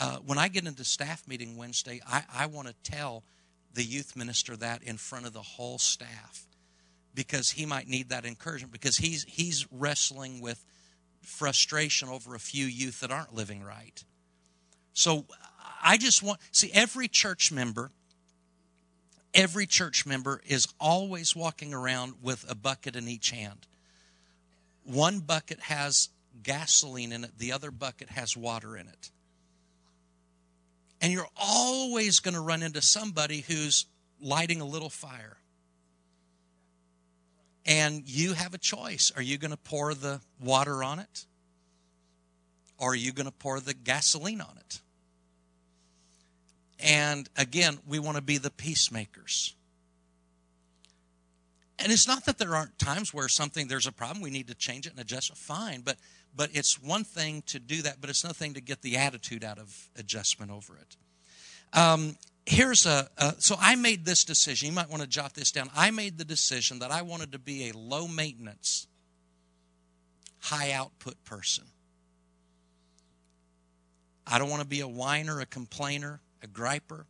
Uh, 0.00 0.18
when 0.18 0.38
I 0.38 0.48
get 0.48 0.66
into 0.66 0.84
staff 0.84 1.26
meeting 1.26 1.56
Wednesday, 1.56 2.00
I, 2.06 2.22
I 2.32 2.46
want 2.46 2.68
to 2.68 2.74
tell 2.84 3.24
the 3.78 3.84
youth 3.84 4.16
minister 4.16 4.56
that 4.56 4.82
in 4.82 4.96
front 4.96 5.24
of 5.24 5.32
the 5.32 5.40
whole 5.40 5.78
staff 5.78 6.48
because 7.14 7.50
he 7.50 7.64
might 7.64 7.86
need 7.86 8.08
that 8.08 8.24
encouragement 8.24 8.72
because 8.72 8.96
he's 8.96 9.22
he's 9.28 9.68
wrestling 9.70 10.40
with 10.40 10.64
frustration 11.22 12.08
over 12.08 12.34
a 12.34 12.40
few 12.40 12.66
youth 12.66 12.98
that 12.98 13.12
aren't 13.12 13.32
living 13.32 13.62
right. 13.62 14.02
So 14.94 15.26
I 15.80 15.96
just 15.96 16.24
want, 16.24 16.40
see, 16.50 16.72
every 16.74 17.06
church 17.06 17.52
member, 17.52 17.92
every 19.32 19.66
church 19.66 20.04
member 20.04 20.42
is 20.44 20.66
always 20.80 21.36
walking 21.36 21.72
around 21.72 22.14
with 22.20 22.44
a 22.50 22.56
bucket 22.56 22.96
in 22.96 23.06
each 23.06 23.30
hand. 23.30 23.68
One 24.82 25.20
bucket 25.20 25.60
has 25.60 26.08
gasoline 26.42 27.12
in 27.12 27.22
it, 27.22 27.38
the 27.38 27.52
other 27.52 27.70
bucket 27.70 28.10
has 28.10 28.36
water 28.36 28.76
in 28.76 28.88
it. 28.88 29.12
And 31.00 31.12
you're 31.12 31.28
always 31.36 32.20
going 32.20 32.34
to 32.34 32.40
run 32.40 32.62
into 32.62 32.82
somebody 32.82 33.40
who's 33.40 33.86
lighting 34.20 34.60
a 34.60 34.64
little 34.64 34.90
fire. 34.90 35.36
And 37.66 38.08
you 38.08 38.32
have 38.32 38.54
a 38.54 38.58
choice. 38.58 39.12
Are 39.14 39.22
you 39.22 39.38
going 39.38 39.50
to 39.50 39.56
pour 39.56 39.94
the 39.94 40.20
water 40.40 40.82
on 40.82 40.98
it? 40.98 41.26
Or 42.78 42.92
are 42.92 42.96
you 42.96 43.12
going 43.12 43.26
to 43.26 43.32
pour 43.32 43.60
the 43.60 43.74
gasoline 43.74 44.40
on 44.40 44.56
it? 44.58 44.80
And 46.80 47.28
again, 47.36 47.78
we 47.86 47.98
want 47.98 48.16
to 48.16 48.22
be 48.22 48.38
the 48.38 48.50
peacemakers. 48.50 49.54
and 51.78 51.92
it's 51.92 52.08
not 52.08 52.24
that 52.26 52.38
there 52.38 52.56
aren't 52.56 52.78
times 52.78 53.14
where 53.14 53.28
something 53.28 53.68
there's 53.68 53.86
a 53.86 53.92
problem 53.92 54.22
we 54.22 54.30
need 54.30 54.48
to 54.48 54.54
change 54.54 54.86
it 54.86 54.90
and 54.90 55.00
adjust 55.00 55.30
it 55.30 55.36
fine 55.36 55.80
but 55.80 55.96
but 56.34 56.50
it's 56.52 56.80
one 56.80 57.04
thing 57.04 57.42
to 57.46 57.58
do 57.58 57.82
that 57.82 58.00
but 58.00 58.10
it's 58.10 58.22
another 58.24 58.34
thing 58.34 58.54
to 58.54 58.60
get 58.60 58.82
the 58.82 58.96
attitude 58.96 59.44
out 59.44 59.58
of 59.58 59.88
adjustment 59.96 60.50
over 60.50 60.76
it. 60.76 60.96
Um, 61.78 62.16
here's 62.46 62.86
a, 62.86 63.08
a 63.18 63.34
so 63.38 63.56
i 63.60 63.74
made 63.76 64.04
this 64.04 64.24
decision. 64.24 64.68
You 64.68 64.74
might 64.74 64.88
want 64.88 65.02
to 65.02 65.08
jot 65.08 65.34
this 65.34 65.50
down. 65.50 65.70
I 65.74 65.90
made 65.90 66.18
the 66.18 66.24
decision 66.24 66.80
that 66.80 66.90
i 66.90 67.02
wanted 67.02 67.32
to 67.32 67.38
be 67.38 67.70
a 67.70 67.76
low 67.76 68.08
maintenance 68.08 68.86
high 70.40 70.72
output 70.72 71.22
person. 71.24 71.64
I 74.26 74.38
don't 74.38 74.50
want 74.50 74.62
to 74.62 74.68
be 74.68 74.80
a 74.80 74.88
whiner 74.88 75.40
a 75.40 75.46
complainer 75.46 76.20
a 76.42 76.46
griper. 76.46 77.04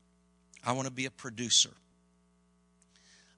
I 0.64 0.72
want 0.72 0.86
to 0.86 0.92
be 0.92 1.06
a 1.06 1.10
producer. 1.10 1.70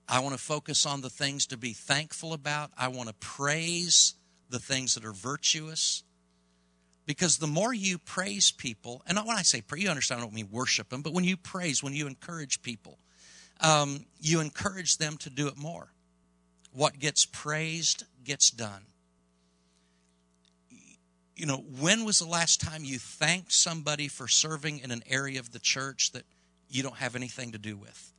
I 0.09 0.21
want 0.21 0.35
to 0.35 0.41
focus 0.41 0.87
on 0.87 1.03
the 1.03 1.11
things 1.11 1.47
to 1.47 1.57
be 1.57 1.73
thankful 1.73 2.33
about. 2.33 2.71
I 2.77 2.89
want 2.89 3.09
to 3.09 3.15
praise 3.15 4.15
the 4.51 4.59
things 4.59 4.95
that 4.95 5.05
are 5.05 5.13
virtuous. 5.13 6.03
Because 7.07 7.39
the 7.39 7.47
more 7.47 7.73
you 7.73 7.99
praise 7.99 8.51
people, 8.51 9.03
and 9.07 9.17
not 9.17 9.27
when 9.27 9.37
I 9.37 9.43
say 9.43 9.63
pray, 9.63 9.81
you 9.81 9.89
understand 9.89 10.21
I 10.21 10.25
don't 10.25 10.35
mean 10.35 10.49
worship 10.51 10.91
them, 10.91 11.03
but 11.03 11.13
when 11.13 11.25
you 11.25 11.37
praise, 11.37 11.83
when 11.83 11.95
you 11.95 12.07
encourage 12.07 12.63
people, 12.63 12.99
um, 13.61 14.05
you 14.21 14.41
encourage 14.41 14.99
them 14.99 15.17
to 15.19 15.31
do 15.31 15.49
it 15.49 15.57
more. 15.57 15.89
What 16.73 16.99
gets 16.99 17.27
praised 17.27 18.05
gets 18.25 18.51
done. 18.51 18.83
You 21.35 21.47
know, 21.47 21.65
when 21.81 22.05
was 22.05 22.19
the 22.19 22.27
last 22.27 22.61
time 22.61 22.85
you 22.85 22.99
thanked 22.99 23.53
somebody 23.53 24.09
for 24.09 24.29
serving 24.29 24.81
in 24.81 24.91
an 24.91 25.03
area 25.09 25.41
of 25.41 25.53
the 25.53 25.59
church 25.59 26.13
that 26.13 26.25
you 26.69 26.83
don't 26.83 26.97
have 26.97 27.17
anything 27.17 27.53
to 27.53 27.59
do 27.59 27.77
with? 27.77 28.13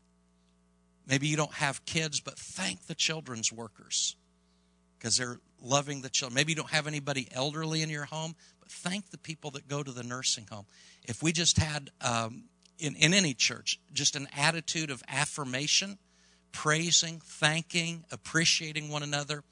Maybe 1.08 1.28
you 1.28 1.38
don't 1.38 1.54
have 1.54 1.86
kids, 1.86 2.20
but 2.20 2.38
thank 2.38 2.88
the 2.88 2.96
children's 2.96 3.52
workers 3.54 4.16
because 4.98 5.18
they're 5.18 5.40
loving 5.62 6.02
the 6.02 6.10
children. 6.10 6.36
Maybe 6.36 6.52
you 6.52 6.56
don't 6.56 6.72
have 6.72 6.88
anybody 6.88 7.28
elderly 7.32 7.82
in 7.82 7.90
your 7.90 8.06
home, 8.06 8.36
but 8.60 8.70
thank 8.70 9.10
the 9.10 9.18
people 9.18 9.52
that 9.52 9.68
go 9.68 9.84
to 9.84 9.92
the 9.92 10.04
nursing 10.04 10.48
home. 10.52 10.66
If 11.04 11.22
we 11.22 11.32
just 11.32 11.58
had, 11.58 11.90
um, 12.02 12.46
in, 12.80 12.96
in 12.96 13.14
any 13.14 13.34
church, 13.34 13.80
just 13.94 14.16
an 14.16 14.28
attitude 14.36 14.90
of 14.90 15.04
affirmation, 15.08 15.98
praising, 16.52 17.22
thanking, 17.24 18.06
appreciating 18.12 18.90
one 18.90 19.04
another, 19.04 19.44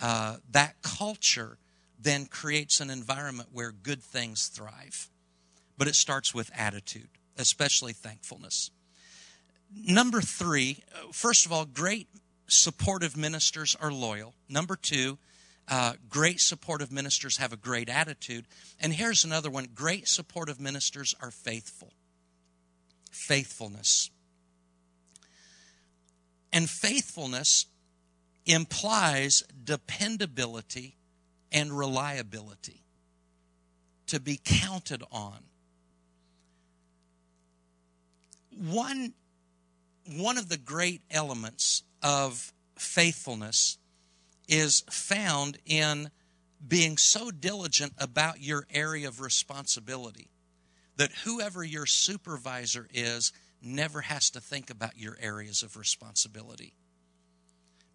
uh, 0.00 0.36
that 0.50 0.82
culture 0.82 1.58
then 1.98 2.26
creates 2.26 2.80
an 2.80 2.90
environment 2.90 3.50
where 3.52 3.70
good 3.70 4.02
things 4.02 4.48
thrive. 4.48 5.08
But 5.78 5.86
it 5.88 5.94
starts 5.94 6.34
with 6.34 6.50
attitude, 6.56 7.08
especially 7.38 7.92
thankfulness 7.92 8.70
number 9.74 10.20
three, 10.20 10.82
first 11.12 11.46
of 11.46 11.52
all, 11.52 11.64
great 11.64 12.08
supportive 12.46 13.16
ministers 13.16 13.76
are 13.80 13.92
loyal. 13.92 14.34
Number 14.48 14.76
two, 14.76 15.18
uh, 15.68 15.94
great 16.08 16.40
supportive 16.40 16.90
ministers 16.90 17.36
have 17.36 17.52
a 17.52 17.56
great 17.56 17.88
attitude. 17.88 18.46
And 18.80 18.92
here's 18.92 19.24
another 19.24 19.50
one 19.50 19.68
great 19.74 20.08
supportive 20.08 20.60
ministers 20.60 21.14
are 21.20 21.30
faithful. 21.30 21.92
Faithfulness. 23.10 24.10
And 26.52 26.68
faithfulness 26.68 27.66
implies 28.44 29.42
dependability 29.64 30.96
and 31.50 31.76
reliability 31.76 32.82
to 34.06 34.20
be 34.20 34.40
counted 34.42 35.02
on. 35.10 35.38
One 38.50 39.14
one 40.16 40.36
of 40.36 40.48
the 40.48 40.56
great 40.56 41.00
elements 41.10 41.84
of 42.02 42.52
faithfulness 42.76 43.78
is 44.52 44.84
found 44.90 45.56
in 45.64 46.10
being 46.68 46.98
so 46.98 47.30
diligent 47.30 47.94
about 47.96 48.42
your 48.42 48.66
area 48.70 49.08
of 49.08 49.22
responsibility 49.22 50.28
that 50.96 51.10
whoever 51.24 51.64
your 51.64 51.86
supervisor 51.86 52.86
is 52.92 53.32
never 53.62 54.02
has 54.02 54.28
to 54.28 54.40
think 54.40 54.68
about 54.68 54.98
your 54.98 55.16
areas 55.22 55.62
of 55.62 55.78
responsibility. 55.78 56.74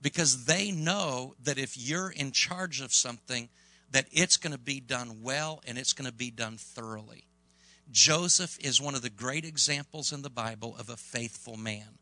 Because 0.02 0.46
they 0.46 0.72
know 0.72 1.36
that 1.44 1.60
if 1.60 1.78
you're 1.78 2.10
in 2.10 2.32
charge 2.32 2.82
of 2.82 2.92
something, 2.92 3.50
that 3.92 4.08
it's 4.12 4.38
going 4.38 4.52
to 4.52 4.60
be 4.60 4.80
done 4.80 5.22
well 5.22 5.62
and 5.68 5.78
it's 5.78 5.94
going 5.94 6.10
to 6.10 6.16
be 6.16 6.32
done 6.32 6.58
thoroughly. 6.58 7.28
Joseph 7.92 8.58
is 8.60 8.82
one 8.82 8.96
of 8.96 9.04
the 9.04 9.12
great 9.12 9.46
examples 9.46 10.12
in 10.12 10.24
the 10.24 10.30
Bible 10.30 10.76
of 10.80 10.90
a 10.90 10.98
faithful 10.98 11.56
man. 11.56 12.00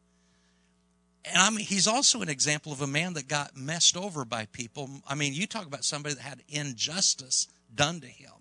And 1.27 1.37
I 1.37 1.49
mean, 1.49 1.65
he's 1.65 1.87
also 1.87 2.21
an 2.21 2.29
example 2.29 2.71
of 2.71 2.81
a 2.81 2.87
man 2.87 3.13
that 3.13 3.27
got 3.27 3.55
messed 3.55 3.97
over 3.97 4.25
by 4.25 4.45
people. 4.45 4.89
I 5.07 5.15
mean, 5.15 5.33
you 5.33 5.47
talk 5.47 5.65
about 5.65 5.83
somebody 5.83 6.15
that 6.15 6.21
had 6.21 6.43
injustice 6.47 7.47
done 7.73 8.01
to 8.01 8.07
him. 8.07 8.31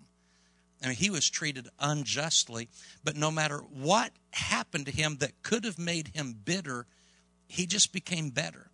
I 0.83 0.87
mean, 0.87 0.95
he 0.95 1.09
was 1.09 1.29
treated 1.29 1.67
unjustly, 1.79 2.69
but 3.03 3.15
no 3.15 3.31
matter 3.31 3.57
what 3.57 4.11
happened 4.31 4.85
to 4.85 4.91
him 4.91 5.17
that 5.17 5.41
could 5.41 5.63
have 5.63 5.79
made 5.79 6.09
him 6.09 6.35
bitter, 6.45 6.85
he 7.47 7.65
just 7.65 7.91
became 7.91 8.29
better. 8.29 8.69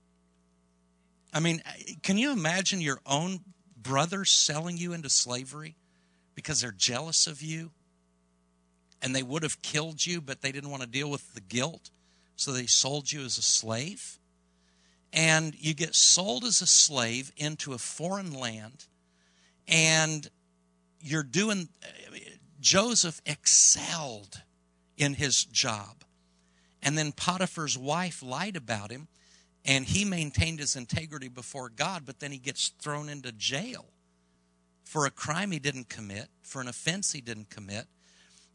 I 1.33 1.39
mean, 1.39 1.61
can 2.03 2.17
you 2.17 2.31
imagine 2.31 2.81
your 2.81 2.99
own 3.05 3.39
brother 3.77 4.25
selling 4.25 4.77
you 4.77 4.91
into 4.91 5.09
slavery 5.09 5.75
because 6.35 6.59
they're 6.59 6.71
jealous 6.71 7.27
of 7.27 7.41
you? 7.41 7.71
and 9.01 9.15
they 9.15 9.23
would 9.23 9.43
have 9.43 9.61
killed 9.61 10.05
you, 10.05 10.21
but 10.21 10.41
they 10.41 10.51
didn't 10.51 10.69
want 10.69 10.83
to 10.83 10.87
deal 10.87 11.09
with 11.09 11.33
the 11.33 11.41
guilt, 11.41 11.89
so 12.35 12.51
they 12.51 12.65
sold 12.65 13.11
you 13.11 13.21
as 13.21 13.37
a 13.37 13.43
slave. 13.43 14.17
And 15.13 15.55
you 15.59 15.73
get 15.73 15.93
sold 15.93 16.45
as 16.45 16.61
a 16.61 16.67
slave 16.67 17.31
into 17.35 17.73
a 17.73 17.77
foreign 17.77 18.33
land, 18.33 18.85
and 19.67 20.29
you're 21.01 21.23
doing. 21.23 21.67
Joseph 22.61 23.21
excelled 23.25 24.43
in 24.95 25.15
his 25.15 25.43
job. 25.43 26.03
And 26.81 26.97
then 26.97 27.11
Potiphar's 27.11 27.77
wife 27.77 28.23
lied 28.23 28.55
about 28.55 28.91
him, 28.91 29.07
and 29.65 29.85
he 29.85 30.05
maintained 30.05 30.59
his 30.59 30.75
integrity 30.75 31.27
before 31.27 31.69
God, 31.69 32.03
but 32.05 32.19
then 32.19 32.31
he 32.31 32.37
gets 32.37 32.69
thrown 32.69 33.09
into 33.09 33.31
jail 33.31 33.85
for 34.83 35.05
a 35.05 35.11
crime 35.11 35.51
he 35.51 35.59
didn't 35.59 35.89
commit, 35.89 36.29
for 36.41 36.61
an 36.61 36.67
offense 36.67 37.11
he 37.11 37.21
didn't 37.21 37.49
commit. 37.49 37.87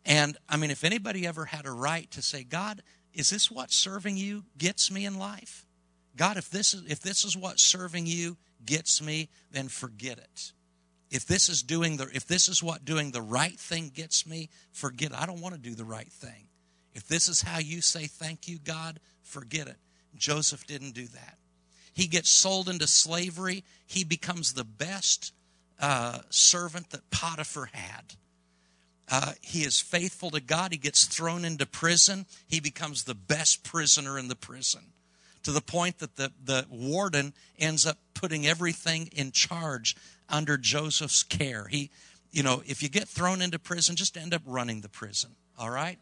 And 0.05 0.37
I 0.49 0.57
mean, 0.57 0.70
if 0.70 0.85
anybody 0.85 1.27
ever 1.27 1.47
had 1.47 1.66
a 1.66 1.70
right 1.70 2.11
to 2.12 2.22
say, 2.22 2.45
God, 2.45 2.83
is 3.17 3.31
this 3.31 3.51
what 3.51 3.73
serving 3.73 4.19
you 4.19 4.45
gets 4.59 4.91
me 4.91 5.07
in 5.07 5.19
life? 5.19 5.64
God, 6.17 6.37
if 6.37 6.51
this 6.51 6.75
is 6.75 6.85
if 6.89 7.01
this 7.01 7.25
is 7.25 7.37
what 7.37 7.59
serving 7.59 8.07
you 8.07 8.37
gets 8.64 9.03
me, 9.03 9.31
then 9.51 9.69
forget 9.69 10.19
it. 10.19 10.53
If 11.11 11.27
this 11.27 11.49
is 11.49 11.62
doing 11.62 11.97
the 11.97 12.09
if 12.12 12.27
this 12.27 12.47
is 12.47 12.62
what 12.62 12.85
doing 12.85 13.11
the 13.11 13.23
right 13.23 13.59
thing 13.59 13.91
gets 13.95 14.27
me, 14.27 14.51
forget 14.71 15.12
it. 15.12 15.19
I 15.19 15.25
don't 15.25 15.41
want 15.41 15.55
to 15.55 15.61
do 15.61 15.75
the 15.75 15.85
right 15.85 16.11
thing. 16.12 16.49
If 16.95 17.09
this 17.09 17.29
is 17.29 17.41
how 17.41 17.59
you 17.59 17.81
say 17.81 18.07
thank 18.07 18.49
you, 18.49 18.59
God, 18.59 19.01
forget 19.23 19.67
it. 19.67 19.79
Joseph 20.14 20.67
didn't 20.67 20.93
do 20.93 21.07
that. 21.07 21.39
He 21.95 22.09
gets 22.09 22.29
sold 22.29 22.69
into 22.69 22.87
slavery. 22.87 23.64
He 23.87 24.05
becomes 24.05 24.53
the 24.53 24.64
best 24.64 25.33
uh, 25.81 26.19
servant 26.29 26.91
that 26.91 27.11
Potiphar 27.11 27.71
had. 27.73 28.14
Uh, 29.09 29.33
he 29.41 29.61
is 29.61 29.81
faithful 29.81 30.31
to 30.31 30.41
God. 30.41 30.73
He 30.73 30.79
gets 30.79 31.05
thrown 31.05 31.45
into 31.45 31.65
prison. 31.65 32.27
He 32.49 32.61
becomes 32.61 33.05
the 33.05 33.15
best 33.15 33.63
prisoner 33.63 34.19
in 34.19 34.29
the 34.29 34.37
prison 34.37 34.93
to 35.45 35.53
the 35.53 35.61
point 35.61 35.99
that 35.99 36.17
the, 36.17 36.33
the 36.45 36.67
warden 36.69 37.33
ends 37.57 37.87
up 37.87 37.99
putting 38.15 38.49
everything 38.49 39.09
in 39.13 39.31
charge 39.31 39.95
under 40.29 40.57
Joseph's 40.57 41.23
care. 41.23 41.69
He, 41.69 41.91
you 42.33 42.43
know, 42.43 42.65
if 42.67 42.83
you 42.83 42.89
get 42.89 43.07
thrown 43.07 43.41
into 43.41 43.61
prison, 43.61 43.95
just 43.95 44.17
end 44.17 44.35
up 44.35 44.43
running 44.45 44.81
the 44.81 44.89
prison, 44.89 45.31
all 45.57 45.71
right? 45.71 46.01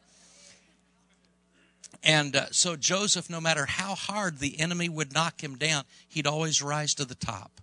And 2.02 2.34
uh, 2.34 2.46
so 2.52 2.74
Joseph, 2.74 3.28
no 3.28 3.38
matter 3.38 3.66
how 3.66 3.94
hard 3.94 4.38
the 4.38 4.58
enemy 4.58 4.88
would 4.88 5.12
knock 5.12 5.44
him 5.44 5.56
down, 5.56 5.84
he'd 6.08 6.26
always 6.26 6.62
rise 6.62 6.94
to 6.94 7.04
the 7.04 7.14
top. 7.14 7.60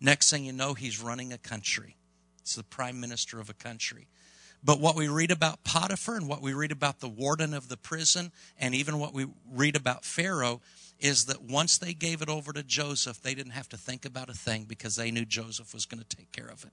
Next 0.00 0.28
thing 0.28 0.44
you 0.44 0.52
know, 0.52 0.74
he's 0.74 1.00
running 1.00 1.32
a 1.32 1.38
country. 1.38 1.94
He's 2.42 2.56
the 2.56 2.64
prime 2.64 3.00
minister 3.00 3.38
of 3.38 3.48
a 3.48 3.54
country. 3.54 4.08
But 4.64 4.80
what 4.80 4.94
we 4.94 5.08
read 5.08 5.30
about 5.30 5.64
Potiphar 5.64 6.16
and 6.16 6.28
what 6.28 6.40
we 6.40 6.52
read 6.52 6.70
about 6.70 7.00
the 7.00 7.08
warden 7.08 7.52
of 7.52 7.68
the 7.68 7.76
prison 7.76 8.30
and 8.58 8.74
even 8.74 8.98
what 8.98 9.12
we 9.12 9.26
read 9.50 9.74
about 9.74 10.04
Pharaoh 10.04 10.60
is 11.00 11.24
that 11.24 11.42
once 11.42 11.78
they 11.78 11.94
gave 11.94 12.22
it 12.22 12.28
over 12.28 12.52
to 12.52 12.62
Joseph, 12.62 13.20
they 13.20 13.34
didn't 13.34 13.52
have 13.52 13.68
to 13.70 13.76
think 13.76 14.04
about 14.04 14.28
a 14.30 14.34
thing 14.34 14.64
because 14.64 14.94
they 14.94 15.10
knew 15.10 15.24
Joseph 15.24 15.74
was 15.74 15.84
going 15.84 16.02
to 16.02 16.16
take 16.16 16.30
care 16.30 16.46
of 16.46 16.64
it. 16.64 16.70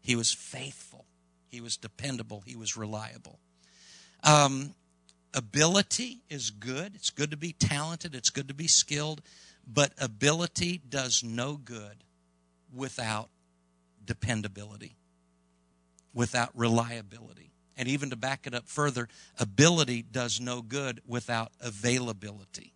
He 0.00 0.14
was 0.14 0.32
faithful, 0.32 1.06
he 1.48 1.60
was 1.60 1.76
dependable, 1.76 2.42
he 2.46 2.54
was 2.54 2.76
reliable. 2.76 3.40
Um, 4.22 4.74
ability 5.34 6.20
is 6.30 6.50
good. 6.50 6.94
It's 6.94 7.10
good 7.10 7.32
to 7.32 7.36
be 7.36 7.52
talented, 7.52 8.14
it's 8.14 8.30
good 8.30 8.46
to 8.48 8.54
be 8.54 8.68
skilled, 8.68 9.22
but 9.66 9.92
ability 9.98 10.82
does 10.88 11.24
no 11.24 11.56
good 11.56 12.04
without 12.72 13.28
dependability 14.04 14.94
without 16.14 16.50
reliability. 16.54 17.52
And 17.76 17.88
even 17.88 18.10
to 18.10 18.16
back 18.16 18.46
it 18.46 18.54
up 18.54 18.68
further, 18.68 19.08
ability 19.38 20.02
does 20.02 20.40
no 20.40 20.62
good 20.62 21.00
without 21.06 21.52
availability. 21.60 22.72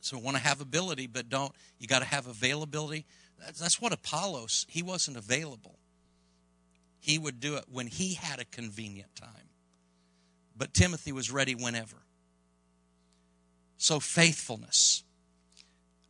So 0.00 0.18
want 0.18 0.36
to 0.36 0.42
have 0.42 0.60
ability, 0.60 1.06
but 1.06 1.28
don't, 1.28 1.52
you 1.78 1.88
got 1.88 2.00
to 2.00 2.04
have 2.04 2.26
availability. 2.26 3.06
That's, 3.40 3.58
that's 3.58 3.80
what 3.80 3.92
Apollos, 3.92 4.66
he 4.68 4.82
wasn't 4.82 5.16
available. 5.16 5.78
He 7.00 7.18
would 7.18 7.40
do 7.40 7.56
it 7.56 7.64
when 7.70 7.86
he 7.86 8.14
had 8.14 8.38
a 8.38 8.44
convenient 8.44 9.14
time. 9.16 9.48
But 10.56 10.72
Timothy 10.72 11.10
was 11.10 11.30
ready 11.30 11.54
whenever. 11.54 11.96
So, 13.76 13.98
faithfulness. 13.98 15.02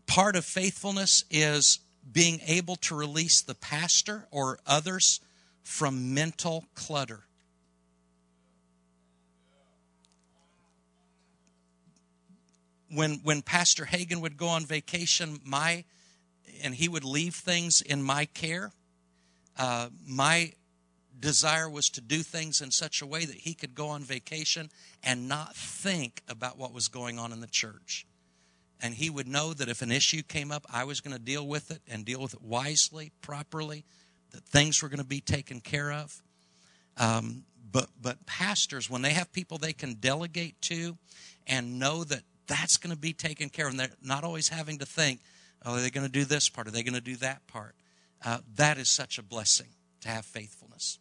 Part 0.07 0.37
of 0.37 0.45
faithfulness 0.45 1.25
is 1.31 1.79
being 2.13 2.41
able 2.47 2.77
to 2.77 2.95
release 2.95 3.41
the 3.41 3.55
pastor 3.55 4.27
or 4.31 4.59
others 4.67 5.21
from 5.65 6.15
mental 6.15 6.67
clutter. 6.75 7.25
When, 12.91 13.21
when 13.25 13.43
Pastor 13.43 13.85
Hagin 13.85 14.21
would 14.21 14.37
go 14.37 14.47
on 14.47 14.65
vacation, 14.65 15.41
my 15.45 15.85
and 16.63 16.75
he 16.75 16.89
would 16.89 17.05
leave 17.05 17.35
things 17.35 17.81
in 17.81 18.03
my 18.03 18.27
care. 18.27 18.73
Uh, 19.57 19.89
my 20.07 20.53
desire 21.19 21.69
was 21.69 21.89
to 21.91 22.01
do 22.01 22.23
things 22.23 22.61
in 22.61 22.71
such 22.71 23.03
a 23.03 23.07
way 23.07 23.25
that 23.25 23.37
he 23.37 23.55
could 23.55 23.75
go 23.75 23.89
on 23.89 24.03
vacation 24.03 24.71
and 25.03 25.29
not 25.29 25.57
think 25.57 26.23
about 26.29 26.59
what 26.59 26.73
was 26.73 26.89
going 26.89 27.19
on 27.19 27.33
in 27.33 27.41
the 27.41 27.47
church. 27.47 28.07
And 28.81 28.95
he 28.95 29.09
would 29.09 29.29
know 29.29 29.55
that 29.55 29.69
if 29.69 29.83
an 29.83 29.93
issue 29.93 30.23
came 30.23 30.51
up, 30.53 30.67
I 30.73 30.85
was 30.85 31.01
going 31.01 31.17
to 31.17 31.23
deal 31.23 31.47
with 31.47 31.71
it 31.71 31.81
and 31.89 32.05
deal 32.05 32.21
with 32.21 32.35
it 32.35 32.43
wisely, 32.43 33.13
properly, 33.23 33.85
that 34.35 34.45
things 34.45 34.83
were 34.83 34.89
going 34.89 34.99
to 34.99 35.05
be 35.05 35.21
taken 35.21 35.61
care 35.61 35.93
of. 35.93 36.23
Um, 36.97 37.45
but, 37.73 37.89
but 38.01 38.27
pastors, 38.27 38.91
when 38.91 39.03
they 39.03 39.13
have 39.13 39.33
people 39.33 39.59
they 39.59 39.73
can 39.73 39.95
delegate 39.95 40.61
to 40.63 40.97
and 41.47 41.79
know 41.79 42.05
that 42.05 42.23
that's 42.47 42.77
going 42.77 42.95
to 42.95 43.01
be 43.01 43.13
taken 43.13 43.49
care 43.49 43.67
of, 43.67 43.73
and 43.73 43.81
they're 43.81 43.89
not 44.03 44.25
always 44.25 44.49
having 44.49 44.79
to 44.79 44.87
think, 44.87 45.21
oh, 45.65 45.75
are 45.75 45.81
they 45.81 45.91
going 45.91 46.07
to 46.07 46.13
do 46.13 46.25
this 46.25 46.49
part? 46.49 46.69
Are 46.69 46.71
they 46.71 46.83
going 46.83 46.95
to 46.95 47.01
do 47.01 47.17
that 47.17 47.47
part? 47.47 47.75
Uh, 48.25 48.39
that 48.57 48.79
is 48.79 48.89
such 48.89 49.19
a 49.19 49.23
blessing 49.23 49.69
to 50.03 50.09
have 50.09 50.25
faithfulness. 50.25 50.99